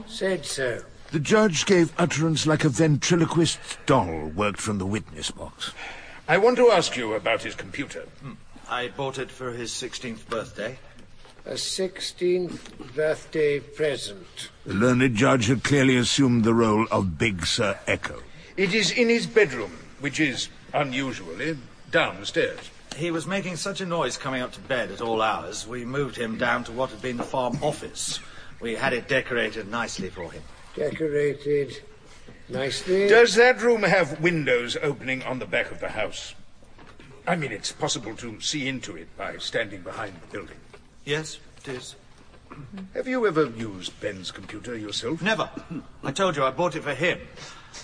said 0.07 0.45
so. 0.45 0.81
the 1.11 1.19
judge 1.19 1.65
gave 1.65 1.93
utterance 1.97 2.45
like 2.47 2.63
a 2.63 2.69
ventriloquist's 2.69 3.77
doll 3.85 4.27
worked 4.35 4.59
from 4.59 4.77
the 4.77 4.85
witness 4.85 5.31
box. 5.31 5.71
I 6.27 6.37
want 6.37 6.57
to 6.57 6.71
ask 6.71 6.97
you 6.97 7.13
about 7.13 7.43
his 7.43 7.55
computer. 7.55 8.01
Hmm. 8.21 8.33
I 8.69 8.89
bought 8.89 9.17
it 9.17 9.31
for 9.31 9.51
his 9.51 9.71
16th 9.71 10.27
birthday. 10.27 10.77
A 11.47 11.53
16th 11.53 12.93
birthday 12.93 13.61
present. 13.61 14.49
The 14.65 14.73
learned 14.73 15.15
judge 15.15 15.47
had 15.47 15.63
clearly 15.63 15.95
assumed 15.95 16.43
the 16.43 16.53
role 16.53 16.85
of 16.91 17.17
Big 17.17 17.45
Sir 17.45 17.79
Echo. 17.87 18.21
It 18.57 18.73
is 18.73 18.91
in 18.91 19.07
his 19.07 19.27
bedroom, 19.27 19.71
which 20.01 20.19
is 20.19 20.49
unusually 20.73 21.57
downstairs. 21.89 22.59
He 22.97 23.11
was 23.11 23.25
making 23.25 23.55
such 23.55 23.79
a 23.79 23.85
noise 23.85 24.17
coming 24.17 24.41
up 24.41 24.51
to 24.53 24.59
bed 24.59 24.91
at 24.91 24.99
all 24.99 25.21
hours, 25.21 25.65
we 25.65 25.85
moved 25.85 26.17
him 26.17 26.37
down 26.37 26.65
to 26.65 26.73
what 26.73 26.89
had 26.89 27.01
been 27.01 27.15
the 27.15 27.23
farm 27.23 27.57
office. 27.61 28.19
We 28.59 28.75
had 28.75 28.91
it 28.91 29.07
decorated 29.07 29.71
nicely 29.71 30.09
for 30.09 30.29
him. 30.29 30.43
Decorated 30.75 31.81
nicely. 32.49 33.07
Does 33.07 33.35
that 33.35 33.61
room 33.61 33.83
have 33.83 34.19
windows 34.19 34.75
opening 34.81 35.23
on 35.23 35.39
the 35.39 35.45
back 35.45 35.71
of 35.71 35.79
the 35.79 35.89
house? 35.89 36.35
I 37.25 37.37
mean, 37.37 37.53
it's 37.53 37.71
possible 37.71 38.17
to 38.17 38.41
see 38.41 38.67
into 38.67 38.97
it 38.97 39.07
by 39.15 39.37
standing 39.37 39.79
behind 39.79 40.13
the 40.15 40.27
building. 40.27 40.57
Yes, 41.07 41.39
it 41.59 41.69
is. 41.69 41.95
Have 42.93 43.07
you 43.07 43.25
ever 43.25 43.45
used 43.45 43.97
Ben's 44.01 44.29
computer 44.29 44.77
yourself? 44.77 45.21
Never. 45.21 45.49
I 46.03 46.11
told 46.11 46.35
you 46.35 46.43
I 46.43 46.51
bought 46.51 46.75
it 46.75 46.83
for 46.83 46.93
him. 46.93 47.19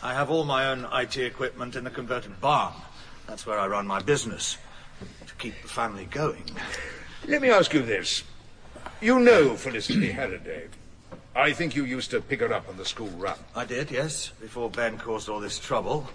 I 0.03 0.13
have 0.13 0.29
all 0.29 0.43
my 0.43 0.67
own 0.67 0.85
IT 0.91 1.15
equipment 1.15 1.77
in 1.77 1.85
the 1.85 1.89
converted 1.89 2.41
barn. 2.41 2.73
That's 3.25 3.45
where 3.45 3.57
I 3.57 3.67
run 3.67 3.87
my 3.87 4.01
business. 4.01 4.57
To 5.25 5.35
keep 5.35 5.53
the 5.61 5.69
family 5.69 6.03
going. 6.03 6.43
Let 7.25 7.41
me 7.41 7.49
ask 7.49 7.73
you 7.73 7.81
this. 7.81 8.23
You 8.99 9.21
know 9.21 9.55
Felicity 9.55 10.11
Halliday. 10.11 10.67
I 11.33 11.53
think 11.53 11.77
you 11.77 11.85
used 11.85 12.11
to 12.11 12.19
pick 12.19 12.41
her 12.41 12.51
up 12.51 12.67
on 12.67 12.75
the 12.75 12.83
school 12.83 13.07
run. 13.11 13.37
I 13.55 13.63
did, 13.63 13.89
yes, 13.89 14.33
before 14.41 14.69
Ben 14.69 14.97
caused 14.97 15.29
all 15.29 15.39
this 15.39 15.59
trouble. 15.59 16.09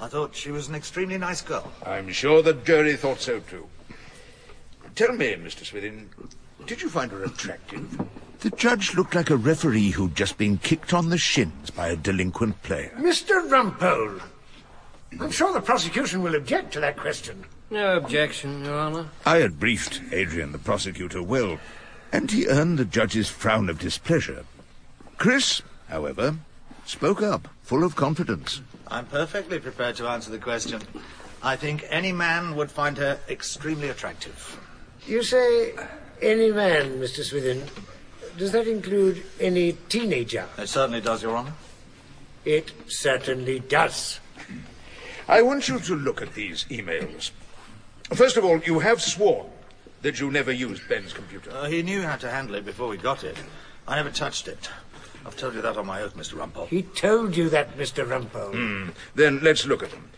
I 0.00 0.08
thought 0.08 0.34
she 0.34 0.52
was 0.52 0.68
an 0.68 0.74
extremely 0.74 1.18
nice 1.18 1.42
girl. 1.42 1.70
I'm 1.84 2.10
sure 2.12 2.40
the 2.40 2.54
jury 2.54 2.96
thought 2.96 3.20
so 3.20 3.40
too. 3.40 3.68
Tell 4.94 5.12
me, 5.12 5.34
Mr. 5.34 5.62
Swithin, 5.62 6.08
did 6.66 6.82
you 6.82 6.88
find 6.88 7.10
her 7.12 7.24
attractive? 7.24 8.00
The 8.40 8.50
judge 8.50 8.94
looked 8.94 9.14
like 9.14 9.30
a 9.30 9.36
referee 9.36 9.90
who'd 9.90 10.14
just 10.14 10.36
been 10.36 10.58
kicked 10.58 10.92
on 10.92 11.08
the 11.08 11.18
shins 11.18 11.70
by 11.70 11.88
a 11.88 11.96
delinquent 11.96 12.62
player. 12.62 12.92
Mr. 12.98 13.48
Rumpole, 13.48 14.20
I'm 15.20 15.30
sure 15.30 15.52
the 15.52 15.60
prosecution 15.60 16.22
will 16.22 16.34
object 16.34 16.72
to 16.74 16.80
that 16.80 16.96
question. 16.96 17.44
No 17.70 17.96
objection, 17.96 18.64
Your 18.64 18.78
Honour. 18.78 19.08
I 19.24 19.38
had 19.38 19.58
briefed 19.58 20.00
Adrian, 20.12 20.52
the 20.52 20.58
prosecutor, 20.58 21.22
well, 21.22 21.58
and 22.12 22.30
he 22.30 22.46
earned 22.46 22.78
the 22.78 22.84
judge's 22.84 23.28
frown 23.28 23.68
of 23.68 23.78
displeasure. 23.78 24.44
Chris, 25.18 25.62
however, 25.88 26.36
spoke 26.84 27.22
up, 27.22 27.48
full 27.62 27.82
of 27.82 27.96
confidence. 27.96 28.60
I'm 28.88 29.06
perfectly 29.06 29.58
prepared 29.58 29.96
to 29.96 30.06
answer 30.06 30.30
the 30.30 30.38
question. 30.38 30.82
I 31.42 31.56
think 31.56 31.84
any 31.88 32.12
man 32.12 32.54
would 32.56 32.70
find 32.70 32.96
her 32.98 33.18
extremely 33.28 33.88
attractive. 33.88 34.60
You 35.06 35.22
say 35.22 35.74
any 36.22 36.52
man, 36.52 36.98
Mr. 36.98 37.22
Swithin. 37.22 37.62
Does 38.36 38.52
that 38.52 38.66
include 38.66 39.24
any 39.40 39.72
teenager? 39.88 40.46
It 40.58 40.68
certainly 40.68 41.00
does, 41.00 41.22
Your 41.22 41.36
Honour. 41.36 41.54
It 42.44 42.72
certainly 42.88 43.60
does. 43.60 44.20
I 45.28 45.42
want 45.42 45.68
you 45.68 45.80
to 45.80 45.94
look 45.96 46.22
at 46.22 46.34
these 46.34 46.64
emails. 46.64 47.30
First 48.14 48.36
of 48.36 48.44
all, 48.44 48.58
you 48.60 48.78
have 48.78 49.02
sworn 49.02 49.46
that 50.02 50.20
you 50.20 50.30
never 50.30 50.52
used 50.52 50.88
Ben's 50.88 51.12
computer. 51.12 51.50
Uh, 51.50 51.64
he 51.64 51.82
knew 51.82 52.02
how 52.02 52.16
to 52.16 52.30
handle 52.30 52.54
it 52.54 52.64
before 52.64 52.88
we 52.88 52.96
got 52.96 53.24
it. 53.24 53.36
I 53.88 53.96
never 53.96 54.10
touched 54.10 54.46
it. 54.46 54.68
I've 55.24 55.36
told 55.36 55.54
you 55.54 55.62
that 55.62 55.76
on 55.76 55.86
my 55.86 56.02
oath, 56.02 56.16
Mr. 56.16 56.34
Rumpole. 56.34 56.68
He 56.68 56.82
told 56.82 57.36
you 57.36 57.48
that, 57.48 57.76
Mr. 57.76 58.06
Rumpole. 58.06 58.52
Hmm. 58.52 58.90
Then 59.16 59.40
let's 59.42 59.66
look 59.66 59.82
at 59.82 59.90
them. 59.90 60.10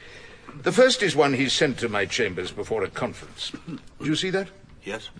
The 0.63 0.73
first 0.73 1.03
is 1.03 1.17
one 1.17 1.33
he 1.35 1.49
sent 1.49 1.79
to 1.79 1.89
my 1.89 2.05
chambers 2.05 2.51
before 2.51 2.83
a 2.83 2.89
conference. 2.89 3.53
Do 3.67 4.05
you 4.05 4.17
see 4.17 4.31
that? 4.31 4.49
Yes. 4.85 5.11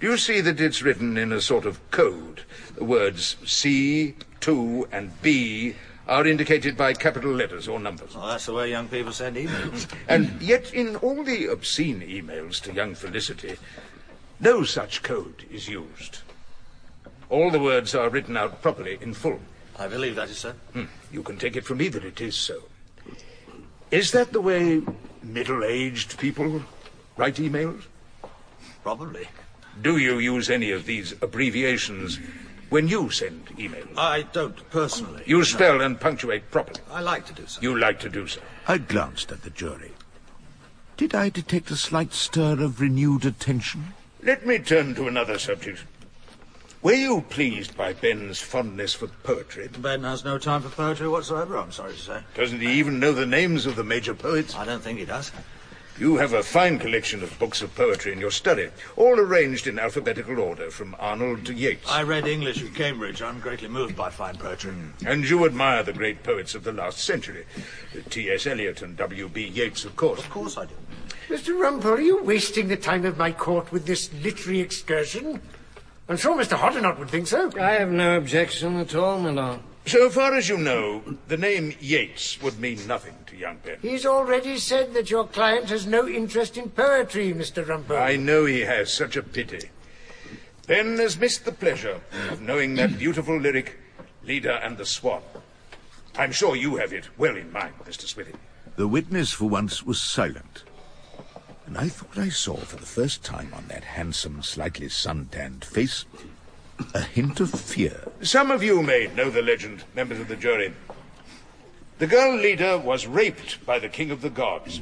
Do 0.00 0.10
you 0.10 0.16
see 0.16 0.40
that 0.40 0.60
it's 0.60 0.82
written 0.82 1.16
in 1.16 1.32
a 1.32 1.40
sort 1.40 1.66
of 1.66 1.78
code? 1.90 2.42
The 2.76 2.84
words 2.84 3.36
C, 3.44 4.14
2, 4.40 4.88
and 4.90 5.20
B 5.22 5.74
are 6.06 6.26
indicated 6.26 6.76
by 6.76 6.94
capital 6.94 7.32
letters 7.32 7.68
or 7.68 7.78
numbers. 7.78 8.14
Well, 8.14 8.28
that's 8.28 8.46
the 8.46 8.54
way 8.54 8.70
young 8.70 8.88
people 8.88 9.12
send 9.12 9.36
emails. 9.36 9.86
And 10.08 10.40
yet, 10.40 10.72
in 10.72 10.96
all 10.96 11.22
the 11.22 11.46
obscene 11.48 12.00
emails 12.00 12.60
to 12.62 12.72
young 12.72 12.94
Felicity, 12.94 13.56
no 14.40 14.64
such 14.64 15.02
code 15.02 15.44
is 15.50 15.68
used. 15.68 16.20
All 17.28 17.50
the 17.50 17.60
words 17.60 17.94
are 17.94 18.08
written 18.08 18.36
out 18.36 18.62
properly 18.62 18.98
in 19.02 19.12
full. 19.12 19.40
I 19.78 19.86
believe 19.86 20.16
that 20.16 20.30
is 20.30 20.38
so. 20.38 20.52
Hmm. 20.72 20.84
You 21.12 21.22
can 21.22 21.36
take 21.36 21.56
it 21.56 21.64
from 21.64 21.78
me 21.78 21.88
that 21.88 22.04
it 22.04 22.20
is 22.20 22.34
so. 22.34 22.62
Is 23.90 24.12
that 24.12 24.32
the 24.32 24.40
way 24.40 24.82
middle 25.22 25.62
aged 25.62 26.18
people 26.18 26.62
write 27.16 27.36
emails? 27.36 27.82
Probably. 28.82 29.28
Do 29.80 29.96
you 29.98 30.18
use 30.18 30.50
any 30.50 30.70
of 30.70 30.86
these 30.86 31.12
abbreviations 31.22 32.18
when 32.68 32.88
you 32.88 33.10
send 33.10 33.46
emails? 33.56 33.96
I 33.96 34.22
don't 34.22 34.68
personally. 34.70 35.22
You 35.26 35.44
spell 35.44 35.80
and 35.80 36.00
punctuate 36.00 36.50
properly. 36.50 36.80
I 36.90 37.00
like 37.00 37.26
to 37.26 37.32
do 37.32 37.46
so. 37.46 37.60
You 37.60 37.78
like 37.78 38.00
to 38.00 38.08
do 38.08 38.26
so. 38.26 38.40
I 38.66 38.78
glanced 38.78 39.30
at 39.30 39.42
the 39.42 39.50
jury. 39.50 39.92
Did 40.96 41.14
I 41.14 41.28
detect 41.28 41.70
a 41.70 41.76
slight 41.76 42.12
stir 42.12 42.60
of 42.60 42.80
renewed 42.80 43.24
attention? 43.24 43.94
Let 44.22 44.44
me 44.44 44.58
turn 44.58 44.96
to 44.96 45.06
another 45.06 45.38
subject. 45.38 45.84
Were 46.82 46.92
you 46.92 47.22
pleased 47.22 47.76
by 47.76 47.92
Ben's 47.92 48.40
fondness 48.40 48.94
for 48.94 49.08
poetry? 49.08 49.68
Ben 49.78 50.04
has 50.04 50.24
no 50.24 50.38
time 50.38 50.62
for 50.62 50.68
poetry 50.68 51.08
whatsoever, 51.08 51.56
I'm 51.56 51.72
sorry 51.72 51.94
to 51.94 51.98
say. 51.98 52.20
Doesn't 52.34 52.60
he 52.60 52.72
even 52.72 53.00
know 53.00 53.12
the 53.12 53.26
names 53.26 53.66
of 53.66 53.76
the 53.76 53.82
major 53.84 54.14
poets? 54.14 54.54
I 54.54 54.64
don't 54.64 54.82
think 54.82 54.98
he 54.98 55.04
does. 55.04 55.32
You 55.98 56.16
have 56.18 56.32
a 56.32 56.44
fine 56.44 56.78
collection 56.78 57.24
of 57.24 57.36
books 57.40 57.60
of 57.60 57.74
poetry 57.74 58.12
in 58.12 58.20
your 58.20 58.30
study, 58.30 58.70
all 58.94 59.18
arranged 59.18 59.66
in 59.66 59.80
alphabetical 59.80 60.38
order, 60.38 60.70
from 60.70 60.94
Arnold 61.00 61.44
to 61.46 61.52
Yeats. 61.52 61.90
I 61.90 62.04
read 62.04 62.24
English 62.24 62.62
at 62.62 62.72
Cambridge. 62.72 63.20
I'm 63.20 63.40
greatly 63.40 63.66
moved 63.66 63.96
by 63.96 64.08
fine 64.08 64.36
poetry. 64.36 64.70
Mm. 64.70 65.06
And 65.10 65.28
you 65.28 65.44
admire 65.44 65.82
the 65.82 65.92
great 65.92 66.22
poets 66.22 66.54
of 66.54 66.62
the 66.62 66.72
last 66.72 66.98
century. 66.98 67.46
T.S. 68.10 68.46
Eliot 68.46 68.80
and 68.80 68.96
W.B. 68.96 69.48
Yeats, 69.48 69.84
of 69.84 69.96
course. 69.96 70.20
Of 70.20 70.30
course 70.30 70.56
I 70.56 70.66
do. 70.66 70.74
Mr. 71.28 71.58
Rumpole, 71.58 71.98
are 71.98 72.00
you 72.00 72.22
wasting 72.22 72.68
the 72.68 72.76
time 72.76 73.04
of 73.04 73.18
my 73.18 73.32
court 73.32 73.72
with 73.72 73.84
this 73.84 74.12
literary 74.22 74.60
excursion? 74.60 75.42
I'm 76.08 76.16
sure 76.16 76.36
Mr. 76.38 76.56
Hoddinott 76.56 77.00
would 77.00 77.10
think 77.10 77.26
so. 77.26 77.50
I 77.60 77.72
have 77.72 77.90
no 77.90 78.16
objection 78.16 78.76
at 78.76 78.94
all, 78.94 79.18
my 79.18 79.30
lord. 79.30 79.60
So 79.88 80.10
far 80.10 80.34
as 80.34 80.50
you 80.50 80.58
know, 80.58 81.02
the 81.28 81.38
name 81.38 81.72
Yeats 81.80 82.42
would 82.42 82.60
mean 82.60 82.86
nothing 82.86 83.14
to 83.24 83.36
young 83.36 83.56
Ben. 83.64 83.78
He's 83.80 84.04
already 84.04 84.58
said 84.58 84.92
that 84.92 85.10
your 85.10 85.26
client 85.26 85.70
has 85.70 85.86
no 85.86 86.06
interest 86.06 86.58
in 86.58 86.68
poetry, 86.68 87.32
Mr. 87.32 87.66
Rumpole. 87.66 87.98
I 87.98 88.16
know 88.16 88.44
he 88.44 88.60
has. 88.60 88.92
Such 88.92 89.16
a 89.16 89.22
pity. 89.22 89.70
Ben 90.66 90.98
has 90.98 91.18
missed 91.18 91.46
the 91.46 91.52
pleasure 91.52 92.02
of 92.30 92.42
knowing 92.42 92.74
that 92.74 92.98
beautiful 92.98 93.40
lyric, 93.40 93.78
Leda 94.22 94.62
and 94.62 94.76
the 94.76 94.84
Swan. 94.84 95.22
I'm 96.18 96.32
sure 96.32 96.54
you 96.54 96.76
have 96.76 96.92
it 96.92 97.08
well 97.16 97.36
in 97.36 97.50
mind, 97.50 97.72
Mr. 97.86 98.06
Swithin. 98.06 98.36
The 98.76 98.86
witness 98.86 99.32
for 99.32 99.48
once 99.48 99.84
was 99.84 100.02
silent. 100.02 100.64
And 101.64 101.78
I 101.78 101.88
thought 101.88 102.18
I 102.18 102.28
saw 102.28 102.56
for 102.56 102.76
the 102.76 102.84
first 102.84 103.24
time 103.24 103.54
on 103.54 103.68
that 103.68 103.84
handsome, 103.84 104.42
slightly 104.42 104.90
suntanned 104.90 105.64
face 105.64 106.04
a 106.94 107.00
hint 107.00 107.40
of 107.40 107.50
fear. 107.50 108.08
Some 108.22 108.50
of 108.50 108.62
you 108.62 108.82
may 108.82 109.08
know 109.14 109.30
the 109.30 109.42
legend, 109.42 109.84
members 109.94 110.20
of 110.20 110.28
the 110.28 110.36
jury. 110.36 110.72
The 111.98 112.06
girl 112.06 112.36
Leda 112.36 112.78
was 112.78 113.06
raped 113.06 113.64
by 113.66 113.78
the 113.78 113.88
king 113.88 114.10
of 114.10 114.22
the 114.22 114.30
gods, 114.30 114.80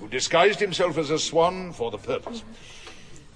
who 0.00 0.08
disguised 0.08 0.60
himself 0.60 0.98
as 0.98 1.10
a 1.10 1.18
swan 1.18 1.72
for 1.72 1.90
the 1.90 1.98
purpose. 1.98 2.42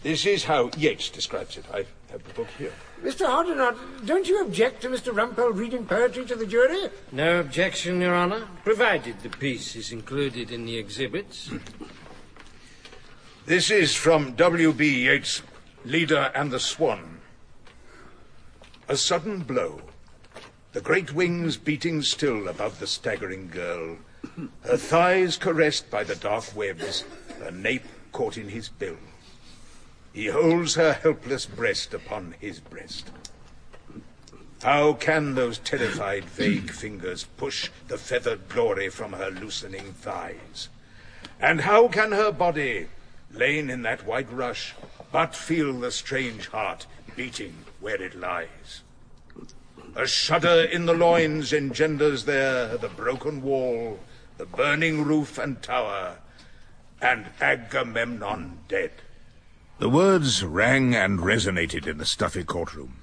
This 0.03 0.25
is 0.25 0.45
how 0.45 0.71
Yeats 0.77 1.11
describes 1.11 1.57
it. 1.57 1.67
I 1.73 1.85
have 2.11 2.25
the 2.25 2.33
book 2.33 2.49
here. 2.59 2.73
Mr. 3.03 3.27
Hoddinott, 3.27 4.07
don't 4.07 4.27
you 4.27 4.43
object 4.43 4.83
to 4.83 4.89
Mr. 4.89 5.13
Rumpole 5.13 5.55
reading 5.55 5.87
poetry 5.87 6.25
to 6.25 6.35
the 6.35 6.47
jury? 6.47 6.91
No 7.13 7.41
objection, 7.41 8.01
Your 8.01 8.15
Honour, 8.15 8.49
provided 8.65 9.21
the 9.21 9.29
piece 9.29 9.77
is 9.77 9.93
included 9.93 10.51
in 10.51 10.65
the 10.65 10.79
exhibits. 10.79 11.51
This 13.47 13.71
is 13.71 13.95
from 13.95 14.33
W.B. 14.33 15.05
Yeats' 15.05 15.43
Leda 15.85 16.33
and 16.35 16.51
the 16.51 16.61
Swan. 16.61 17.20
A 18.91 18.97
sudden 18.97 19.45
blow. 19.45 19.83
The 20.73 20.81
great 20.81 21.15
wings 21.15 21.57
beating 21.57 22.03
still 22.03 22.49
above 22.49 22.81
the 22.81 22.89
staggering 22.89 23.47
girl. 23.47 23.99
Her 24.63 24.77
thighs 24.77 25.37
caressed 25.37 25.89
by 25.93 26.03
the 26.03 26.17
dark 26.17 26.57
webs, 26.57 27.05
her 27.39 27.53
nape 27.53 27.85
caught 28.11 28.37
in 28.37 28.49
his 28.49 28.69
bill. 28.69 28.97
He 30.13 30.27
holds 30.27 30.75
her 30.75 30.93
helpless 30.93 31.47
breast 31.47 31.95
upon 31.95 32.35
his 32.41 32.59
breast. 32.59 33.13
How 34.65 34.95
can 34.95 35.37
those 35.37 35.59
terrified, 35.59 36.25
vague 36.25 36.73
fingers 36.73 37.23
push 37.37 37.71
the 37.87 37.97
feathered 37.97 38.49
glory 38.49 38.89
from 38.89 39.13
her 39.13 39.31
loosening 39.31 39.93
thighs? 39.93 40.69
And 41.39 41.61
how 41.61 41.87
can 41.87 42.11
her 42.11 42.33
body, 42.33 42.89
lain 43.33 43.71
in 43.71 43.83
that 43.83 44.05
white 44.05 44.33
rush, 44.33 44.75
but 45.13 45.37
feel 45.37 45.79
the 45.79 45.93
strange 45.93 46.49
heart 46.49 46.89
beating 47.15 47.55
where 47.81 48.01
it 48.01 48.15
lies? 48.15 48.83
A 49.97 50.07
shudder 50.07 50.63
in 50.63 50.87
the 50.87 50.95
loins 50.95 51.53
engenders 51.53 52.25
there 52.25 52.77
the 52.77 52.89
broken 52.89 53.43
wall, 53.43 53.99
the 54.39 54.47
burning 54.47 55.05
roof 55.05 55.39
and 55.39 55.61
tower, 55.63 56.19
and 57.03 57.27
Agamemnon 57.41 58.59
dead. 58.69 58.93
The 59.79 59.89
words 59.89 60.45
rang 60.45 60.95
and 60.95 61.19
resonated 61.19 61.87
in 61.87 61.99
the 61.99 62.07
stuffy 62.07 62.45
courtroom. 62.45 62.97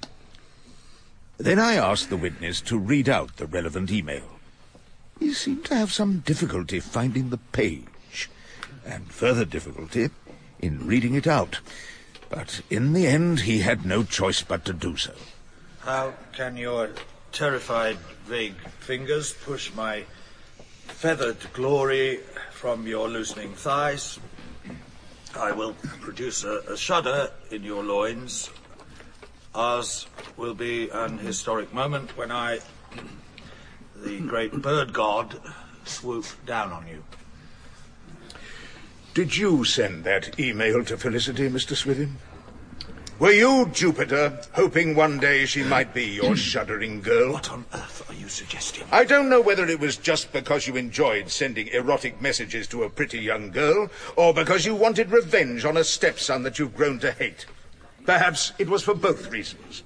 Then 1.36 1.58
I 1.58 1.74
asked 1.74 2.08
the 2.08 2.16
witness 2.16 2.60
to 2.62 2.78
read 2.78 3.08
out 3.08 3.36
the 3.36 3.46
relevant 3.46 3.90
email. 3.90 4.38
He 5.18 5.32
seemed 5.34 5.64
to 5.66 5.74
have 5.74 5.92
some 5.92 6.20
difficulty 6.20 6.80
finding 6.80 7.30
the 7.30 7.38
page, 7.38 8.30
and 8.86 9.10
further 9.12 9.44
difficulty 9.44 10.10
in 10.60 10.86
reading 10.86 11.14
it 11.14 11.26
out. 11.26 11.60
But 12.30 12.60
in 12.68 12.92
the 12.92 13.06
end, 13.06 13.40
he 13.40 13.60
had 13.60 13.86
no 13.86 14.02
choice 14.04 14.42
but 14.42 14.64
to 14.66 14.72
do 14.72 14.96
so. 14.96 15.14
How 15.80 16.14
can 16.32 16.56
your 16.56 16.90
terrified, 17.32 17.98
vague 18.26 18.56
fingers 18.80 19.32
push 19.32 19.72
my 19.74 20.04
feathered 20.86 21.52
glory 21.52 22.20
from 22.52 22.86
your 22.86 23.08
loosening 23.08 23.54
thighs? 23.54 24.18
I 25.36 25.52
will 25.52 25.74
produce 26.00 26.44
a, 26.44 26.60
a 26.68 26.76
shudder 26.76 27.30
in 27.50 27.62
your 27.62 27.82
loins. 27.82 28.50
Ours 29.54 30.06
will 30.36 30.54
be 30.54 30.88
an 30.90 31.18
historic 31.18 31.72
moment 31.72 32.16
when 32.16 32.30
I, 32.30 32.60
the 33.96 34.20
great 34.20 34.52
bird 34.62 34.92
god, 34.92 35.40
swoop 35.84 36.26
down 36.44 36.72
on 36.72 36.86
you. 36.86 37.02
Did 39.14 39.36
you 39.36 39.64
send 39.64 40.04
that 40.04 40.38
email 40.38 40.84
to 40.84 40.96
Felicity, 40.96 41.48
Mr. 41.48 41.74
Swithin? 41.74 42.16
Were 43.18 43.32
you, 43.32 43.68
Jupiter, 43.72 44.40
hoping 44.52 44.94
one 44.94 45.18
day 45.18 45.44
she 45.44 45.64
might 45.64 45.92
be 45.92 46.04
your 46.04 46.28
hmm. 46.28 46.34
shuddering 46.34 47.00
girl? 47.00 47.32
What 47.32 47.50
on 47.50 47.64
earth 47.72 48.08
are 48.08 48.14
you 48.14 48.28
suggesting? 48.28 48.84
I 48.92 49.04
don't 49.04 49.28
know 49.28 49.40
whether 49.40 49.66
it 49.66 49.80
was 49.80 49.96
just 49.96 50.32
because 50.32 50.68
you 50.68 50.76
enjoyed 50.76 51.28
sending 51.28 51.66
erotic 51.68 52.22
messages 52.22 52.68
to 52.68 52.84
a 52.84 52.90
pretty 52.90 53.18
young 53.18 53.50
girl, 53.50 53.90
or 54.14 54.32
because 54.32 54.64
you 54.64 54.76
wanted 54.76 55.10
revenge 55.10 55.64
on 55.64 55.76
a 55.76 55.82
stepson 55.82 56.44
that 56.44 56.60
you've 56.60 56.76
grown 56.76 57.00
to 57.00 57.10
hate. 57.10 57.46
Perhaps 58.06 58.52
it 58.56 58.68
was 58.68 58.84
for 58.84 58.94
both 58.94 59.32
reasons. 59.32 59.82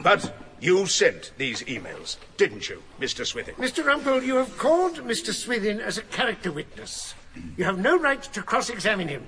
But 0.00 0.34
you 0.60 0.86
sent 0.86 1.30
these 1.38 1.62
emails, 1.62 2.16
didn't 2.36 2.68
you, 2.68 2.82
Mr. 3.00 3.24
Swithin? 3.24 3.54
Mr. 3.54 3.84
Rumpole, 3.84 4.24
you 4.24 4.34
have 4.34 4.58
called 4.58 4.96
Mr. 4.96 5.32
Swithin 5.32 5.80
as 5.80 5.96
a 5.96 6.02
character 6.02 6.50
witness. 6.50 7.14
You 7.56 7.64
have 7.64 7.78
no 7.78 7.98
right 7.98 8.22
to 8.22 8.42
cross-examine 8.42 9.08
him. 9.08 9.26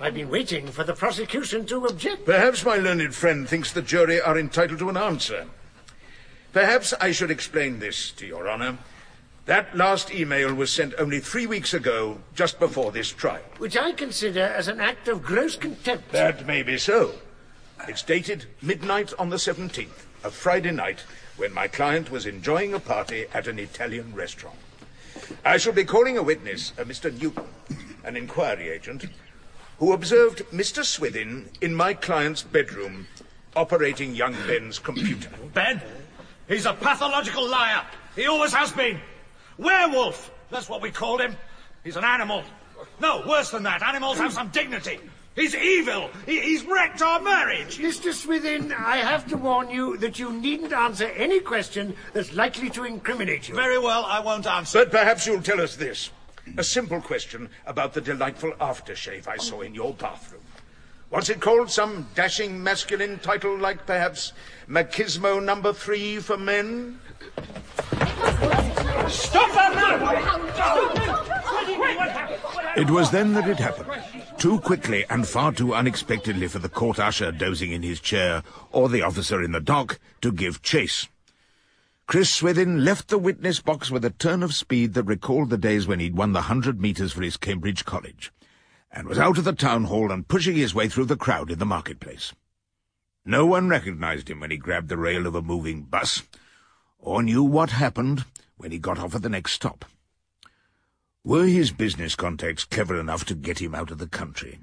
I've 0.00 0.14
been 0.14 0.30
waiting 0.30 0.68
for 0.68 0.82
the 0.82 0.94
prosecution 0.94 1.66
to 1.66 1.86
object. 1.86 2.24
Perhaps 2.24 2.64
my 2.64 2.76
learned 2.76 3.14
friend 3.14 3.48
thinks 3.48 3.72
the 3.72 3.82
jury 3.82 4.20
are 4.20 4.38
entitled 4.38 4.78
to 4.78 4.88
an 4.88 4.96
answer. 4.96 5.46
Perhaps 6.52 6.94
I 7.00 7.12
should 7.12 7.30
explain 7.30 7.78
this 7.78 8.10
to 8.12 8.26
Your 8.26 8.48
Honour. 8.48 8.78
That 9.46 9.76
last 9.76 10.12
email 10.12 10.54
was 10.54 10.72
sent 10.72 10.94
only 10.98 11.20
three 11.20 11.46
weeks 11.46 11.74
ago, 11.74 12.18
just 12.34 12.58
before 12.58 12.92
this 12.92 13.10
trial. 13.10 13.42
Which 13.58 13.76
I 13.76 13.92
consider 13.92 14.42
as 14.42 14.68
an 14.68 14.80
act 14.80 15.08
of 15.08 15.22
gross 15.22 15.56
contempt. 15.56 16.12
That 16.12 16.46
may 16.46 16.62
be 16.62 16.78
so. 16.78 17.14
It's 17.88 18.02
dated 18.02 18.46
midnight 18.62 19.12
on 19.18 19.30
the 19.30 19.36
17th, 19.36 20.04
a 20.24 20.30
Friday 20.30 20.70
night, 20.70 21.04
when 21.36 21.52
my 21.52 21.68
client 21.68 22.10
was 22.10 22.26
enjoying 22.26 22.74
a 22.74 22.80
party 22.80 23.26
at 23.32 23.46
an 23.46 23.58
Italian 23.58 24.14
restaurant. 24.14 24.58
I 25.44 25.56
shall 25.56 25.72
be 25.72 25.84
calling 25.84 26.18
a 26.18 26.22
witness, 26.22 26.72
uh, 26.78 26.82
a 26.82 26.84
Mr. 26.84 27.12
Newton, 27.20 27.44
an 28.04 28.16
inquiry 28.16 28.68
agent, 28.68 29.06
who 29.78 29.92
observed 29.92 30.42
Mr. 30.52 30.84
Swithin 30.84 31.48
in 31.60 31.74
my 31.74 31.94
client's 31.94 32.42
bedroom 32.42 33.06
operating 33.56 34.14
young 34.14 34.34
Ben's 34.46 34.78
computer. 34.78 35.30
Ben? 35.54 35.82
He's 36.48 36.66
a 36.66 36.74
pathological 36.74 37.48
liar. 37.48 37.84
He 38.16 38.26
always 38.26 38.52
has 38.52 38.72
been. 38.72 39.00
Werewolf. 39.58 40.30
That's 40.50 40.68
what 40.68 40.82
we 40.82 40.90
called 40.90 41.20
him. 41.20 41.36
He's 41.84 41.96
an 41.96 42.04
animal. 42.04 42.42
No, 43.00 43.24
worse 43.26 43.50
than 43.50 43.62
that. 43.64 43.82
Animals 43.82 44.18
have 44.18 44.32
some 44.32 44.48
dignity. 44.48 44.98
He's 45.36 45.54
evil. 45.54 46.10
He, 46.26 46.40
he's 46.40 46.64
wrecked 46.64 47.02
our 47.02 47.20
marriage. 47.20 47.78
Mr. 47.78 48.12
Swithin, 48.12 48.72
I 48.72 48.96
have 48.98 49.28
to 49.28 49.36
warn 49.36 49.70
you 49.70 49.96
that 49.98 50.18
you 50.18 50.32
needn't 50.32 50.72
answer 50.72 51.06
any 51.06 51.40
question 51.40 51.94
that's 52.12 52.34
likely 52.34 52.68
to 52.70 52.84
incriminate 52.84 53.48
you. 53.48 53.54
Very 53.54 53.78
well, 53.78 54.04
I 54.04 54.20
won't 54.20 54.46
answer. 54.46 54.80
But 54.80 54.90
perhaps 54.90 55.26
you'll 55.26 55.42
tell 55.42 55.60
us 55.60 55.76
this. 55.76 56.10
A 56.58 56.64
simple 56.64 57.00
question 57.00 57.48
about 57.66 57.94
the 57.94 58.00
delightful 58.00 58.52
aftershave 58.60 59.28
I 59.28 59.36
saw 59.36 59.60
in 59.60 59.74
your 59.74 59.94
bathroom. 59.94 60.42
What's 61.10 61.28
it 61.28 61.40
called? 61.40 61.70
Some 61.70 62.08
dashing 62.14 62.62
masculine 62.62 63.18
title 63.18 63.56
like 63.56 63.86
perhaps 63.86 64.32
Machismo 64.68 65.42
number 65.42 65.72
three 65.72 66.18
for 66.18 66.36
men? 66.36 67.00
Stop 69.08 69.52
that 69.54 69.80
It 72.76 72.90
was 72.90 73.10
then 73.10 73.34
that 73.34 73.48
it 73.48 73.58
happened. 73.58 73.90
Too 74.38 74.60
quickly 74.60 75.04
and 75.10 75.26
far 75.26 75.52
too 75.52 75.74
unexpectedly 75.74 76.48
for 76.48 76.58
the 76.58 76.68
court 76.68 76.98
usher 76.98 77.32
dozing 77.32 77.72
in 77.72 77.82
his 77.82 78.00
chair 78.00 78.42
or 78.72 78.88
the 78.88 79.02
officer 79.02 79.42
in 79.42 79.52
the 79.52 79.60
dock 79.60 79.98
to 80.22 80.32
give 80.32 80.62
chase. 80.62 81.08
Chris 82.06 82.32
Swithin 82.32 82.84
left 82.84 83.08
the 83.08 83.18
witness 83.18 83.60
box 83.60 83.90
with 83.90 84.04
a 84.04 84.10
turn 84.10 84.42
of 84.42 84.54
speed 84.54 84.94
that 84.94 85.04
recalled 85.04 85.50
the 85.50 85.58
days 85.58 85.86
when 85.86 86.00
he'd 86.00 86.16
won 86.16 86.32
the 86.32 86.42
hundred 86.42 86.80
metres 86.80 87.12
for 87.12 87.22
his 87.22 87.36
Cambridge 87.36 87.84
college, 87.84 88.32
and 88.90 89.06
was 89.06 89.18
out 89.18 89.38
of 89.38 89.44
the 89.44 89.52
town 89.52 89.84
hall 89.84 90.10
and 90.10 90.26
pushing 90.26 90.56
his 90.56 90.74
way 90.74 90.88
through 90.88 91.04
the 91.04 91.16
crowd 91.16 91.50
in 91.50 91.58
the 91.60 91.66
marketplace. 91.66 92.32
No 93.24 93.46
one 93.46 93.68
recognized 93.68 94.28
him 94.28 94.40
when 94.40 94.50
he 94.50 94.56
grabbed 94.56 94.88
the 94.88 94.96
rail 94.96 95.26
of 95.26 95.34
a 95.36 95.42
moving 95.42 95.82
bus, 95.82 96.22
or 97.00 97.22
knew 97.22 97.42
what 97.42 97.70
happened 97.70 98.24
when 98.56 98.70
he 98.70 98.78
got 98.78 98.98
off 98.98 99.14
at 99.14 99.22
the 99.22 99.28
next 99.28 99.52
stop. 99.52 99.84
Were 101.24 101.46
his 101.46 101.70
business 101.70 102.14
contacts 102.14 102.64
clever 102.64 102.98
enough 102.98 103.24
to 103.26 103.34
get 103.34 103.60
him 103.60 103.74
out 103.74 103.90
of 103.90 103.98
the 103.98 104.06
country? 104.06 104.58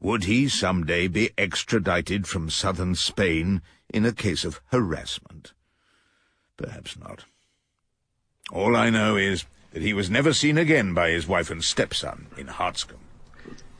Would 0.00 0.24
he 0.24 0.48
some 0.48 0.84
day 0.84 1.08
be 1.08 1.30
extradited 1.38 2.26
from 2.26 2.50
southern 2.50 2.94
Spain 2.94 3.62
in 3.92 4.04
a 4.04 4.12
case 4.12 4.44
of 4.44 4.60
harassment? 4.70 5.52
Perhaps 6.56 6.98
not. 6.98 7.24
All 8.52 8.76
I 8.76 8.90
know 8.90 9.16
is 9.16 9.44
that 9.72 9.82
he 9.82 9.92
was 9.92 10.08
never 10.08 10.32
seen 10.32 10.56
again 10.58 10.94
by 10.94 11.10
his 11.10 11.26
wife 11.26 11.50
and 11.50 11.62
stepson 11.62 12.28
in 12.36 12.46
Hartscombe. 12.46 13.00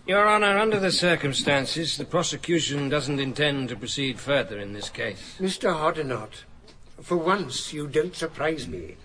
Your 0.07 0.29
Honour, 0.29 0.59
under 0.59 0.79
the 0.79 0.93
circumstances, 0.93 1.97
the 1.97 2.05
prosecution 2.05 2.89
doesn't 2.89 3.19
intend 3.19 3.69
to 3.71 3.77
proceed 3.77 4.21
further 4.21 4.59
in 4.59 4.73
this 4.73 4.89
case. 4.89 5.37
Mr. 5.41 5.75
Hoddinott, 5.75 6.45
for 7.01 7.17
once 7.17 7.73
you 7.73 7.87
don't 7.87 8.15
surprise 8.15 8.67
me. 8.67 8.97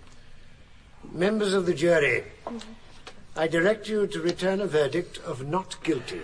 Members 1.12 1.54
of 1.54 1.66
the 1.66 1.74
jury, 1.74 2.24
I 3.36 3.48
direct 3.48 3.88
you 3.88 4.08
to 4.08 4.22
return 4.22 4.62
a 4.62 4.68
verdict 4.68 5.18
of 5.20 5.48
not 5.48 5.82
guilty. 5.84 6.22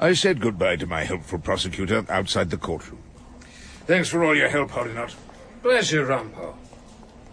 I 0.00 0.12
said 0.14 0.40
goodbye 0.40 0.76
to 0.76 0.86
my 0.86 1.04
helpful 1.04 1.38
prosecutor 1.38 2.04
outside 2.08 2.50
the 2.50 2.56
courtroom. 2.56 3.02
Thanks 3.86 4.08
for 4.08 4.24
all 4.24 4.36
your 4.36 4.48
help, 4.48 4.70
Hoddinott. 4.70 5.14
Pleasure, 5.62 6.06
Rumpole. 6.06 6.56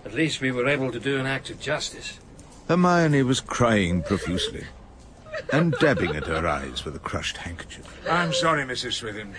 At 0.03 0.13
least 0.13 0.41
we 0.41 0.51
were 0.51 0.67
able 0.67 0.91
to 0.91 0.99
do 0.99 1.19
an 1.19 1.25
act 1.25 1.49
of 1.49 1.59
justice. 1.59 2.19
Hermione 2.67 3.23
was 3.23 3.39
crying 3.39 4.01
profusely 4.01 4.65
and 5.51 5.73
dabbing 5.79 6.15
at 6.15 6.27
her 6.27 6.47
eyes 6.47 6.85
with 6.85 6.95
a 6.95 6.99
crushed 6.99 7.37
handkerchief. 7.37 7.85
I'm 8.09 8.33
sorry, 8.33 8.63
Mrs. 8.63 8.93
Swithin. 8.93 9.33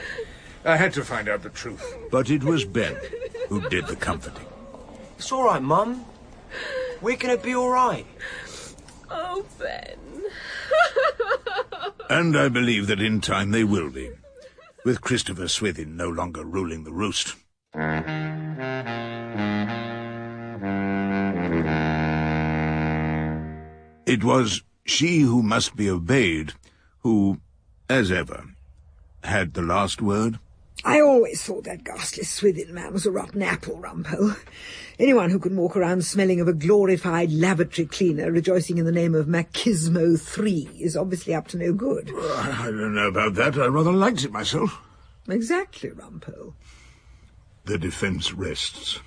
I 0.65 0.77
had 0.77 0.93
to 0.95 1.05
find 1.05 1.29
out 1.29 1.43
the 1.43 1.51
truth. 1.51 1.85
But 2.11 2.31
it 2.31 2.43
was 2.43 2.65
Ben 2.65 2.97
who 3.49 3.69
did 3.69 3.87
the 3.87 3.97
comforting. 3.97 4.47
It's 5.19 5.31
all 5.31 5.45
right, 5.45 5.63
Mum. 5.63 6.05
We're 7.01 7.17
going 7.17 7.37
to 7.37 7.43
be 7.43 7.55
all 7.55 7.71
right. 7.71 8.07
Oh, 9.11 9.45
Ben. 9.59 9.99
And 12.09 12.39
I 12.39 12.49
believe 12.49 12.87
that 12.87 13.01
in 13.01 13.21
time 13.21 13.51
they 13.51 13.65
will 13.65 13.91
be, 13.91 14.11
with 14.85 15.01
Christopher 15.01 15.49
Swithin 15.49 15.97
no 15.97 16.09
longer 16.09 16.45
ruling 16.45 16.85
the 16.85 16.93
roost. 16.93 17.35
It 24.07 24.23
was 24.23 24.63
she 24.87 25.21
who 25.21 25.43
must 25.43 25.77
be 25.77 25.91
obeyed 25.91 26.55
who, 27.01 27.41
as 27.89 28.11
ever, 28.11 28.45
had 29.23 29.55
the 29.55 29.63
last 29.63 30.01
word. 30.01 30.39
I 30.85 31.01
always 31.01 31.43
thought 31.43 31.65
that 31.65 31.85
ghastly 31.85 32.25
Swithin 32.25 32.75
man 32.75 32.93
was 32.93 33.07
a 33.07 33.11
rotten 33.11 33.43
apple, 33.43 33.77
Rumpole. 33.79 34.37
Anyone 34.99 35.31
who 35.31 35.39
can 35.39 35.57
walk 35.57 35.77
around 35.77 36.05
smelling 36.05 36.41
of 36.41 36.49
a 36.49 36.53
glorified 36.53 37.33
lavatory 37.33 37.87
cleaner 37.87 38.31
rejoicing 38.31 38.79
in 38.79 38.85
the 38.85 38.93
name 38.93 39.15
of 39.15 39.27
Machismo 39.27 40.21
3 40.21 40.79
is 40.81 40.97
obviously 40.97 41.35
up 41.35 41.49
to 41.49 41.57
no 41.57 41.73
good. 41.73 42.11
Oh, 42.13 42.61
I 42.61 42.67
don't 42.67 42.95
know 42.95 43.09
about 43.09 43.35
that. 43.35 43.59
I 43.59 43.67
rather 43.67 43.93
liked 43.93 44.25
it 44.25 44.33
myself. 44.33 44.81
Exactly, 45.29 45.91
Rumpole. 45.91 46.55
The 47.65 47.79
defence 47.79 48.33
rests. 48.33 49.01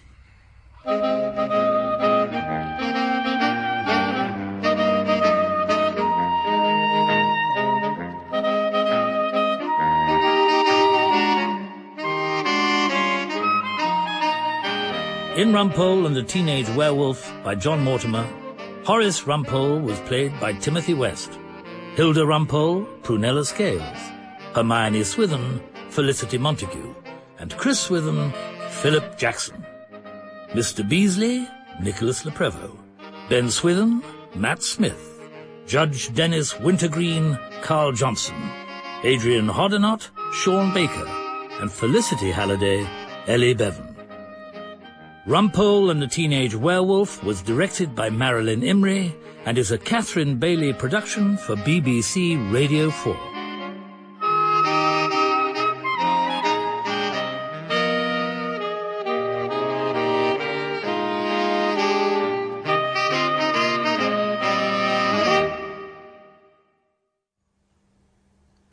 In 15.39 15.53
Rumpole 15.53 16.05
and 16.05 16.13
the 16.13 16.21
Teenage 16.21 16.67
Werewolf 16.71 17.31
by 17.45 17.55
John 17.55 17.81
Mortimer, 17.81 18.27
Horace 18.83 19.21
Rumpole 19.21 19.81
was 19.81 19.97
played 20.01 20.37
by 20.37 20.51
Timothy 20.51 20.93
West, 20.93 21.39
Hilda 21.95 22.25
Rumpole, 22.25 22.85
Prunella 23.03 23.45
Scales, 23.45 23.97
Hermione 24.53 25.05
Swithin, 25.05 25.61
Felicity 25.91 26.37
Montagu, 26.37 26.93
and 27.37 27.55
Chris 27.55 27.79
Swithin, 27.79 28.33
Philip 28.81 29.17
Jackson. 29.17 29.65
Mr. 30.49 30.83
Beasley, 30.83 31.47
Nicholas 31.81 32.25
Le 32.25 32.33
Prevost, 32.33 32.77
Ben 33.29 33.49
Swithin, 33.49 34.03
Matt 34.35 34.61
Smith, 34.61 35.21
Judge 35.65 36.13
Dennis 36.13 36.59
Wintergreen, 36.59 37.39
Carl 37.61 37.93
Johnson, 37.93 38.35
Adrian 39.03 39.47
Hoddinott, 39.47 40.09
Sean 40.33 40.73
Baker, 40.73 41.07
and 41.61 41.71
Felicity 41.71 42.29
Halliday, 42.29 42.85
Ellie 43.25 43.53
Bevan. 43.53 43.88
Rumpole 45.29 45.91
and 45.91 46.01
the 46.01 46.07
Teenage 46.07 46.55
Werewolf 46.55 47.23
was 47.23 47.43
directed 47.43 47.93
by 47.93 48.09
Marilyn 48.09 48.61
Imrie 48.61 49.13
and 49.45 49.59
is 49.59 49.69
a 49.69 49.77
Catherine 49.77 50.37
Bailey 50.37 50.73
production 50.73 51.37
for 51.37 51.55
BBC 51.55 52.51
Radio 52.51 52.89
4. 52.89 53.28